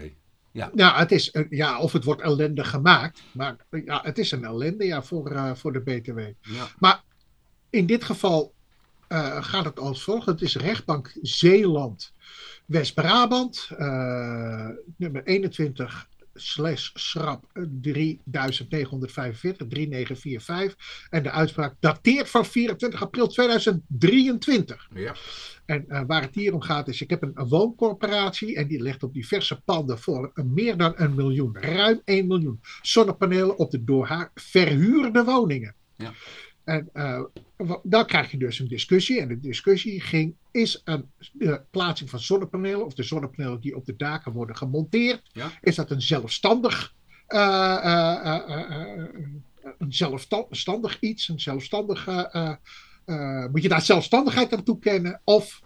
Ja, 0.52 0.70
Ja, 0.74 0.98
het 0.98 1.12
is, 1.12 1.28
een- 1.34 1.46
ja, 1.50 1.80
of 1.80 1.92
het 1.92 2.04
wordt 2.04 2.20
ellendig 2.22 2.70
gemaakt, 2.70 3.22
maar 3.32 3.56
ja, 3.84 4.00
het 4.02 4.18
is 4.18 4.30
een 4.30 4.44
ellende 4.44 4.84
ja, 4.84 5.02
voor, 5.02 5.30
eh, 5.30 5.54
voor 5.54 5.72
de 5.72 5.80
BTW. 5.80 6.18
ja. 6.40 6.68
Maar 6.78 7.02
in 7.70 7.86
dit 7.86 8.04
geval 8.04 8.54
eh, 9.08 9.42
gaat 9.44 9.64
het 9.64 9.78
als 9.78 10.02
volgt. 10.02 10.26
Het 10.26 10.40
is 10.42 10.56
rechtbank 10.56 11.18
Zeeland, 11.22 12.12
West-Brabant, 12.66 13.68
eh, 13.78 14.68
nummer 14.96 15.22
21 15.24 16.08
slash 16.34 16.90
schrap 16.94 17.44
3945, 17.80 19.66
3945. 19.68 21.06
En 21.10 21.22
de 21.22 21.30
uitspraak 21.30 21.74
dateert 21.80 22.30
van 22.30 22.46
24 22.46 23.02
april 23.02 23.26
2023. 23.28 24.88
ja. 24.94 25.14
En 25.68 25.84
eh, 25.88 26.02
waar 26.06 26.22
het 26.22 26.34
hier 26.34 26.54
om 26.54 26.60
gaat 26.60 26.88
is, 26.88 27.00
ik 27.00 27.10
heb 27.10 27.22
een, 27.22 27.30
een 27.34 27.48
wooncorporatie 27.48 28.56
en 28.56 28.66
die 28.68 28.82
legt 28.82 29.02
op 29.02 29.14
diverse 29.14 29.60
panden 29.60 29.98
voor 29.98 30.30
meer 30.34 30.76
dan 30.76 30.92
een 30.96 31.14
miljoen, 31.14 31.56
ruim 31.60 32.00
1 32.04 32.26
miljoen 32.26 32.60
zonnepanelen 32.82 33.58
op 33.58 33.70
de 33.70 33.84
door 33.84 34.06
haar 34.06 34.30
verhuurde 34.34 35.24
woningen. 35.24 35.74
Ja. 35.96 36.12
En 36.64 36.88
eh, 36.92 37.22
wa- 37.56 37.80
dan 37.82 38.06
krijg 38.06 38.30
je 38.30 38.38
dus 38.38 38.58
een 38.58 38.68
discussie. 38.68 39.20
En 39.20 39.28
de 39.28 39.40
discussie 39.40 40.00
ging, 40.00 40.34
is 40.50 40.80
een 40.84 41.10
de 41.32 41.60
plaatsing 41.70 42.10
van 42.10 42.20
zonnepanelen 42.20 42.84
of 42.84 42.94
de 42.94 43.02
zonnepanelen 43.02 43.60
die 43.60 43.76
op 43.76 43.86
de 43.86 43.96
daken 43.96 44.32
worden 44.32 44.56
gemonteerd, 44.56 45.22
Ja. 45.32 45.50
is 45.60 45.74
dat 45.74 45.90
een 45.90 46.02
zelfstandig, 46.02 46.94
eh, 47.26 47.76
eh, 47.84 48.34
eh, 48.34 48.60
eh, 48.60 48.98
eh, 49.02 49.08
een 49.78 49.92
zelfstandig 49.92 51.00
iets, 51.00 51.28
een 51.28 51.40
zelfstandige 51.40 52.58
eh, 53.08 53.46
moet 53.50 53.62
je 53.62 53.68
daar 53.68 53.82
zelfstandigheid 53.82 54.52
aan 54.52 54.62
toekennen? 54.62 55.20
Of 55.24 55.60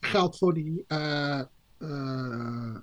geldt 0.00 0.38
voor 0.38 0.54
die 0.54 0.84
eh, 0.86 1.40
eh, 1.78 2.74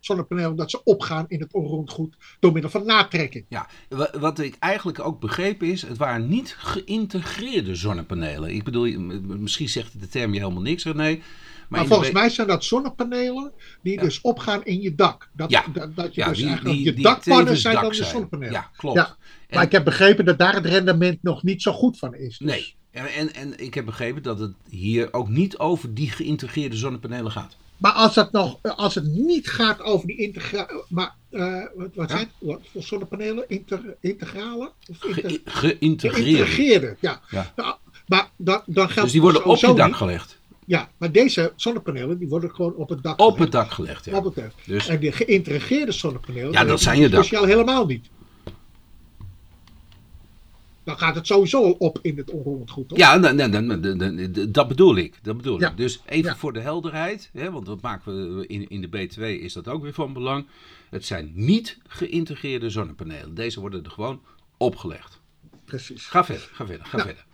zonnepanelen 0.00 0.56
dat 0.56 0.70
ze 0.70 0.82
opgaan 0.84 1.24
in 1.28 1.40
het 1.40 1.52
onroerend 1.52 1.90
goed 1.90 2.16
door 2.40 2.52
middel 2.52 2.70
van 2.70 2.86
natrekking? 2.86 3.44
Ja, 3.48 3.68
wa- 3.88 4.10
wat 4.18 4.38
ik 4.38 4.56
eigenlijk 4.58 5.00
ook 5.00 5.20
begrepen 5.20 5.66
is, 5.70 5.82
het 5.82 5.96
waren 5.96 6.28
niet 6.28 6.54
geïntegreerde 6.58 7.74
zonnepanelen. 7.74 8.54
Ik 8.54 8.64
bedoel, 8.64 8.98
misschien 9.22 9.68
zegt 9.68 10.00
de 10.00 10.08
term 10.08 10.32
je 10.34 10.40
helemaal 10.40 10.62
niks, 10.62 10.84
René. 10.84 11.20
Maar, 11.68 11.86
volgens 11.86 12.10
mij 12.10 12.30
zijn 12.30 12.46
dat 12.46 12.64
zonnepanelen 12.64 13.52
die 13.82 13.94
Ja. 13.94 14.00
dus 14.02 14.20
opgaan 14.20 14.64
in 14.64 14.80
je 14.80 14.94
dak. 14.94 15.30
Dat, 15.32 15.50
Ja. 15.50 15.64
dat, 15.72 15.96
dat 15.96 16.14
je 16.14 16.20
ja, 16.20 16.28
dus 16.28 16.38
die, 16.38 16.82
je 16.84 16.92
die 16.92 17.02
dakpannen 17.04 17.56
zijn 17.56 17.74
dak 17.74 17.82
dan 17.82 17.92
de 17.92 18.04
zonnepanelen. 18.04 18.52
Ja, 18.52 18.70
klopt. 18.76 18.96
En- 18.98 19.06
Maar 19.50 19.62
ik 19.64 19.72
heb 19.72 19.84
begrepen 19.84 20.24
dat 20.24 20.38
daar 20.38 20.54
het 20.54 20.66
rendement 20.66 21.22
nog 21.22 21.42
niet 21.42 21.62
zo 21.62 21.72
goed 21.72 21.98
van 21.98 22.14
is. 22.14 22.38
Dus- 22.38 22.48
Nee, 22.48 22.75
en, 22.96 23.06
en, 23.14 23.34
en 23.34 23.58
ik 23.64 23.74
heb 23.74 23.84
begrepen 23.84 24.22
dat 24.22 24.38
het 24.38 24.52
hier 24.70 25.12
ook 25.12 25.28
niet 25.28 25.58
over 25.58 25.94
die 25.94 26.10
geïntegreerde 26.10 26.76
zonnepanelen 26.76 27.30
gaat. 27.32 27.56
Maar 27.76 27.92
als 27.92 28.14
het, 28.14 28.32
nog, 28.32 28.58
als 28.62 28.94
het 28.94 29.04
niet 29.04 29.48
gaat 29.48 29.82
over 29.82 30.06
die 30.06 30.16
integrale. 30.16 30.84
Maar 30.88 31.14
eh, 31.30 31.62
wat, 31.74 31.88
wat 31.94 32.10
Ja. 32.10 32.16
zijn 32.16 32.30
wat 32.38 32.60
voor 32.72 32.82
zonnepanelen? 32.82 33.44
Inter, 33.48 33.96
integrale? 34.00 34.70
Of 34.90 35.04
inter- 35.04 35.30
Ge- 35.30 35.40
geïntegreerde. 35.44 36.96
Ja. 37.00 37.20
Ja. 37.30 37.52
Nou, 37.56 37.74
maar 38.06 38.30
dan, 38.36 38.62
dan 38.66 38.86
geldt 38.86 39.02
Dus 39.02 39.12
die 39.12 39.20
worden 39.20 39.44
op 39.44 39.56
je 39.56 39.74
dak 39.74 39.86
niet- 39.86 39.96
gelegd. 39.96 40.38
Ja, 40.66 40.88
maar 40.96 41.12
deze 41.12 41.52
zonnepanelen 41.56 42.18
die 42.18 42.28
worden 42.28 42.54
gewoon 42.54 42.74
op 42.74 42.88
het 42.88 43.02
dak 43.02 43.20
Op 43.20 43.32
gelegd. 43.32 43.38
het 43.42 43.52
dak 43.52 43.70
gelegd, 43.70 44.04
ja. 44.04 44.16
Op 44.16 44.24
het 44.24 44.34
dak. 44.34 44.50
Dus, 44.66 44.88
En 44.88 44.98
die 45.00 45.12
geïntegreerde 45.12 45.92
zonnepanelen. 45.92 46.52
Ja, 46.52 46.64
dat 46.64 46.80
zijn 46.80 47.00
je 47.00 47.08
dak. 47.08 47.24
Speciaal 47.24 47.44
helemaal 47.46 47.86
niet. 47.86 48.06
Dan 50.86 50.98
gaat 50.98 51.14
het 51.14 51.26
sowieso 51.26 51.62
al 51.64 51.72
op 51.72 51.98
in 52.02 52.16
het 52.16 52.30
onroerend 52.30 52.70
goed. 52.70 52.88
Toch? 52.88 52.98
ja, 52.98 53.18
dat 54.48 54.68
bedoel 54.68 54.96
ik. 54.96 55.18
Dat 55.22 55.36
bedoel 55.36 55.60
Ja. 55.60 55.70
ik. 55.70 55.76
Dus 55.76 56.00
even 56.06 56.30
Ja. 56.30 56.36
voor 56.36 56.52
de 56.52 56.60
helderheid, 56.60 57.30
hè, 57.32 57.50
want 57.50 57.66
dat 57.66 57.80
maken 57.80 58.36
we 58.38 58.46
in, 58.46 58.68
in 58.68 58.80
de 58.80 58.88
BTW 58.88 59.22
is 59.22 59.52
dat 59.52 59.68
ook 59.68 59.82
weer 59.82 59.92
van 59.92 60.12
belang. 60.12 60.46
Het 60.90 61.04
zijn 61.04 61.30
niet 61.34 61.78
geïntegreerde 61.86 62.70
zonnepanelen. 62.70 63.34
Deze 63.34 63.60
worden 63.60 63.84
er 63.84 63.90
gewoon 63.90 64.22
opgelegd. 64.56 65.20
Precies. 65.64 66.06
Ga 66.06 66.24
verder, 66.24 66.48
ga 66.52 66.66
verder, 66.66 66.86
ga 66.86 66.96
Ja. 66.98 67.04
verder. 67.04 67.24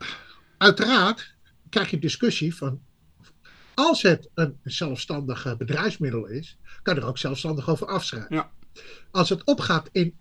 Uiteraard 0.59 1.35
krijg 1.69 1.91
je 1.91 1.99
discussie 1.99 2.55
van. 2.55 2.81
Als 3.75 4.03
het 4.03 4.29
een 4.35 4.59
zelfstandig 4.65 5.57
bedrijfsmiddel 5.59 6.27
is, 6.27 6.57
kan 6.83 6.95
je 6.95 7.01
er 7.01 7.07
ook 7.07 7.19
zelfstandig 7.19 7.69
over 7.69 7.87
afschrijven. 7.87 8.35
Ja. 8.37 8.51
Als 9.11 9.29
het 9.29 9.45
opgaat 9.45 9.89
in 9.93 10.15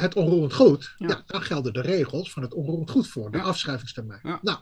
het 0.00 0.14
onroerend 0.14 0.52
goed, 0.54 0.94
Ja. 0.98 1.08
ja. 1.08 1.22
dan 1.26 1.42
gelden 1.42 1.72
de 1.72 1.80
regels 1.80 2.32
van 2.32 2.42
het 2.42 2.54
onroerend 2.54 2.90
goed 2.90 3.08
voor, 3.08 3.30
de 3.30 3.36
Ja. 3.38 3.42
afschrijvingstermijn. 3.44 4.20
Ja. 4.22 4.38
Nou, 4.42 4.58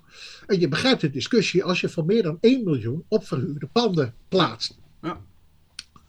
en 0.47 0.61
je 0.61 0.69
begrijpt 0.69 1.01
de 1.01 1.11
discussie 1.11 1.65
als 1.65 1.81
je 1.81 1.89
van 1.89 2.07
meer 2.07 2.23
dan 2.23 2.39
1 2.41 2.65
miljoen 2.65 3.05
op 3.09 3.27
verhuurde 3.27 3.67
panden 3.67 4.15
plaatst. 4.29 4.79
Ja. 5.03 5.21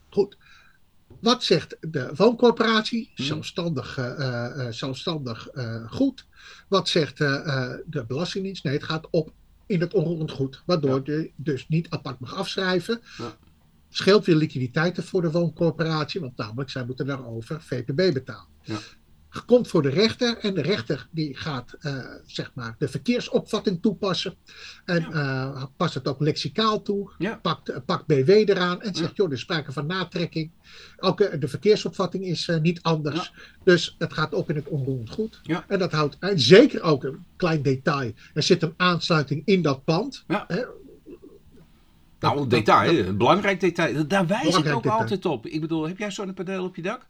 Goed. 0.10 0.38
Wat 1.22 1.44
zegt 1.44 1.78
de 1.82 2.12
wooncorporatie? 2.16 3.12
Hm. 3.16 3.24
Zelfstandig, 3.24 3.98
eh, 3.98 4.06
eh, 4.12 4.68
eh, 4.68 4.74
zelfstandig 4.74 5.48
goed. 5.90 6.26
Wat 6.68 6.90
zegt 6.90 7.18
de 7.18 8.04
Belastingdienst? 8.08 8.64
Nee, 8.64 8.74
het 8.74 8.84
gaat 8.84 9.08
op 9.10 9.32
in 9.66 9.82
het 9.82 9.94
onroerend 9.94 10.32
goed. 10.32 10.64
Waardoor 10.66 11.02
je 11.04 11.32
dus 11.36 11.68
niet 11.68 11.90
apart 11.90 12.20
mag 12.20 12.36
afschrijven. 12.36 13.02
Ja. 13.18 13.36
Scheelt 13.90 14.26
weer 14.26 14.36
liquiditeiten 14.36 15.04
voor 15.04 15.22
de 15.22 15.32
wooncorporatie, 15.32 16.22
want 16.22 16.38
namelijk 16.38 16.70
zij 16.70 16.86
moeten 16.86 17.06
daarover 17.06 17.62
VPB 17.62 18.14
betalen. 18.14 18.48
Ja. 18.62 18.78
Komt 19.46 19.68
voor 19.68 19.82
de 19.82 19.90
rechter 19.90 20.38
en 20.38 20.54
de 20.54 20.62
rechter 20.62 21.08
die 21.12 21.36
gaat 21.36 21.76
eh, 21.80 21.98
zeg 22.26 22.52
maar 22.54 22.76
de 22.78 22.88
verkeersopvatting 22.88 23.82
toepassen. 23.82 24.36
En 24.86 25.14
eh, 25.14 25.64
past 25.78 25.94
het 25.94 26.08
ook 26.08 26.20
lexicaal 26.20 26.82
toe. 26.82 27.12
Ja. 27.18 27.40
Pakt, 27.42 27.70
eh, 27.70 27.78
pakt 27.86 28.06
BW 28.06 28.30
eraan 28.30 28.82
en 28.82 28.96
zegt: 28.96 29.10
Ja. 29.10 29.16
joh, 29.16 29.28
er 29.28 29.34
is 29.34 29.40
sprake 29.40 29.72
van 29.72 29.86
natrekking. 29.86 30.52
Ook 30.98 31.18
de 31.40 31.48
verkeersopvatting 31.48 32.26
is 32.26 32.52
niet 32.62 32.82
anders. 32.82 33.34
Dus 33.64 33.96
het 33.98 34.14
gaat 34.14 34.34
ook 34.34 34.50
in 34.50 34.56
het 34.56 34.68
onroerend 34.68 35.10
goed. 35.10 35.42
En 35.68 35.80
dat 35.80 35.92
houdt 35.92 36.18
en 36.20 36.40
zeker 36.40 36.82
ook 36.82 37.04
een 37.04 37.26
klein 37.36 37.62
detail. 37.62 38.12
Er 38.34 38.44
zit 38.44 38.64
een 38.64 38.74
aansluiting 38.78 39.42
in 39.46 39.62
dat 39.62 39.84
pand. 39.84 40.24
Hè? 40.28 40.64
Nou, 42.20 42.42
een 42.42 42.48
detail, 42.48 42.98
een 43.08 43.18
belangrijk 43.18 43.60
detail. 43.60 44.08
Daar 44.08 44.28
wijs 44.28 44.58
ik 44.58 44.74
ook 44.74 44.84
detail. 44.84 45.00
altijd 45.00 45.26
op. 45.26 45.46
Ik 45.46 45.62
bedoel, 45.62 45.88
heb 45.88 45.98
jij 45.98 46.12
zonnepanelen 46.12 46.64
op 46.64 46.76
je 46.76 46.82
dak? 46.82 47.08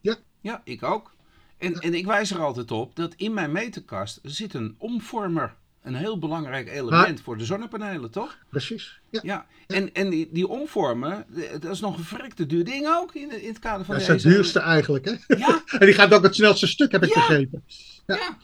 Ja. 0.00 0.16
Ja, 0.40 0.60
ik 0.64 0.82
ook. 0.82 1.13
En, 1.58 1.74
en 1.80 1.94
ik 1.94 2.06
wijs 2.06 2.30
er 2.30 2.40
altijd 2.40 2.70
op 2.70 2.96
dat 2.96 3.14
in 3.16 3.34
mijn 3.34 3.52
meterkast 3.52 4.18
zit 4.22 4.54
een 4.54 4.74
omvormer. 4.78 5.54
Een 5.82 5.94
heel 5.94 6.18
belangrijk 6.18 6.68
element 6.68 7.20
voor 7.20 7.38
de 7.38 7.44
zonnepanelen, 7.44 8.10
toch? 8.10 8.36
Precies. 8.50 8.98
Ja. 9.10 9.20
Ja. 9.22 9.46
En, 9.66 9.92
en 9.92 10.10
die, 10.10 10.28
die 10.32 10.48
omvormen, 10.48 11.24
eh, 11.36 11.42
dat 11.60 11.72
is 11.72 11.80
nog 11.80 11.98
een 11.98 12.04
verrekte 12.04 12.46
duur 12.46 12.64
ding 12.64 12.86
ook 12.88 13.14
in, 13.14 13.42
in 13.42 13.48
het 13.48 13.58
kader 13.58 13.84
van 13.84 13.94
Dat 13.94 14.02
is 14.02 14.22
de 14.22 14.28
het 14.28 14.36
duurste 14.36 14.58
eigenlijk. 14.60 15.04
Hè? 15.04 15.36
Ja, 15.36 15.62
En 15.78 15.86
die 15.86 15.94
gaat 15.94 16.14
ook 16.14 16.22
het 16.22 16.34
snelste 16.34 16.66
stuk, 16.66 16.92
heb 16.92 17.02
ik 17.04 17.08
Ja. 17.14 17.14
begrepen. 17.14 17.64
Ja. 18.06 18.14
ja. 18.14 18.36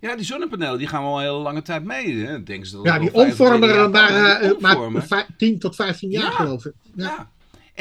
Ja, 0.00 0.16
die 0.16 0.24
zonnepanelen 0.24 0.78
die 0.78 0.86
gaan 0.86 1.02
wel 1.02 1.16
een 1.16 1.22
hele 1.22 1.32
lange 1.38 1.62
tijd 1.62 1.84
mee. 1.84 2.16
Hè? 2.26 2.42
Denken 2.42 2.68
ze 2.68 2.76
dat 2.76 2.84
Ja, 2.84 2.98
die 2.98 3.10
25 3.10 3.46
omvormen 3.46 3.90
maar, 3.90 4.10
eh, 4.40 4.58
maar 4.60 4.74
omvormen. 4.74 5.02
vij- 5.06 5.26
10 5.36 5.58
tot 5.58 5.74
15 5.74 6.10
jaar, 6.10 6.22
Ja. 6.22 6.30
geloof 6.30 6.64
ik. 6.64 6.72
Ja. 6.94 7.04
Ja. 7.04 7.30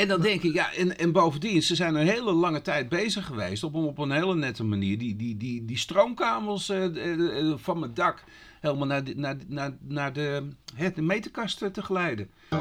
En 0.02 0.08
dan 0.08 0.22
denk 0.22 0.42
ik, 0.44 0.54
ja, 0.54 0.74
en, 0.74 0.98
en 0.98 1.12
bovendien, 1.12 1.62
ze 1.64 1.76
zijn 1.76 1.96
een 1.96 2.08
hele 2.08 2.32
lange 2.32 2.62
tijd 2.62 2.90
bezig 2.90 3.26
geweest 3.26 3.64
om 3.64 3.76
op 3.76 3.98
een 3.98 4.12
hele 4.12 4.36
nette 4.36 4.64
manier 4.64 4.98
die, 4.98 5.16
die, 5.16 5.38
die, 5.38 5.66
die 5.66 5.78
stroomkabels 5.78 6.70
eh, 6.70 6.86
eh, 6.86 7.40
eh, 7.50 7.54
van 7.58 7.80
mijn 7.80 7.94
dak 7.94 8.24
helemaal 8.60 8.88
naar 8.88 9.04
de, 9.04 9.16
naar, 9.16 9.36
naar, 9.48 9.78
naar 9.88 10.14
de, 10.14 10.48
hè, 10.76 10.92
de 10.92 11.02
meterkast 11.02 11.58
te 11.74 11.84
geleiden. 11.84 12.30
Eh, 12.50 12.60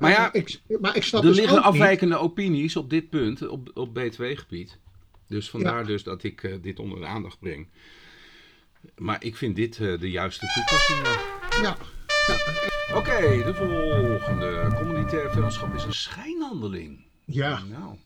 Maar 0.00 0.10
ja, 0.10 0.32
ik, 0.32 0.60
maar 0.80 0.96
ik 0.96 1.02
snap 1.02 1.22
er 1.22 1.28
dus 1.28 1.36
liggen 1.38 1.56
niet- 1.56 1.64
afwijkende 1.66 2.16
opinies 2.16 2.76
op 2.76 2.90
dit 2.90 3.10
punt, 3.10 3.48
op, 3.48 3.70
op 3.74 3.98
B2-gebied. 3.98 4.78
Dus 5.28 5.50
vandaar 5.50 5.86
dus 5.86 6.02
dat 6.02 6.22
ik 6.22 6.58
dit 6.62 6.78
onder 6.78 6.98
de 7.00 7.06
aandacht 7.06 7.38
breng. 7.38 7.68
Maar 8.96 9.24
ik 9.24 9.36
vind 9.36 9.56
dit 9.56 9.76
de 9.76 10.10
juiste 10.10 10.46
toepassing. 10.54 10.98
ja. 11.62 11.76
Ja. 12.26 12.71
Oké, 12.94 13.42
de 13.44 13.54
volgende. 13.54 14.72
Communitair 14.76 15.30
vennootschap 15.30 15.74
is 15.74 15.84
een 15.84 15.92
schijnhandeling. 15.92 17.04
Ja. 17.24 17.60
Nou. 17.70 17.96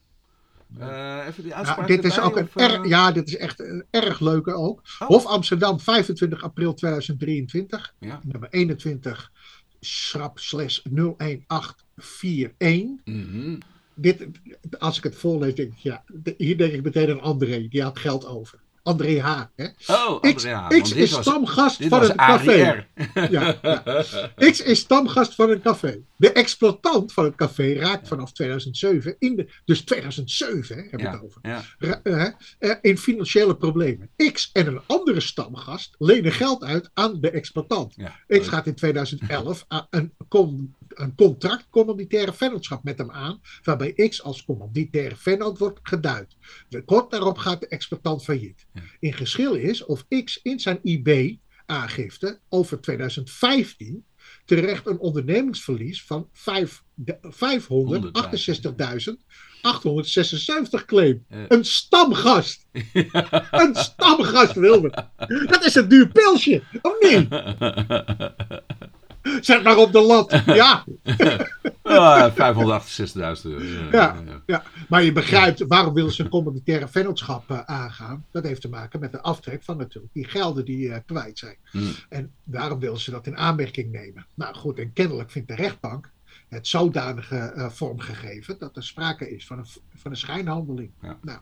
Eh, 0.79 1.27
even 1.27 1.43
die 1.43 1.53
Ja, 1.53 1.57
uitspraak 1.57 1.87
dit 1.87 2.05
is 2.05 2.21
ook 2.21 2.37
een 2.37 2.49
of, 2.55 2.57
eh, 2.57 2.85
ja, 2.85 3.13
dit 3.13 3.29
is 3.29 3.37
echt 3.37 3.61
een 3.61 3.85
erg 3.91 4.21
leuke 4.21 4.55
ook. 4.55 4.83
Oh. 4.99 5.09
Hof 5.09 5.27
Amsterdam, 5.27 5.81
25 5.81 6.43
april 6.43 6.75
2023. 6.75 7.95
Ja. 7.99 8.21
Nummer 8.25 8.49
21, 8.51 9.33
schrap 9.81 10.39
slash 10.39 10.79
01841. 10.85 13.05
mhm. 13.05 13.59
Dit, 13.99 14.27
als 14.79 14.97
ik 14.97 15.05
het 15.05 15.17
voorlees, 15.17 15.55
denk 15.55 15.73
ik, 15.73 15.79
ja, 15.79 16.05
hier 16.37 16.59
denk 16.59 16.73
ik 16.73 16.83
meteen 16.83 17.11
aan 17.11 17.21
André, 17.21 17.69
die 17.69 17.83
had 17.83 17.99
geld 17.99 18.27
over. 18.27 18.59
André 18.87 19.21
H. 19.21 19.43
Hè? 19.57 19.65
Oh, 19.87 20.21
X, 20.21 20.29
Andrea, 20.33 20.67
X 20.69 20.71
want 20.71 20.85
dit 20.89 20.97
is 20.97 21.11
was, 21.11 21.21
stamgast 21.27 21.85
van 21.89 22.03
een 22.03 22.17
café. 22.17 22.87
Ja, 23.15 23.27
ja. 23.31 23.53
X 24.51 24.61
is 24.61 24.79
stamgast 24.79 25.35
van 25.35 25.51
een 25.51 25.61
café. 25.63 25.99
De 26.17 26.33
exploitant 26.33 27.13
van 27.13 27.25
het 27.25 27.35
café 27.35 27.73
raakt 27.75 28.09
vanaf 28.09 28.33
2007, 28.33 29.17
in 29.19 29.37
de, 29.37 29.49
dus 29.65 29.81
2007 29.85 30.77
hè, 30.77 30.83
heb 30.83 30.93
ik 30.93 31.01
Ja, 31.01 31.13
het 31.13 31.23
over, 31.23 31.41
ra- 31.79 32.37
eh, 32.59 32.75
in 32.81 32.99
financiële 32.99 33.57
problemen. 33.57 34.11
X 34.33 34.51
en 34.53 34.67
een 34.67 34.81
andere 34.87 35.21
stamgast 35.21 35.95
lenen 35.99 36.33
geld 36.33 36.65
uit 36.65 36.91
aan 36.95 37.21
de 37.21 37.31
exploitant. 37.31 37.95
X 38.29 38.49
gaat 38.49 38.67
in 38.67 38.75
2011 38.75 39.65
aan 39.69 39.87
een, 39.91 40.13
com- 40.29 40.75
een 40.99 41.15
contract 41.15 41.67
commanditaire 41.71 42.33
vennootschap 42.33 42.85
met 42.85 42.99
hem 42.99 43.11
aan, 43.11 43.41
waarbij 43.63 43.93
X 43.93 44.23
als 44.23 44.45
commanditaire 44.45 45.17
vennoot 45.17 45.59
wordt 45.59 45.81
geduid. 45.83 46.37
Kort 46.85 47.11
daarop 47.11 47.39
gaat 47.39 47.61
de 47.61 47.69
exploitant 47.69 48.25
failliet. 48.25 48.67
In 49.01 49.13
geschil 49.13 49.55
is 49.55 49.85
of 49.85 50.07
X 50.25 50.41
in 50.43 50.61
zijn 50.61 50.79
IB-aangifte 50.83 52.39
over 52.49 52.81
2015 52.81 54.05
terecht 54.45 54.87
een 54.87 54.99
ondernemingsverlies 54.99 56.05
van 56.05 56.29
vijf- 56.33 56.83
de- 56.95 57.19
568.876 60.81 60.85
claim. 60.87 61.25
Een 61.29 61.65
stamgast. 61.65 62.67
Een 63.51 63.75
stamgast, 63.75 64.53
Wilmer. 64.55 65.09
Dat 65.47 65.65
is 65.65 65.75
een 65.75 65.89
duur 65.89 66.09
pilsje, 66.09 66.63
of 66.83 66.95
niet? 67.01 67.29
Zet 69.41 69.63
maar 69.63 69.77
op 69.77 69.93
de 69.93 70.01
lat. 70.01 70.43
Ja, 70.47 70.85
Ah, 71.83 72.33
568.000 72.35 73.43
euro. 73.43 73.89
Ja, 73.93 74.17
Ja. 74.47 74.63
maar 74.89 75.03
je 75.03 75.13
begrijpt 75.13 75.65
waarom 75.67 75.95
willen 75.95 76.13
ze 76.13 76.23
een 76.23 76.29
commoditaire 76.29 76.89
vennootschap 76.89 77.51
eh, 77.51 77.61
aangaan. 77.61 78.25
Dat 78.31 78.45
heeft 78.45 78.61
te 78.61 78.69
maken 78.69 79.01
met 79.01 79.13
de 79.13 79.21
aftrek 79.23 79.63
van 79.63 79.77
natuurlijk 79.77 80.13
die 80.13 80.25
gelden 80.25 80.65
die 80.65 80.93
eh, 80.93 81.01
kwijt 81.07 81.39
zijn. 81.39 81.57
Hmm. 81.71 81.93
En 82.09 82.33
daarom 82.45 82.79
willen 82.79 83.01
ze 83.01 83.11
dat 83.11 83.27
in 83.27 83.37
aanmerking 83.37 83.93
nemen. 83.93 84.27
Nou 84.35 84.55
goed, 84.55 84.79
en 84.79 84.93
kennelijk 84.93 85.31
vindt 85.31 85.49
de 85.49 85.55
rechtbank 85.55 86.11
het 86.49 86.67
zodanige 86.67 87.37
eh, 87.37 87.69
vormgegeven 87.71 88.59
dat 88.59 88.77
er 88.77 88.83
sprake 88.85 89.35
is 89.35 89.47
van 89.47 89.59
een, 89.59 89.67
van 89.95 90.11
een 90.11 90.17
schijnhandeling. 90.17 90.91
Ja. 91.03 91.19
Nou, 91.23 91.39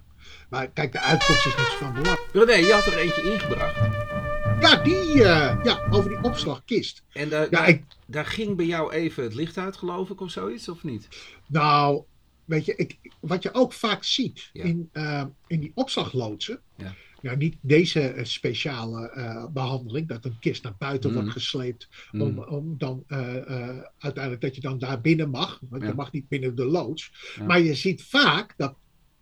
maar 0.50 0.68
kijk, 0.70 0.92
de 0.92 1.00
uitkomst 1.00 1.46
is 1.46 1.56
niet 1.56 1.66
van 1.78 1.92
belang. 1.92 2.18
René, 2.32 2.52
je 2.66 2.72
had 2.72 2.86
er 2.86 2.98
eentje 2.98 3.32
ingebracht. 3.32 3.76
Ja, 4.60 4.76
die, 4.82 5.24
eh, 5.24 5.58
ja, 5.64 5.86
over 5.90 6.08
die 6.10 6.22
opslagkist. 6.22 7.02
En 7.12 7.28
daar, 7.28 7.42
Ja, 7.44 7.48
daar, 7.50 7.68
ik, 7.68 7.82
daar 8.06 8.26
ging 8.26 8.56
bij 8.56 8.66
jou 8.66 8.92
even 8.92 9.22
het 9.22 9.34
licht 9.34 9.58
uit, 9.58 9.76
geloof 9.76 10.10
ik, 10.10 10.20
of 10.20 10.30
zoiets, 10.30 10.68
of 10.68 10.82
niet? 10.84 11.08
nou, 11.48 12.02
weet 12.44 12.64
je, 12.64 12.74
ik, 12.76 12.98
wat 13.20 13.42
je 13.42 13.54
ook 13.54 13.72
vaak 13.72 14.04
ziet 14.04 14.50
Ja. 14.52 14.64
in, 14.64 14.88
eh, 14.92 15.24
in 15.46 15.60
die 15.60 15.72
opslagloodsen. 15.74 16.60
Ja. 16.76 16.94
Nou, 17.20 17.36
niet 17.36 17.56
deze 17.60 18.00
eh, 18.08 18.24
speciale 18.24 19.08
eh, 19.10 19.44
behandeling, 19.52 20.08
dat 20.08 20.24
een 20.24 20.38
kist 20.40 20.62
naar 20.62 20.74
buiten 20.78 21.10
Mm. 21.10 21.16
wordt 21.16 21.30
gesleept. 21.32 21.88
Mm. 22.12 22.20
Om, 22.22 22.38
om 22.38 22.74
dan 22.78 23.04
uiteindelijk 23.98 24.40
dat 24.42 24.54
je 24.54 24.60
dan 24.60 24.78
daar 24.78 25.00
binnen 25.00 25.30
mag. 25.30 25.60
Want 25.68 25.82
Ja. 25.82 25.88
je 25.88 25.94
mag 25.94 26.12
niet 26.12 26.28
binnen 26.28 26.54
de 26.54 26.64
loods. 26.64 27.12
Maar 27.46 27.60
je 27.60 27.74
ziet 27.74 28.02
vaak 28.02 28.54
dat, 28.56 28.74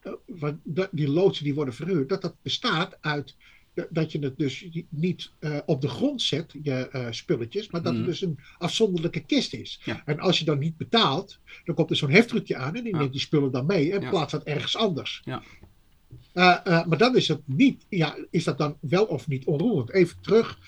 eh, 0.02 0.48
dat 0.64 0.88
die 0.92 1.08
loodsen 1.08 1.44
die 1.44 1.54
worden 1.54 1.74
verhuurd, 1.74 2.08
dat 2.08 2.22
dat 2.22 2.34
bestaat 2.42 2.98
uit 3.00 3.36
eh, 3.74 3.84
dat 3.90 4.12
je 4.12 4.18
het 4.18 4.38
dus 4.38 4.66
niet 4.88 5.30
eh, 5.38 5.58
op 5.66 5.80
de 5.80 5.88
grond 5.88 6.22
zet, 6.22 6.54
je 6.62 7.06
spulletjes, 7.10 7.70
maar 7.70 7.82
dat 7.82 7.92
Mhm. 7.92 8.02
het 8.02 8.10
dus 8.10 8.20
een 8.22 8.38
afzonderlijke 8.58 9.20
kist 9.20 9.54
is. 9.54 9.80
Ja. 9.84 10.02
En 10.04 10.18
als 10.20 10.38
je 10.38 10.44
dan 10.44 10.58
niet 10.58 10.76
betaalt, 10.76 11.38
dan 11.64 11.74
komt 11.74 11.90
er 11.90 11.96
zo'n 11.96 12.10
heftruckje 12.10 12.56
aan 12.56 12.74
en 12.74 12.82
die 12.82 12.92
Ja. 12.92 12.98
neemt 12.98 13.12
die 13.12 13.20
spullen 13.20 13.52
dan 13.52 13.66
mee 13.66 13.92
en 13.92 14.00
Ja. 14.00 14.08
plaatst 14.10 14.30
dat 14.30 14.42
ergens 14.44 14.76
anders. 14.76 15.22
Ja. 15.24 15.42
Maar 16.32 16.98
dan 16.98 17.16
is 17.16 17.28
het 17.28 17.40
niet, 17.44 17.86
ja, 17.88 18.16
is 18.30 18.44
dat 18.44 18.58
dan 18.58 18.76
wel 18.80 19.04
of 19.04 19.28
niet 19.28 19.44
onroerend? 19.44 19.90
Even 19.90 20.16
terug. 20.20 20.58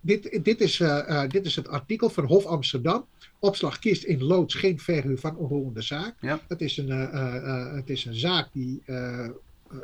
Dit, 0.00 0.44
dit, 0.44 0.60
is, 0.60 0.82
dit 1.28 1.46
is 1.46 1.56
het 1.56 1.68
artikel 1.68 2.10
van 2.10 2.24
Hof 2.24 2.44
Amsterdam. 2.44 3.06
Opslagkist 3.38 4.02
in 4.02 4.22
loods, 4.22 4.54
geen 4.54 4.78
verhuur 4.78 5.18
van 5.18 5.36
onroerende 5.36 5.82
zaak. 5.82 6.14
Ja. 6.20 6.40
Het, 6.48 6.60
is 6.60 6.76
een, 6.76 6.90
eh, 6.90 7.02
eh, 7.02 7.36
eh, 7.36 7.74
het 7.74 7.90
is 7.90 8.04
een 8.04 8.14
zaak 8.14 8.52
die, 8.52 8.82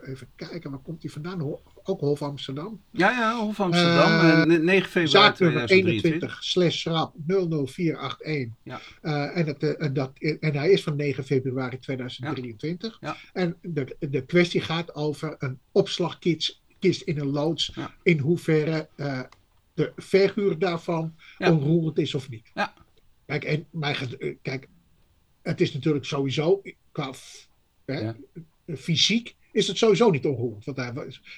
even 0.02 0.26
kijken, 0.36 0.70
waar 0.70 0.80
komt 0.80 1.00
die 1.00 1.12
vandaan? 1.12 1.40
Ho- 1.40 1.60
ook 1.84 2.00
Hof 2.00 2.22
Amsterdam. 2.22 2.80
Ja, 2.90 3.10
ja, 3.10 3.38
Hof 3.40 3.60
Amsterdam, 3.60 4.20
eh, 4.50 4.58
9 4.60 4.88
februari 4.90 5.08
Zaak 5.08 5.38
nummer 5.38 5.66
2023. 5.66 6.02
21 6.02 6.44
slash 6.44 6.78
schrap 6.78 7.14
00481. 7.26 8.52
Ja. 8.62 8.80
En, 9.32 9.46
het, 9.46 9.94
dat, 9.94 10.10
en 10.40 10.54
hij 10.56 10.70
is 10.70 10.82
van 10.82 10.96
9 10.96 11.24
februari 11.24 11.78
2023. 11.78 12.98
Ja. 13.00 13.16
En 13.32 13.56
de, 13.62 13.96
de 14.10 14.24
kwestie 14.24 14.60
gaat 14.60 14.94
over 14.94 15.34
een 15.38 15.58
opslagkist 15.72 16.60
kist 16.78 17.02
in 17.02 17.18
een 17.18 17.30
loods. 17.30 17.72
Ja. 17.74 17.94
In 18.02 18.18
hoeverre 18.18 18.88
de 19.74 19.92
verhuur 19.96 20.58
daarvan 20.58 21.14
onroerend 21.38 21.98
is 21.98 22.14
of 22.14 22.28
niet. 22.28 22.50
Ja. 22.54 22.72
Kijk, 23.26 23.44
en, 23.44 23.66
maar, 23.70 24.06
eh, 24.18 24.34
kijk, 24.42 24.68
het 25.42 25.60
is 25.60 25.72
natuurlijk 25.72 26.04
sowieso 26.04 26.62
qua 26.92 27.12
hè, 27.84 28.00
Ja. 28.00 28.14
fysiek 28.76 29.34
is 29.52 29.66
het 29.66 29.78
sowieso 29.78 30.10
niet 30.10 30.26
onroerend. 30.26 30.64
Want 30.64 30.76
hij 30.76 30.92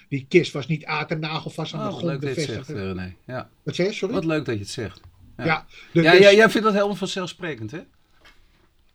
die 0.08 0.26
kist 0.28 0.52
was 0.52 0.66
niet 0.66 0.84
aard 0.84 1.10
en 1.10 1.20
nagelvast 1.20 1.74
aan 1.74 1.80
Oh, 1.80 1.86
de 1.86 1.92
grond 1.92 2.04
leuk 2.06 2.20
dat 2.20 2.34
je 2.34 2.40
het 2.40 2.48
bevestigd. 2.48 2.66
zegt, 2.78 2.96
René. 2.96 3.14
Ja. 3.26 3.50
Wat 3.62 3.74
zei 3.74 3.88
je, 3.88 3.94
sorry? 3.94 4.14
Wat 4.14 4.24
leuk 4.24 4.44
dat 4.44 4.54
je 4.54 4.60
het 4.60 4.70
zegt. 4.70 5.00
Ja, 5.36 5.66
dus- 5.92 6.04
ja, 6.04 6.14
jij 6.32 6.50
vindt 6.50 6.66
dat 6.66 6.74
helemaal 6.74 6.94
vanzelfsprekend, 6.96 7.70
hè? 7.70 7.80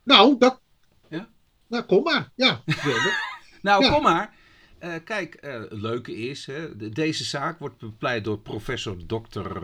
Nou, 0.04 0.36
dat, 0.40 0.62
Ja? 1.10 1.30
nou, 1.68 1.84
kom 1.84 2.04
maar. 2.04 2.32
Ja. 2.36 2.64
Nou, 3.62 3.84
Ja. 3.84 3.92
kom 3.94 4.04
maar. 4.04 4.36
Eh, 4.78 4.94
kijk, 5.04 5.36
eh, 5.36 5.54
het 5.60 5.72
leuke 5.72 6.16
is, 6.18 6.46
hè, 6.46 6.78
de- 6.78 6.90
deze 6.90 7.24
zaak 7.24 7.60
wordt 7.60 7.78
bepleit 7.80 8.24
door 8.24 8.40
professor 8.40 8.98
Dr. 9.06 9.64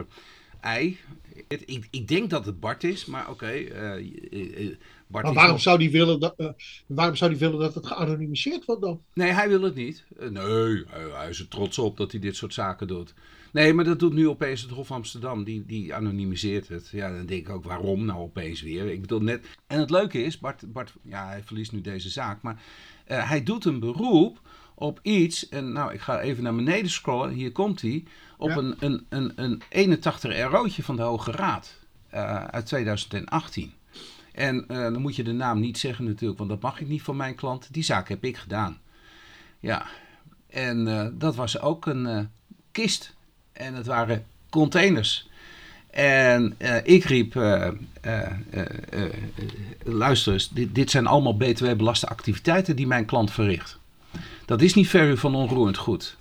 Het- 1.47 1.63
Ik, 1.66 1.88
ik 1.91 2.07
denk 2.07 2.30
dat 2.30 2.45
het 2.45 2.59
Bart 2.59 2.84
is, 2.84 3.05
maar 3.05 3.30
oké. 3.30 3.45
eh, 3.45 3.93
eh, 3.93 4.01
eh, 4.32 4.76
Bart 5.07 5.24
Maar 5.24 5.32
is 5.32 5.34
waarom 5.38 5.51
nog- 5.53 5.61
zou 5.61 5.78
die 5.78 5.91
willen 5.91 6.20
dat, 6.20 6.53
waarom 6.88 7.16
zou 7.16 7.30
die 7.32 7.39
willen 7.39 7.59
dat 7.59 7.74
het 7.76 7.88
geanonimiseerd 7.88 8.66
wordt 8.66 8.82
dan? 8.82 9.01
Nee, 9.13 9.32
hij 9.32 9.47
wil 9.49 9.61
het 9.61 9.76
niet. 9.76 10.03
Nee, 10.20 10.84
hij, 10.88 11.09
hij 11.13 11.30
is 11.30 11.39
er 11.39 11.47
trots 11.47 11.78
op 11.80 11.97
dat 11.97 12.11
hij 12.11 12.20
dit 12.22 12.36
soort 12.36 12.53
zaken 12.53 12.88
doet. 12.88 13.13
Nee, 13.51 13.74
maar 13.74 13.86
dat 13.86 13.99
doet 13.99 14.13
nu 14.13 14.28
opeens 14.28 14.61
het 14.61 14.72
Hof 14.72 14.91
Amsterdam. 14.91 15.43
Die, 15.43 15.66
die 15.66 15.93
anonimiseert 15.93 16.68
het. 16.68 16.89
Ja, 16.89 17.16
dan 17.16 17.26
denk 17.26 17.47
ik 17.47 17.53
ook, 17.53 17.63
waarom 17.63 18.05
nou 18.05 18.20
opeens 18.20 18.61
weer? 18.61 18.91
Ik 18.91 19.01
bedoel 19.01 19.22
net... 19.22 19.45
En 19.68 19.80
het 19.80 19.89
leuke 19.89 20.24
is, 20.24 20.39
Bart, 20.39 20.74
Bart 20.74 20.93
ja, 21.03 21.28
hij 21.28 21.43
verliest 21.43 21.72
nu 21.72 21.82
deze 21.82 22.09
zaak. 22.09 22.41
Maar 22.41 22.61
hij 23.05 23.43
doet 23.43 23.66
een 23.66 23.80
beroep 23.80 24.41
op 24.76 24.99
iets. 25.01 25.49
En 25.49 25.71
nou, 25.71 25.93
ik 25.93 26.01
ga 26.01 26.19
even 26.19 26.43
naar 26.43 26.55
beneden 26.55 26.89
scrollen. 26.91 27.30
Hier 27.30 27.51
komt 27.51 27.82
hij. 27.82 28.03
Op 28.38 28.49
Ja. 28.49 28.55
een, 28.57 28.76
een, 28.80 29.05
een, 29.09 29.32
een 29.36 29.61
81 29.69 30.49
RO'tje 30.51 30.84
van 30.84 30.95
de 30.95 31.01
Hoge 31.01 31.32
Raad. 31.32 31.76
eh, 32.09 32.43
uit 32.43 32.65
2018. 32.65 33.73
En 34.32 34.65
eh, 34.67 34.78
dan 34.78 35.01
moet 35.01 35.15
je 35.15 35.23
de 35.23 35.32
naam 35.32 35.59
niet 35.59 35.78
zeggen 35.78 36.05
natuurlijk, 36.05 36.38
want 36.38 36.49
dat 36.49 36.61
mag 36.61 36.80
ik 36.82 36.88
niet 36.88 37.01
van 37.01 37.15
mijn 37.15 37.36
klant. 37.36 37.67
Die 37.73 37.84
zaak 37.84 38.09
heb 38.09 38.23
ik 38.23 38.38
gedaan. 38.38 38.78
Ja, 39.59 39.86
en 40.49 40.88
eh, 40.88 41.07
dat 41.13 41.36
was 41.36 41.59
ook 41.59 41.86
een 41.86 42.30
kist. 42.71 43.13
En 43.53 43.73
het 43.73 43.86
waren 43.86 44.26
containers. 44.49 45.30
En 45.89 46.55
ik 46.84 47.03
riep, 47.03 47.36
eh, 47.36 47.67
luister 49.84 50.34
eens, 50.34 50.49
dit, 50.49 50.76
dit 50.76 50.91
zijn 50.91 51.07
allemaal 51.07 51.36
btw-belaste 51.38 52.07
activiteiten 52.07 52.76
die 52.76 52.88
mijn 52.88 53.05
klant 53.05 53.32
verricht. 53.32 53.80
Dat 54.45 54.61
is 54.61 54.73
niet 54.73 54.89
verre 54.89 55.17
van 55.17 55.35
onroerend 55.35 55.77
goed. 55.77 56.17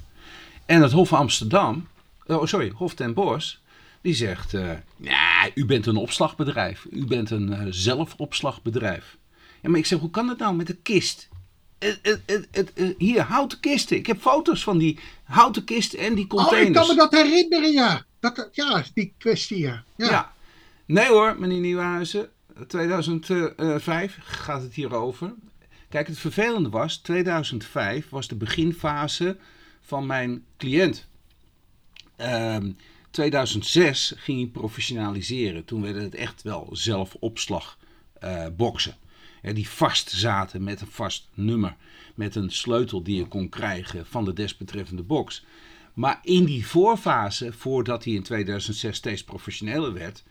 En 0.66 0.82
het 0.82 0.92
Hof 0.92 1.12
Amsterdam, 1.12 1.88
oh 2.26 2.46
sorry, 2.46 2.72
Hof 2.76 2.94
ten 2.94 3.14
Bosch, 3.14 3.54
die 4.02 4.14
zegt, 4.14 4.50
ja, 4.96 5.50
u 5.54 5.66
bent 5.66 5.86
een 5.86 5.96
opslagbedrijf. 5.96 6.86
U 6.90 7.06
bent 7.06 7.30
een 7.30 7.52
eh, 7.52 7.66
zelfopslagbedrijf. 7.70 9.16
Ja, 9.60 9.70
maar 9.70 9.78
ik 9.78 9.86
zeg, 9.86 9.98
hoe 9.98 10.10
kan 10.10 10.26
dat 10.26 10.38
nou 10.38 10.54
met 10.56 10.68
een 10.68 10.82
kist? 10.82 11.28
Eh, 11.78 11.90
hier, 12.98 13.22
houten 13.22 13.60
kisten. 13.60 13.96
Ik 13.96 14.06
heb 14.06 14.20
foto's 14.20 14.62
van 14.62 14.78
die 14.78 14.98
houten 15.24 15.64
kisten 15.64 15.98
en 15.98 16.14
die 16.14 16.24
Oh, 16.30 16.40
ik 16.40 16.46
containers. 16.48 16.86
kan 16.86 16.96
me 16.96 17.02
dat 17.02 17.12
herinneren, 17.12 17.72
ja. 17.72 18.04
Dat, 18.20 18.48
ja, 18.52 18.84
die 18.94 19.14
kwestie, 19.18 19.58
ja. 19.58 19.84
Ja. 19.96 20.10
ja. 20.10 20.32
Nee 20.86 21.08
hoor, 21.08 21.36
meneer 21.38 21.60
Nieuwenhuizen. 21.60 22.28
2005 22.68 24.18
gaat 24.22 24.62
het 24.62 24.74
hier 24.74 24.94
over. 24.94 25.34
Kijk, 25.95 26.07
het 26.07 26.18
vervelende 26.18 26.68
was, 26.68 26.97
2005 26.97 28.09
was 28.09 28.28
de 28.28 28.34
beginfase 28.34 29.36
van 29.80 30.07
mijn 30.07 30.45
cliënt. 30.57 31.07
Ehm 32.16 32.72
2006 33.11 34.12
ging 34.16 34.38
hij 34.38 34.49
professionaliseren. 34.49 35.64
Toen 35.64 35.82
werden 35.82 36.03
het 36.03 36.14
echt 36.14 36.42
wel 36.42 36.68
zelfopslag 36.72 37.78
eh 38.20 38.47
die 39.40 39.68
vast 39.68 40.11
zaten 40.11 40.64
met 40.64 40.80
een 40.80 40.86
vast 40.86 41.28
nummer. 41.34 41.76
Met 42.14 42.34
een 42.34 42.51
sleutel 42.51 43.03
die 43.03 43.16
je 43.16 43.26
kon 43.26 43.49
krijgen 43.49 44.07
van 44.07 44.24
de 44.24 44.32
desbetreffende 44.32 45.03
box. 45.03 45.45
Maar 45.92 46.20
in 46.22 46.45
die 46.45 46.66
voorfase, 46.66 47.53
voordat 47.53 48.05
hij 48.05 48.12
in 48.12 48.22
2006 48.22 48.97
steeds 48.97 49.24
professioneler 49.24 49.92
werd, 49.92 50.24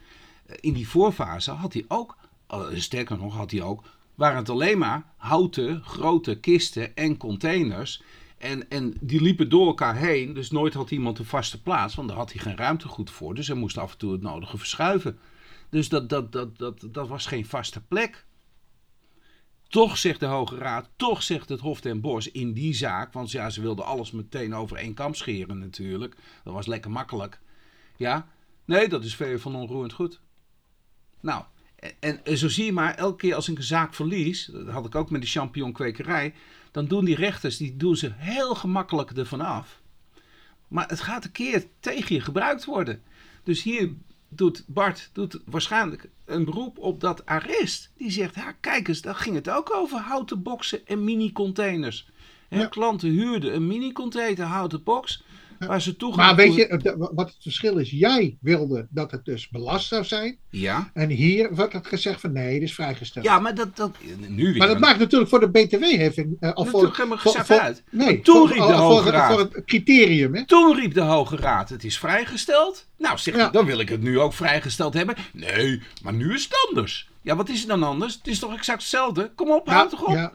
eh, 0.46 0.56
in 0.60 0.74
die 0.74 0.88
voorfase 0.88 1.52
had 1.52 1.74
hij 1.74 1.86
ook, 1.88 2.18
eh, 2.48 2.66
sterker 2.74 3.18
nog 3.18 3.36
had 3.36 3.52
hij 3.52 3.62
ook, 3.62 3.84
waren 4.16 4.38
het 4.38 4.50
alleen 4.50 4.78
maar 4.78 5.14
houten 5.18 5.84
grote 5.84 6.40
kisten 6.40 6.96
en 6.96 7.18
containers. 7.18 8.04
En, 8.38 8.70
en 8.70 8.94
die 9.00 9.22
liepen 9.22 9.50
door 9.50 9.68
elkaar 9.68 9.96
heen, 9.96 10.34
dus 10.34 10.52
nooit 10.52 10.74
had 10.74 10.92
iemand 10.92 11.20
een 11.20 11.26
vaste 11.26 11.62
plaats, 11.62 11.96
want 11.96 12.08
daar 12.08 12.18
had 12.18 12.32
hij 12.32 12.42
geen 12.42 12.58
ruimte 12.58 12.88
goed 12.88 13.12
voor. 13.12 13.36
Dus 13.36 13.48
hij 13.48 13.56
moest 13.56 13.78
af 13.78 13.92
en 13.92 13.98
toe 13.98 14.12
het 14.12 14.22
nodige 14.22 14.58
verschuiven. 14.58 15.20
Dus 15.70 15.90
dat, 15.90 16.10
dat, 16.10 16.32
dat, 16.32 16.58
dat, 16.58 16.88
dat 16.92 17.08
was 17.08 17.26
geen 17.26 17.46
vaste 17.46 17.82
plek. 17.82 18.26
Toch 19.68 19.98
zegt 19.98 20.20
de 20.20 20.26
Hoge 20.26 20.58
Raad, 20.58 20.90
toch 20.96 21.24
zegt 21.24 21.50
het 21.50 21.60
Hof 21.60 21.82
ten 21.82 22.02
Bosch 22.02 22.28
in 22.28 22.54
die 22.54 22.74
zaak, 22.74 23.14
want 23.14 23.32
ja, 23.32 23.50
ze 23.50 23.62
wilden 23.62 23.86
alles 23.86 24.12
meteen 24.12 24.56
over 24.56 24.78
één 24.78 24.94
kam 24.94 25.14
scheren 25.14 25.60
natuurlijk. 25.60 26.16
Dat 26.44 26.54
was 26.54 26.66
lekker 26.66 26.92
makkelijk. 26.92 27.40
Ja, 27.98 28.28
nee, 28.66 28.88
dat 28.88 29.04
is 29.04 29.16
ver 29.16 29.40
van 29.40 29.56
onroerend 29.56 29.94
goed. 29.94 30.22
Nou, 31.20 31.44
en, 32.00 32.26
en 32.26 32.38
zo 32.38 32.50
zie 32.50 32.66
je 32.66 32.74
maar, 32.74 32.96
elke 32.96 33.16
keer 33.16 33.36
als 33.36 33.50
ik 33.50 33.58
een 33.58 33.64
zaak 33.64 33.94
verlies, 33.94 34.46
dat 34.46 34.68
had 34.68 34.86
ik 34.86 34.96
ook 34.96 35.10
met 35.10 35.22
de 35.22 35.28
champignonkwekerij, 35.28 36.34
dan 36.72 36.86
doen 36.86 37.06
die 37.06 37.16
rechters, 37.16 37.58
die 37.58 37.78
doen 37.78 37.96
ze 37.96 38.12
heel 38.16 38.56
gemakkelijk 38.56 39.12
ervan 39.12 39.42
af. 39.42 39.82
Maar 40.68 40.88
het 40.88 41.02
gaat 41.02 41.24
een 41.24 41.32
keer 41.32 41.66
tegen 41.80 42.16
je 42.16 42.22
gebruikt 42.22 42.66
worden. 42.66 43.02
Dus 43.44 43.64
hier 43.64 43.94
doet 44.30 44.64
Bart 44.68 45.10
doet 45.14 45.40
waarschijnlijk 45.46 46.10
een 46.26 46.46
beroep 46.46 46.78
op 46.78 47.00
dat 47.00 47.26
arrest. 47.26 47.92
Die 47.98 48.12
zegt, 48.12 48.36
ja, 48.36 48.52
kijk 48.52 48.88
eens, 48.88 49.02
daar 49.02 49.16
ging 49.16 49.36
het 49.36 49.50
ook 49.50 49.74
over 49.74 50.00
houten 50.00 50.44
boksen 50.44 50.88
en 50.88 51.04
mini-containers. 51.04 52.08
Ja. 52.50 52.66
Klanten 52.66 53.10
huurden 53.10 53.56
een 53.56 53.68
mini-container 53.68 54.46
houten 54.46 54.84
box, 54.84 55.24
waar 55.60 55.82
ze 55.82 55.96
toegang 55.96 56.26
Maar 56.28 56.36
weet 56.36 56.56
je, 56.56 56.66
het- 56.70 56.96
wat 56.98 57.28
het 57.28 57.38
verschil 57.42 57.78
is, 57.78 57.90
jij 57.92 58.38
wilde 58.42 58.88
dat 58.90 59.12
het 59.12 59.26
dus 59.26 59.50
belast 59.50 59.88
zou 59.88 60.04
zijn. 60.04 60.38
Ja, 60.50 60.92
En 60.94 61.10
hier 61.10 61.56
wordt 61.56 61.74
het 61.74 61.88
gezegd 61.88 62.22
van 62.22 62.32
nee, 62.32 62.54
het 62.54 62.64
is 62.64 62.74
vrijgesteld. 62.74 63.26
ja 63.26 63.40
maar 63.40 63.56
dat, 63.56 63.76
dat 63.76 63.96
nu 64.28 64.44
weer. 64.44 64.58
maar 64.58 64.68
dat 64.68 64.80
maakt 64.80 65.00
natuurlijk 65.00 65.30
voor 65.30 65.40
de 65.40 65.50
BTW-heffing. 65.50 66.38
eh, 66.40 66.50
of 66.50 66.56
voor, 66.56 66.66
natuurlijk 66.66 66.96
helemaal 66.98 67.18
gezegd 67.18 67.46
voor- 67.48 67.60
uit. 67.60 67.84
Nee, 67.92 68.22
Toen 68.22 68.36
voor, 68.36 68.48
riep 68.48 68.68
de 68.68 68.74
Hoge 68.74 69.10
Raad. 69.10 69.32
voor 69.32 69.40
het 69.40 69.62
criterium. 69.66 70.36
Hè? 70.36 70.46
Toen 70.46 70.76
riep 70.76 70.94
de 70.94 71.02
Hoge 71.02 71.36
Raad, 71.36 71.70
het 71.70 71.84
is 71.84 71.98
vrijgesteld. 72.00 72.88
Nou, 72.98 73.18
zeg 73.18 73.36
Ja. 73.36 73.50
dan 73.50 73.66
wil 73.66 73.80
ik 73.80 73.90
het 73.90 74.02
nu 74.02 74.20
ook 74.20 74.34
vrijgesteld 74.34 74.94
hebben. 74.94 75.16
Nee, 75.34 75.82
maar 76.04 76.14
nu 76.14 76.34
is 76.34 76.44
het 76.44 76.68
anders. 76.70 77.10
Ja, 77.24 77.36
wat 77.36 77.50
is 77.50 77.60
het 77.60 77.68
dan 77.68 77.84
anders? 77.84 78.14
Het 78.14 78.28
is 78.28 78.40
toch 78.40 78.54
exact 78.56 78.80
hetzelfde? 78.82 79.32
Kom 79.36 79.52
op, 79.52 79.68
houd 79.70 79.90
toch 79.90 80.04
op. 80.04 80.14
ja, 80.14 80.34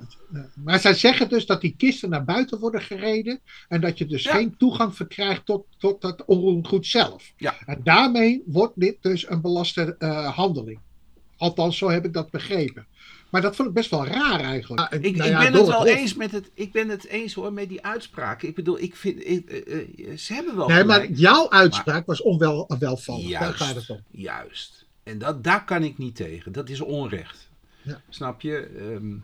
maar 0.65 0.81
zij 0.81 0.95
zeggen 0.95 1.29
dus 1.29 1.47
dat 1.47 1.61
die 1.61 1.75
kisten 1.77 2.11
naar 2.11 2.25
buiten 2.25 2.59
worden 2.59 2.83
gereden. 2.83 3.41
En 3.69 3.81
dat 3.81 3.99
je 3.99 4.07
dus 4.07 4.23
Ja. 4.23 4.33
geen 4.35 4.57
toegang 4.57 4.97
verkrijgt 4.97 5.47
tot, 5.47 5.67
tot 5.79 6.01
dat 6.01 6.25
onroerend 6.25 6.69
goed 6.69 6.87
zelf. 6.87 7.33
Ja. 7.37 7.55
En 7.67 7.81
daarmee 7.83 8.43
wordt 8.47 8.73
dit 8.77 8.97
dus 9.01 9.31
een 9.31 9.41
belaste 9.41 9.97
eh, 9.99 10.37
handeling. 10.37 10.79
Althans, 11.37 11.79
zo 11.79 11.89
heb 11.91 12.05
ik 12.05 12.13
dat 12.13 12.31
begrepen. 12.31 12.87
Maar 13.31 13.41
dat 13.43 13.57
vond 13.57 13.69
ik 13.69 13.75
best 13.75 13.91
wel 13.91 14.07
raar 14.07 14.41
eigenlijk. 14.41 14.93
Ik, 14.93 15.17
nou 15.17 15.31
ik 15.31 15.39
ben 15.39 15.53
het 15.53 15.67
wel 15.67 15.87
eens 15.87 16.15
met 16.15 16.33
het. 16.33 16.51
Ik 16.55 16.73
ben 16.73 16.89
het 16.89 17.07
eens 17.07 17.35
hoor 17.35 17.53
met 17.53 17.69
die 17.69 17.85
uitspraken. 17.85 18.49
Ik 18.49 18.55
bedoel, 18.55 18.79
ik 18.81 18.97
vind. 18.97 19.27
ik- 19.27 19.51
eh, 19.51 19.79
eh, 20.11 20.17
ze 20.19 20.35
hebben 20.35 20.57
wel. 20.57 20.69
Nee, 20.69 20.85
maar 20.85 21.11
jouw 21.11 21.51
uitspraak 21.51 22.07
was 22.07 22.23
onwel, 22.23 22.71
welvallig. 22.79 23.23
Daar 23.31 23.41
Juist, 23.41 23.57
gaat 23.63 23.75
het 23.75 23.91
om. 23.91 24.01
juist. 24.11 24.78
En 25.09 25.19
dat, 25.19 25.45
daar 25.45 25.65
kan 25.65 25.83
ik 25.83 25.99
niet 25.99 26.17
tegen. 26.17 26.53
Dat 26.53 26.69
is 26.69 26.81
onrecht. 26.81 27.49
Ja. 27.83 28.01
Snap 28.09 28.41
je? 28.41 28.57
Ehm, 28.79 29.15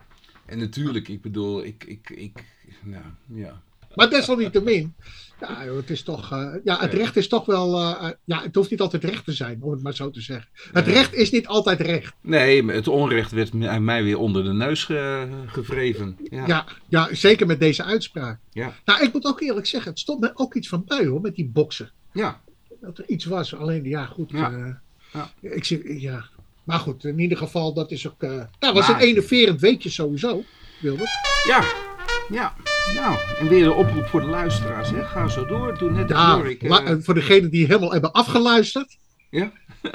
en 0.45 0.59
natuurlijk, 0.59 1.07
ik 1.07 1.21
bedoel, 1.21 1.63
ik, 1.63 1.83
ik, 1.83 2.09
ik, 2.09 2.43
nou, 2.83 3.03
ja. 3.33 3.61
Maar 3.95 4.09
desalniettemin, 4.09 4.93
ja, 5.39 5.61
het, 5.75 5.89
is 5.89 6.03
toch, 6.03 6.31
eh, 6.31 6.53
ja, 6.63 6.79
het 6.79 6.93
recht 6.93 7.15
is 7.15 7.27
toch 7.27 7.45
wel. 7.45 7.75
eh, 7.79 8.07
eh, 8.07 8.13
ja, 8.23 8.41
het 8.41 8.55
hoeft 8.55 8.69
niet 8.69 8.81
altijd 8.81 9.03
recht 9.03 9.25
te 9.25 9.31
zijn, 9.31 9.61
om 9.63 9.71
het 9.71 9.81
maar 9.83 9.93
zo 9.93 10.09
te 10.09 10.21
zeggen. 10.21 10.49
Het 10.71 10.85
Nee. 10.85 10.93
recht 10.95 11.13
is 11.13 11.31
niet 11.31 11.47
altijd 11.47 11.79
recht. 11.81 12.13
Nee, 12.21 12.63
maar 12.63 12.75
het 12.75 12.87
onrecht 12.87 13.31
werd 13.31 13.53
mij 13.53 13.79
mij 13.79 14.03
weer 14.03 14.17
onder 14.17 14.43
de 14.43 14.53
neus 14.53 14.83
ge- 14.83 15.43
gevreven. 15.45 16.17
Ja. 16.29 16.47
Ja, 16.47 16.65
ja, 16.87 17.09
zeker 17.15 17.47
met 17.47 17.59
deze 17.59 17.83
uitspraak. 17.83 18.39
Ja. 18.51 18.73
Nou, 18.85 19.03
ik 19.03 19.13
moet 19.13 19.25
ook 19.25 19.41
eerlijk 19.41 19.65
zeggen, 19.65 19.91
het 19.91 19.99
stond 19.99 20.19
me 20.19 20.31
ook 20.33 20.53
iets 20.55 20.67
van 20.67 20.83
bij 20.85 21.05
hoor, 21.05 21.21
met 21.21 21.35
die 21.35 21.47
boksen. 21.49 21.91
ja. 22.13 22.43
Dat 22.81 22.97
er 22.97 23.07
iets 23.09 23.25
was, 23.25 23.55
alleen 23.55 23.83
ja, 23.83 24.05
goed. 24.05 24.31
Ja. 24.31 24.81
Ja. 25.13 25.29
Ik 25.41 25.63
zie, 25.63 26.01
ja. 26.01 26.25
Maar 26.63 26.79
goed, 26.79 27.03
in 27.05 27.19
ieder 27.19 27.37
geval, 27.37 27.73
dat 27.73 27.91
is 27.91 28.07
ook. 28.07 28.21
nou, 28.21 28.47
was 28.59 28.73
Maar- 28.87 28.89
een 28.89 29.07
enerverend 29.07 29.59
weekje 29.61 29.89
sowieso, 29.89 30.43
Wilbert. 30.81 31.09
Ja, 31.47 31.63
ja. 32.29 32.53
Nou, 32.95 33.17
en 33.39 33.47
weer 33.47 33.65
een 33.65 33.71
oproep 33.73 34.05
voor 34.05 34.21
de 34.21 34.27
luisteraars. 34.27 34.89
Hè. 34.89 35.03
Ga 35.05 35.27
zo 35.27 35.45
door. 35.45 35.77
Doe 35.77 35.91
net 35.91 36.09
Ja, 36.09 36.35
Jorik. 36.37 36.63
eh, 36.63 36.91
eh, 36.91 36.97
voor 37.01 37.13
degenen 37.13 37.49
die 37.51 37.65
helemaal 37.65 37.91
hebben 37.91 38.11
afgeluisterd. 38.11 38.97
ja. 39.29 39.51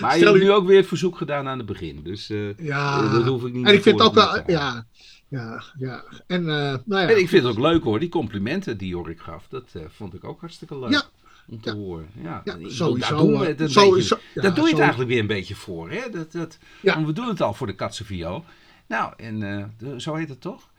maar 0.00 0.18
je 0.18 0.24
hebt 0.24 0.36
u- 0.36 0.40
nu 0.42 0.50
ook 0.52 0.66
weer 0.66 0.76
het 0.76 0.86
verzoek 0.86 1.16
gedaan 1.16 1.48
aan 1.48 1.58
het 1.58 1.66
begin. 1.66 2.00
Dus 2.02 2.30
Ja. 2.56 3.08
dat 3.12 3.26
hoef 3.26 3.44
ik 3.44 3.52
niet 3.52 3.66
En 3.66 3.74
ik 3.74 3.82
vind 3.82 3.98
het 3.98 4.08
ook 4.08 4.14
wel, 4.14 4.42
ja, 4.50 4.86
ja, 5.28 5.62
ja. 5.78 6.04
En, 6.26 6.44
nou 6.44 6.78
ja. 6.86 7.08
En 7.08 7.18
ik 7.18 7.28
vind 7.28 7.42
het 7.44 7.52
ook 7.52 7.58
leuk 7.58 7.82
hoor, 7.82 8.00
die 8.00 8.08
complimenten 8.08 8.78
die 8.78 8.88
Jorik 8.88 9.20
gaf. 9.20 9.46
Dat 9.48 9.70
vond 9.88 10.14
ik 10.14 10.24
ook 10.24 10.40
hartstikke 10.40 10.78
leuk. 10.78 10.90
Ja. 10.90 11.02
Om 11.48 11.60
te 11.60 11.70
Ja. 11.70 11.76
horen. 11.76 12.08
Sowieso, 12.44 12.98
Daar 12.98 13.16
doen 13.18 13.30
we 13.38 13.42
eh, 13.42 13.46
het 13.48 13.60
een 13.60 13.68
zo- 13.68 13.90
beetje, 13.90 14.02
zo- 14.06 14.18
ja, 14.34 14.42
daar 14.42 14.54
doe 14.54 14.64
je 14.64 14.70
het 14.70 14.80
eigenlijk 14.80 15.10
weer 15.10 15.20
een 15.20 15.26
beetje 15.26 15.54
voor. 15.54 15.90
Hè? 15.90 16.10
Dat, 16.10 16.32
dat, 16.32 16.58
Ja. 16.80 16.94
Want 16.94 17.06
we 17.06 17.12
doen 17.12 17.28
het 17.28 17.40
al 17.40 17.54
voor 17.54 17.66
de 17.66 17.74
Katsenvio. 17.74 18.44
Nou, 18.86 19.12
en 19.16 19.42
eh, 19.42 19.64
de- 19.78 20.00
zo 20.00 20.14
heet 20.14 20.28
het 20.28 20.40
toch? 20.40 20.70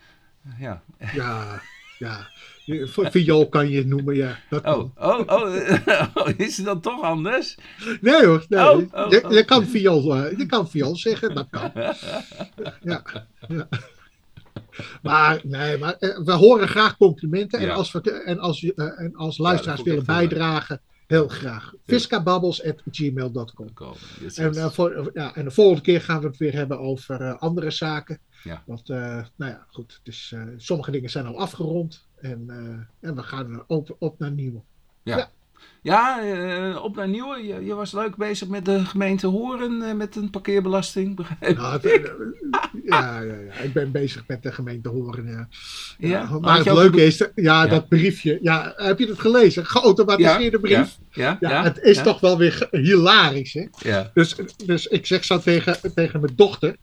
Ja. 0.59 0.83
Ja, 1.13 1.61
ja. 1.99 2.27
Viool 3.11 3.49
kan 3.49 3.69
je 3.69 3.77
het 3.77 3.87
noemen, 3.87 4.15
ja. 4.15 4.39
Dat 4.49 4.65
oh, 4.65 4.97
oh, 4.97 5.19
oh, 5.25 5.55
oh, 6.13 6.29
is 6.37 6.57
het 6.57 6.65
dan 6.65 6.79
toch 6.81 7.01
anders? 7.01 7.57
Nee 8.01 8.25
hoor, 8.25 8.45
nee. 8.49 8.59
Oh, 8.71 8.93
oh, 8.93 9.09
je, 9.11 9.25
je, 9.29 9.43
kan 9.45 9.65
viool, 9.65 10.17
uh, 10.17 10.37
je 10.37 10.45
kan 10.45 10.69
viool 10.69 10.95
zeggen, 10.95 11.35
dat 11.35 11.47
kan. 11.49 11.71
ja, 12.81 13.03
ja. 13.47 13.67
Maar, 15.01 15.41
nee, 15.43 15.77
maar 15.77 15.95
uh, 15.99 16.17
we 16.17 16.31
horen 16.31 16.67
graag 16.67 16.97
complimenten. 16.97 17.61
Ja. 17.61 17.67
En, 17.67 17.73
als 17.73 17.91
we, 17.91 18.11
en, 18.11 18.39
als, 18.39 18.61
uh, 18.61 18.99
en 18.99 19.15
als 19.15 19.37
luisteraars 19.37 19.79
ja, 19.79 19.85
willen 19.85 20.05
bijdragen, 20.05 20.81
heel 21.07 21.27
graag. 21.27 21.73
Fiscababbels.gmail.com 21.85 23.67
en, 24.35 24.55
uh, 24.55 24.69
voor, 24.69 25.11
ja, 25.13 25.35
en 25.35 25.43
de 25.43 25.51
volgende 25.51 25.81
keer 25.81 26.01
gaan 26.01 26.21
we 26.21 26.27
het 26.27 26.37
weer 26.37 26.53
hebben 26.53 26.79
over 26.79 27.21
uh, 27.21 27.39
andere 27.39 27.71
zaken. 27.71 28.19
Ja. 28.43 28.63
Want, 28.65 28.87
nou 28.87 29.25
ja, 29.35 29.65
goed. 29.67 29.99
Dus, 30.03 30.35
sommige 30.57 30.91
dingen 30.91 31.09
zijn 31.09 31.25
al 31.25 31.39
afgerond. 31.39 32.07
En, 32.15 32.49
en 32.99 33.15
we 33.15 33.23
gaan 33.23 33.63
op, 33.67 33.95
op 33.99 34.19
naar 34.19 34.31
nieuwe. 34.31 34.61
Ja. 35.03 35.31
Ja. 35.81 36.23
Uh, 36.23 36.83
op 36.83 36.95
naar 36.95 37.07
nieuwe. 37.07 37.43
Je, 37.43 37.65
je, 37.65 37.73
was 37.73 37.91
leuk 37.91 38.15
bezig 38.15 38.47
met 38.47 38.65
de 38.65 38.85
gemeente 38.85 39.27
Horen 39.27 39.81
uh, 39.81 39.93
met 39.93 40.15
een 40.15 40.29
parkeerbelasting, 40.29 41.15
begrijp 41.15 41.57
nou, 41.57 41.79
ja, 42.83 43.21
ja, 43.21 43.21
ja, 43.21 43.53
ik 43.63 43.73
ben 43.73 43.91
bezig 43.91 44.23
met 44.27 44.43
de 44.43 44.51
gemeente 44.51 44.89
Horen. 44.89 45.27
Ja. 45.27 45.47
ja? 45.97 46.39
Maar 46.39 46.57
het 46.57 46.73
leuke 46.73 47.05
is, 47.05 47.27
ja, 47.35 47.67
dat 47.67 47.87
briefje. 47.87 48.39
Ja, 48.41 48.73
heb 48.75 48.99
je 48.99 49.07
het 49.07 49.19
gelezen? 49.19 49.65
Geautomatiseerde 49.65 50.59
brief. 50.59 50.97
Ja, 51.11 51.37
ja, 51.39 51.63
het 51.63 51.77
is 51.77 52.01
toch 52.01 52.19
wel 52.19 52.37
weer 52.37 52.67
hilarisch, 52.71 53.53
hè? 53.53 53.67
Ja. 53.77 54.11
Dus, 54.13 54.35
dus 54.65 54.87
ik 54.87 55.05
zeg 55.05 55.23
zo 55.23 55.39
tegen, 55.39 55.93
tegen 55.95 56.21
mijn 56.21 56.33
dochter. 56.35 56.75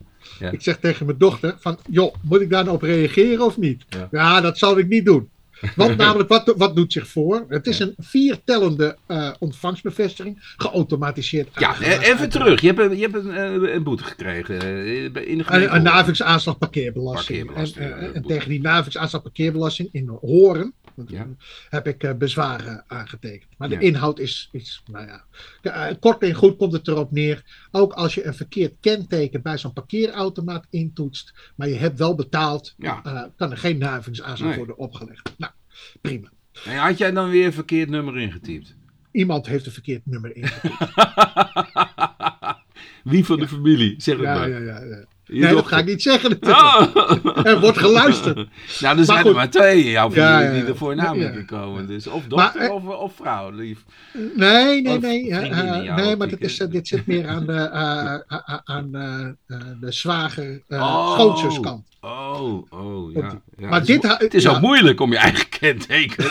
Ik 0.51 0.63
zeg 0.63 0.79
tegen 0.79 1.07
mijn 1.07 1.19
dochter 1.19 1.57
van, 1.59 1.79
joh, 1.91 2.15
moet 2.23 2.41
ik 2.41 2.51
daar 2.51 2.65
nou 2.65 2.77
op 2.77 2.83
reageren 2.83 3.45
of 3.45 3.59
niet? 3.59 3.85
Ja, 4.11 4.41
dat 4.41 4.59
zal 4.59 4.79
ik 4.79 4.89
niet 4.89 5.05
doen. 5.05 5.29
Want 5.77 5.97
namelijk, 5.97 6.29
wat, 6.29 6.55
wat 6.57 6.77
doet 6.77 6.93
zich 6.93 7.09
voor? 7.09 7.45
Het 7.49 7.67
is 7.67 7.79
een 7.79 7.95
viertellende 7.99 8.97
uh, 9.09 9.31
ontvangstbevestiging, 9.39 10.55
geautomatiseerd. 10.57 11.49
Ja, 11.59 11.81
even 11.81 12.29
terug. 12.29 12.61
Je 12.61 12.67
hebt, 12.67 12.79
een, 12.79 12.97
je 12.97 13.03
hebt 13.03 13.15
een, 13.15 13.65
eh, 13.65 13.75
een 13.75 13.83
boete 13.83 14.05
gekregen. 14.05 14.61
Eh, 14.61 15.05
in 15.05 15.13
de 15.13 15.45
een, 15.47 15.75
een 15.75 15.83
navigsaanslag 15.83 16.59
parkeerbelasting. 16.59 17.47
parkeerbelasting. 17.47 17.91
En, 17.91 18.15
en 18.15 18.23
tegen 18.23 18.49
die 18.49 18.61
navigsaanslag 18.61 19.23
parkeerbelasting 19.23 19.89
in 19.93 20.09
Horen 20.21 20.75
ja. 21.07 21.27
heb 21.69 21.87
ik 21.87 22.19
bezwaren 22.19 22.85
aangetekend. 22.87 23.51
Maar 23.59 23.69
de 23.69 23.79
inhoud 23.79 24.19
is, 24.19 24.49
is, 24.53 24.83
nou 24.91 25.07
ja, 25.07 25.97
kort 26.01 26.23
en 26.23 26.35
goed 26.35 26.57
komt 26.57 26.73
het 26.73 26.89
erop 26.89 27.11
neer. 27.11 27.69
Ook 27.71 27.93
als 27.93 28.15
je 28.15 28.27
een 28.27 28.35
verkeerd 28.35 28.75
kenteken 28.81 29.43
bij 29.43 29.59
zo'n 29.59 29.73
parkeerautomaat 29.73 30.67
intoetst, 30.71 31.53
maar 31.57 31.69
je 31.69 31.75
hebt 31.75 31.99
wel 31.99 32.15
betaald, 32.15 32.75
kan 33.37 33.51
er 33.51 33.59
geen 33.59 33.79
navigsaanslag 33.79 34.49
nee. 34.49 34.59
worden 34.59 34.79
opgelegd. 34.79 35.35
Nou, 35.39 35.53
prima. 36.01 36.31
En 36.65 36.77
had 36.77 36.99
jij 36.99 37.11
dan 37.11 37.31
weer 37.31 37.47
een 37.47 37.53
verkeerd 37.53 37.89
nummer 37.89 38.19
ingetypt? 38.19 38.77
Iemand 39.13 39.47
heeft 39.47 39.67
een 39.67 39.73
verkeerd 39.73 40.07
nummer 40.07 40.37
ingetypt. 40.37 40.79
Wie 43.05 43.25
van 43.25 43.39
de 43.39 43.49
familie? 43.49 43.95
Zeg 43.99 44.17
het 44.17 44.25
ja, 44.25 44.35
maar. 44.35 44.49
Ja, 44.49 44.59
ja, 44.59 44.85
ja. 44.85 45.05
Nee, 45.31 45.55
dat 45.55 45.67
ga 45.67 45.79
ik 45.79 45.87
niet 45.87 46.03
zeggen. 46.03 46.39
Oh. 46.51 46.87
Er 47.47 47.61
wordt 47.61 47.79
geluisterd. 47.79 48.49
Nou, 48.81 48.99
er 48.99 49.05
zijn 49.05 49.27
er 49.27 49.35
maar 49.35 49.51
twee 49.51 49.85
in 49.85 49.91
jouw 49.91 50.11
familie 50.11 50.61
die 50.61 50.69
er 50.71 50.77
voor 50.77 50.97
naam 50.97 51.45
komen. 51.47 51.87
Dus 51.87 52.07
of 52.07 52.27
dochter 52.27 52.61
maar, 52.61 52.71
of, 52.71 52.87
of, 52.87 53.15
vrouw, 53.15 53.51
lief. 53.51 53.85
Nee, 54.37 54.83
nee, 54.83 54.99
nee. 54.99 55.27
Uh, 55.27 55.97
nee, 55.97 56.17
maar 56.17 56.29
dit, 56.29 56.41
is, 56.41 56.57
dit 56.57 56.89
zit 56.89 57.07
meer 57.07 57.29
aan 57.29 57.47
de, 57.47 57.71
uh, 57.73 58.59
aan, 58.65 58.91
de 59.81 59.93
zwager, 59.93 60.63
uh, 60.69 61.13
schoonzuskant. 61.13 61.89
Oh, 62.01 62.73
oh, 62.73 63.13
ja. 63.13 63.41
ja. 63.57 63.69
Maar 63.69 63.79
het, 63.79 63.87
dit, 63.87 64.05
is, 64.05 64.15
het 64.19 64.35
is 64.35 64.49
ook 64.49 64.61
moeilijk 64.61 65.01
om 65.01 65.13
je 65.13 65.19
eigen 65.19 65.49
kenteken 65.61 66.25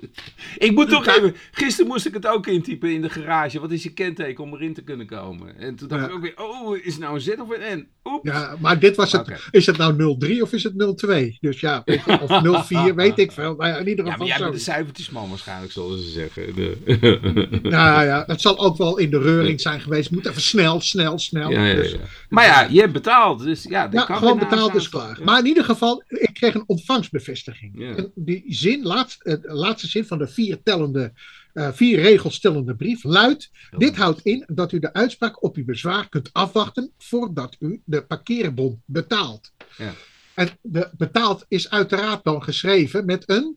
ik 0.66 0.72
moet 0.72 0.88
toch 0.88 1.06
even. 1.06 1.34
Gisteren 1.50 1.90
moest 1.90 2.06
ik 2.06 2.14
het 2.14 2.26
ook 2.26 2.46
intypen 2.46 2.92
in 2.92 3.02
de 3.02 3.10
garage. 3.10 3.60
Wat 3.60 3.72
is 3.72 3.82
je 3.82 3.92
kenteken 3.92 4.44
om 4.44 4.54
erin 4.54 4.74
te 4.74 4.82
kunnen 4.82 5.06
komen? 5.06 5.58
En 5.58 5.74
toen 5.74 5.88
dacht 5.88 6.00
ja. 6.00 6.08
ik 6.08 6.14
ook 6.14 6.22
weer: 6.22 6.34
oh, 6.36 6.76
is 6.76 6.92
het 6.92 6.98
nou 6.98 7.14
een 7.14 7.20
Z 7.20 7.28
of 7.28 7.50
een 7.50 7.78
N? 7.78 7.88
Oeps. 8.04 8.30
Ja, 8.30 8.56
maar 8.60 8.78
dit 8.78 8.96
was 8.96 9.12
het. 9.12 9.20
Okay. 9.20 9.38
Is 9.50 9.66
het 9.66 9.76
nou 9.76 10.16
03 10.18 10.42
of 10.42 10.52
is 10.52 10.62
het 10.62 10.96
02? 10.96 11.38
Dus 11.40 11.60
ja, 11.60 11.84
of 12.20 12.66
04, 12.66 12.94
weet 13.04 13.18
ik 13.18 13.32
veel. 13.32 13.54
Maar 13.54 13.68
ja, 13.68 13.76
in 13.76 13.88
ieder 13.88 14.04
geval. 14.04 14.26
Ja, 14.26 14.32
maar 14.32 14.38
jij 14.38 14.46
bent 14.46 14.58
de 14.58 14.70
cijfertjes 14.70 15.10
man 15.10 15.28
waarschijnlijk, 15.28 15.72
zullen 15.72 15.98
ze 16.02 16.10
zeggen. 16.10 16.54
De... 16.54 16.76
nou 17.62 18.04
ja, 18.04 18.24
het 18.26 18.40
zal 18.40 18.58
ook 18.58 18.76
wel 18.76 18.98
in 18.98 19.10
de 19.10 19.18
reuring 19.18 19.60
zijn 19.60 19.80
geweest. 19.80 20.10
Moet 20.10 20.26
even 20.26 20.42
snel, 20.42 20.80
snel, 20.80 21.18
snel. 21.18 21.50
Ja, 21.50 21.64
ja, 21.64 21.74
dus. 21.74 21.96
Maar 22.28 22.44
ja, 22.44 22.66
je 22.70 22.80
hebt 22.80 22.92
betaald. 22.92 23.42
Dus 23.42 23.62
ja, 23.62 23.86
kan 23.86 24.16
gewoon 24.16 24.38
betaald 24.38 24.74
is 24.74 24.88
klaar. 24.88 25.18
Maar 25.24 25.38
in 25.38 25.46
ieder 25.46 25.64
geval, 25.64 26.02
ik 26.08 26.34
kreeg 26.34 26.54
een 26.54 26.64
ontvangstbevestiging. 26.66 27.96
En 27.96 28.12
die 28.14 28.44
zin, 28.48 28.82
laatste, 28.82 29.38
laatste 29.42 29.87
zin 29.88 30.06
van 30.06 30.18
de 30.18 30.28
vier 30.28 30.62
tellende, 30.62 31.12
uh, 31.54 31.68
vier 31.72 32.00
regels 32.00 32.40
tellende 32.40 32.74
brief 32.74 33.04
luidt: 33.04 33.50
Dit 33.76 33.96
houdt 33.96 34.20
in 34.20 34.44
dat 34.46 34.72
u 34.72 34.78
de 34.78 34.92
uitspraak 34.92 35.42
op 35.42 35.56
uw 35.56 35.64
bezwaar 35.64 36.08
kunt 36.08 36.32
afwachten 36.32 36.90
voordat 36.98 37.56
u 37.58 37.80
de 37.84 38.02
parkeerbon 38.02 38.82
betaalt. 38.84 39.52
Ja. 39.76 39.92
En 40.34 40.48
de 40.60 40.90
betaald 40.96 41.44
is 41.48 41.70
uiteraard 41.70 42.24
dan 42.24 42.42
geschreven 42.42 43.04
met 43.04 43.22
een. 43.26 43.56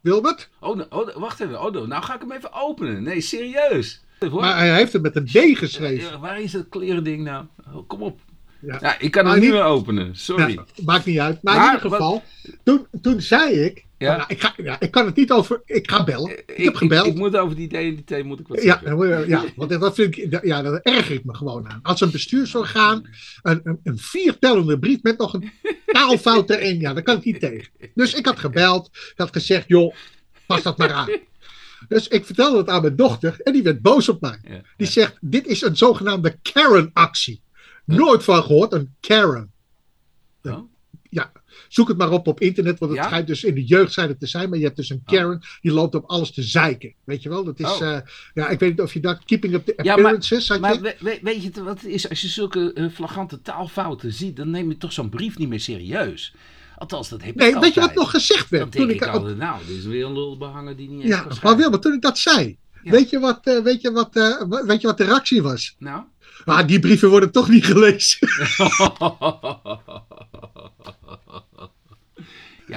Wilbert? 0.00 0.48
Oh, 0.60 0.80
oh, 0.90 1.16
wacht 1.16 1.40
even. 1.40 1.62
Oh, 1.62 1.86
nou 1.86 2.02
ga 2.02 2.14
ik 2.14 2.20
hem 2.20 2.32
even 2.32 2.52
openen. 2.52 3.02
Nee, 3.02 3.20
serieus. 3.20 4.02
Maar 4.30 4.56
hij 4.56 4.74
heeft 4.74 4.92
het 4.92 5.02
met 5.02 5.16
een 5.16 5.26
D 5.26 5.58
geschreven. 5.58 6.10
Ja, 6.10 6.18
waar 6.18 6.40
is 6.40 6.52
dat 6.52 6.68
klerending 6.68 7.24
nou? 7.24 7.46
Oh, 7.74 7.88
kom 7.88 8.02
op. 8.02 8.20
Ja. 8.60 8.78
ja. 8.80 8.98
ik 8.98 9.10
kan 9.10 9.26
het 9.26 9.40
niet 9.40 9.50
meer 9.50 9.62
openen. 9.62 10.16
Sorry. 10.16 10.52
Ja, 10.52 10.64
maakt 10.84 11.04
niet 11.04 11.18
uit. 11.18 11.42
Maar, 11.42 11.56
maar 11.56 11.66
in 11.66 11.74
ieder 11.74 11.90
geval, 11.90 12.22
toen, 12.62 12.86
toen 13.02 13.20
zei 13.20 13.52
ik. 13.52 13.84
Ja? 14.02 14.28
Ik, 14.28 14.40
ga, 14.40 14.54
ja, 14.56 14.80
ik 14.80 14.90
kan 14.90 15.06
het 15.06 15.16
niet 15.16 15.30
over. 15.30 15.62
Ik 15.64 15.90
ga 15.90 16.04
bellen. 16.04 16.30
Ik, 16.30 16.52
ik 16.56 16.64
heb 16.64 16.74
gebeld. 16.74 17.06
Ik, 17.06 17.12
ik, 17.12 17.18
moet 17.18 17.36
over 17.36 17.56
die 17.56 17.64
identiteit 17.64 18.24
moet 18.24 18.40
ik 18.40 18.48
wat 18.48 18.62
ja, 18.62 18.80
zeggen. 18.82 19.28
Ja, 19.28 19.44
want 19.56 19.70
dat 19.80 19.94
vind 19.94 20.16
ik. 20.16 20.44
Ja, 20.44 20.62
daar 20.62 20.80
erger 20.82 21.14
ik 21.14 21.24
me 21.24 21.34
gewoon 21.34 21.68
aan. 21.68 21.80
Als 21.82 22.00
een 22.00 22.10
bestuursorgaan 22.10 23.08
een, 23.42 23.60
een, 23.64 23.80
een 23.82 23.98
viertellende 23.98 24.78
brief 24.78 25.02
met 25.02 25.18
nog 25.18 25.34
een 25.34 25.50
taalfout 25.86 26.50
erin. 26.50 26.80
Ja, 26.80 26.92
daar 26.92 27.02
kan 27.02 27.16
ik 27.16 27.24
niet 27.24 27.40
tegen. 27.40 27.68
Dus 27.94 28.14
ik 28.14 28.26
had 28.26 28.38
gebeld. 28.38 28.86
Ik 28.92 29.14
had 29.16 29.32
gezegd, 29.32 29.68
joh, 29.68 29.94
pas 30.46 30.62
dat 30.62 30.78
maar 30.78 30.92
aan. 30.92 31.08
Dus 31.88 32.08
ik 32.08 32.24
vertelde 32.24 32.58
het 32.58 32.68
aan 32.68 32.82
mijn 32.82 32.96
dochter 32.96 33.40
en 33.40 33.52
die 33.52 33.62
werd 33.62 33.82
boos 33.82 34.08
op 34.08 34.20
mij. 34.20 34.64
Die 34.76 34.86
zegt: 34.86 35.16
Dit 35.20 35.46
is 35.46 35.62
een 35.62 35.76
zogenaamde 35.76 36.38
Karen-actie. 36.52 37.42
Nooit 37.84 38.24
van 38.24 38.42
gehoord, 38.42 38.72
een 38.72 38.94
Karen. 39.00 39.52
Oh. 40.42 40.58
Ja, 41.10 41.32
zoek 41.72 41.88
het 41.88 41.96
maar 41.96 42.10
op 42.10 42.26
op 42.26 42.40
internet, 42.40 42.78
want 42.78 42.92
het 42.92 43.00
ja? 43.00 43.06
schijnt 43.06 43.26
dus 43.26 43.44
in 43.44 43.54
de 43.54 43.64
jeugd 43.64 43.92
zijn 43.92 44.08
het 44.08 44.20
te 44.20 44.26
zijn. 44.26 44.48
Maar 44.48 44.58
je 44.58 44.64
hebt 44.64 44.76
dus 44.76 44.90
een 44.90 45.02
Karen, 45.04 45.40
die 45.60 45.72
loopt 45.72 45.94
op 45.94 46.04
alles 46.06 46.32
te 46.32 46.42
zeiken. 46.42 46.94
Weet 47.04 47.22
je 47.22 47.28
wel? 47.28 47.44
Dat 47.44 47.60
is, 47.60 47.66
oh. 47.66 47.80
uh, 47.80 47.98
ja, 48.34 48.48
ik 48.48 48.58
weet 48.58 48.70
niet 48.70 48.80
of 48.80 48.92
je 48.92 49.00
dat, 49.00 49.24
keeping 49.24 49.54
up 49.54 49.64
the 49.64 49.76
appearances. 49.76 50.46
Ja, 50.46 50.58
maar, 50.58 50.80
maar 50.80 50.94
weet, 51.00 51.22
weet, 51.22 51.42
je 51.42 51.62
wat 51.64 51.80
het 51.80 51.90
is? 51.90 52.08
Als 52.08 52.20
je 52.20 52.28
zulke 52.28 52.70
uh, 52.74 52.90
flagrante 52.90 53.42
taalfouten 53.42 54.12
ziet, 54.12 54.36
dan 54.36 54.50
neem 54.50 54.68
je 54.68 54.76
toch 54.76 54.92
zo'n 54.92 55.08
brief 55.08 55.38
niet 55.38 55.48
meer 55.48 55.60
serieus. 55.60 56.34
Althans, 56.76 57.08
dat 57.08 57.22
heb 57.22 57.34
nee, 57.34 57.48
ik 57.48 57.54
weet 57.54 57.62
altijd. 57.64 57.74
je 57.74 57.80
wat 57.80 57.94
nog 57.94 58.10
gezegd 58.10 58.48
werd? 58.48 58.62
Dan 58.62 58.82
toen 58.82 58.90
ik, 58.90 59.02
ik 59.02 59.06
altijd, 59.06 59.36
nou, 59.36 59.66
dit 59.66 59.76
is 59.76 59.84
weer 59.84 60.04
een 60.04 60.12
lul 60.12 60.36
behangen 60.36 60.76
die 60.76 60.88
niet 60.88 61.06
Ja, 61.06 61.26
maar 61.42 61.56
Wilma, 61.56 61.78
toen 61.78 61.92
ik 61.92 62.02
dat 62.02 62.18
zei, 62.18 62.58
ja. 62.82 62.90
weet, 62.90 63.10
je 63.10 63.18
wat, 63.18 63.40
uh, 63.44 63.62
weet, 63.62 63.80
je 63.80 63.92
wat, 63.92 64.16
uh, 64.16 64.42
weet 64.66 64.80
je 64.80 64.86
wat 64.86 64.98
de 64.98 65.04
reactie 65.04 65.42
was? 65.42 65.74
Nou? 65.78 66.02
Ah, 66.44 66.66
die 66.66 66.80
brieven 66.80 67.08
worden 67.08 67.30
toch 67.30 67.48
niet 67.48 67.64
gelezen. 67.64 68.28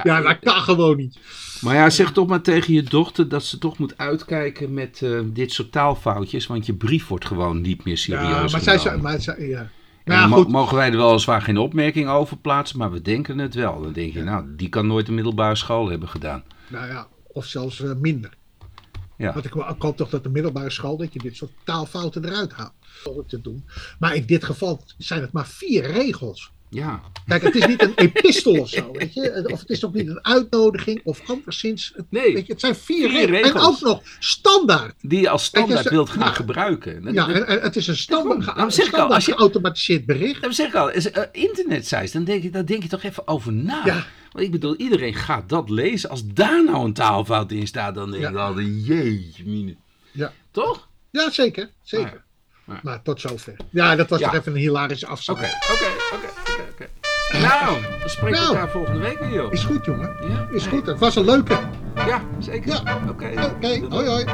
ja, 0.03 0.17
ja, 0.17 0.21
dat 0.21 0.39
kan 0.39 0.61
gewoon 0.61 0.97
niet. 0.97 1.19
Maar 1.61 1.75
ja, 1.75 1.89
zeg 1.89 2.11
toch 2.11 2.27
maar 2.27 2.41
tegen 2.41 2.73
je 2.73 2.83
dochter 2.83 3.29
dat 3.29 3.43
ze 3.43 3.57
toch 3.57 3.77
moet 3.77 3.97
uitkijken 3.97 4.73
met 4.73 5.01
uh, 5.03 5.19
dit 5.25 5.51
soort 5.51 5.71
taalfoutjes. 5.71 6.47
Want 6.47 6.65
je 6.65 6.73
brief 6.73 7.07
wordt 7.07 7.25
gewoon 7.25 7.61
niet 7.61 7.83
meer 7.83 7.97
serieus 7.97 8.29
ja, 8.29 8.41
maar 8.41 8.61
zij, 8.61 8.77
zij, 8.77 8.97
maar 8.97 9.21
zij, 9.21 9.47
ja. 9.47 9.69
Nou 10.05 10.31
goed. 10.31 10.47
mogen 10.47 10.75
wij 10.75 10.91
er 10.91 10.97
weliswaar 10.97 11.41
geen 11.41 11.57
opmerking 11.57 12.07
over 12.07 12.37
plaatsen, 12.37 12.77
maar 12.77 12.91
we 12.91 13.01
denken 13.01 13.37
het 13.37 13.53
wel. 13.53 13.81
Dan 13.81 13.93
denk 13.93 14.13
je, 14.13 14.23
nou, 14.23 14.45
die 14.55 14.69
kan 14.69 14.87
nooit 14.87 15.07
een 15.07 15.13
middelbare 15.13 15.55
school 15.55 15.89
hebben 15.89 16.09
gedaan. 16.09 16.43
Nou 16.67 16.87
ja, 16.87 17.07
of 17.27 17.45
zelfs 17.45 17.79
uh, 17.79 17.91
minder. 17.99 18.37
Ja. 19.17 19.33
Want 19.33 19.45
ik, 19.45 19.55
ik 19.55 19.81
hoop 19.81 19.97
toch 19.97 20.09
dat 20.09 20.23
de 20.23 20.29
middelbare 20.29 20.69
school, 20.69 20.97
dat 20.97 21.13
je 21.13 21.19
dit 21.19 21.35
soort 21.35 21.51
taalfouten 21.63 22.25
eruit 22.25 22.53
haalt. 22.53 22.73
Te 23.27 23.41
doen. 23.41 23.65
Maar 23.99 24.15
in 24.15 24.25
dit 24.25 24.43
geval 24.43 24.83
zijn 24.97 25.21
het 25.21 25.31
maar 25.31 25.47
vier 25.47 25.91
regels. 25.91 26.51
Ja. 26.69 27.01
Kijk, 27.27 27.43
het 27.43 27.55
is 27.55 27.65
niet 27.65 27.81
een 27.81 27.93
epistel 27.95 28.59
of 28.59 28.69
zo, 28.69 28.91
weet 28.91 29.13
je. 29.13 29.49
Of 29.51 29.59
het 29.59 29.69
is 29.69 29.85
ook 29.85 29.93
niet 29.93 30.07
een 30.07 30.25
uitnodiging 30.25 31.01
of 31.03 31.29
anderszins. 31.29 31.93
Het, 31.95 32.05
nee. 32.09 32.33
Weet 32.33 32.45
je, 32.45 32.51
het 32.51 32.61
zijn 32.61 32.75
vier, 32.75 33.09
vier 33.09 33.29
regels. 33.29 33.51
En 33.53 33.61
ook 33.61 33.79
nog 33.79 34.01
standaard. 34.19 34.95
Die 35.01 35.21
je 35.21 35.29
als 35.29 35.43
standaard 35.43 35.83
je, 35.83 35.89
wilt 35.89 36.09
gaan 36.09 36.27
ja, 36.27 36.33
gebruiken. 36.33 37.13
Ja, 37.13 37.29
en, 37.29 37.47
en, 37.47 37.61
het 37.61 37.75
is 37.75 37.87
een 37.87 37.97
standaard, 37.97 38.43
zeg 38.73 38.85
standaard 38.85 39.09
al, 39.09 39.15
als 39.15 39.25
je, 39.25 39.31
geautomatiseerd 39.31 40.05
bericht. 40.05 40.41
Dan 40.41 40.53
zeg 40.53 40.67
ik 40.67 40.75
al, 40.75 40.91
is, 40.91 41.11
uh, 41.11 41.23
internetsites, 41.31 42.11
dan 42.11 42.23
denk, 42.23 42.43
je, 42.43 42.49
dan 42.49 42.65
denk 42.65 42.83
je 42.83 42.89
toch 42.89 43.03
even 43.03 43.27
over 43.27 43.53
na. 43.53 43.81
Ja. 43.85 44.05
Want 44.31 44.45
ik 44.45 44.51
bedoel, 44.51 44.75
iedereen 44.75 45.13
gaat 45.13 45.49
dat 45.49 45.69
lezen. 45.69 46.09
Als 46.09 46.27
daar 46.27 46.63
nou 46.63 46.85
een 46.85 46.93
taalfout 46.93 47.51
in 47.51 47.67
staat, 47.67 47.95
dan 47.95 48.11
denk 48.11 48.23
ik 48.23 48.33
ja. 48.33 48.45
altijd, 48.45 48.67
jeetje 48.85 49.45
mine. 49.45 49.75
Ja. 50.11 50.33
Toch? 50.51 50.87
Ja, 51.11 51.31
zeker. 51.31 51.69
Zeker. 51.83 52.23
Maar 52.81 53.01
tot 53.01 53.21
zover. 53.21 53.55
Ja, 53.69 53.95
dat 53.95 54.09
was 54.09 54.21
toch 54.21 54.33
even 54.33 54.51
een 54.51 54.57
hilarische. 54.57 55.05
Oké, 55.09 55.31
oké, 55.31 55.49
oké, 55.71 56.15
oké. 56.15 56.44
Nou, 57.31 57.81
dan 57.99 58.09
spreken 58.09 58.39
we 58.39 58.45
Nou. 58.45 58.55
elkaar 58.55 58.69
volgende 58.69 58.99
week 58.99 59.19
weer, 59.19 59.33
joh. 59.33 59.51
Is 59.53 59.63
goed, 59.63 59.85
jongen. 59.85 60.15
Ja? 60.29 60.47
Is 60.51 60.65
goed. 60.67 60.85
Het 60.85 60.99
was 60.99 61.15
een 61.15 61.25
leuke. 61.25 61.57
Ja, 61.95 62.21
zeker. 62.39 62.67
Ja. 62.85 62.99
Oké. 63.09 63.25
Oké, 63.55 63.85
hoi 63.89 64.07
hoi. 64.07 64.25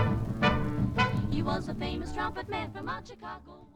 He 1.31 1.43
was 1.43 1.67
a 1.69 1.73
famous 1.79 2.11
trumpet 2.13 2.49
man 2.49 2.69
from 2.75 2.87
Chicago. 3.03 3.67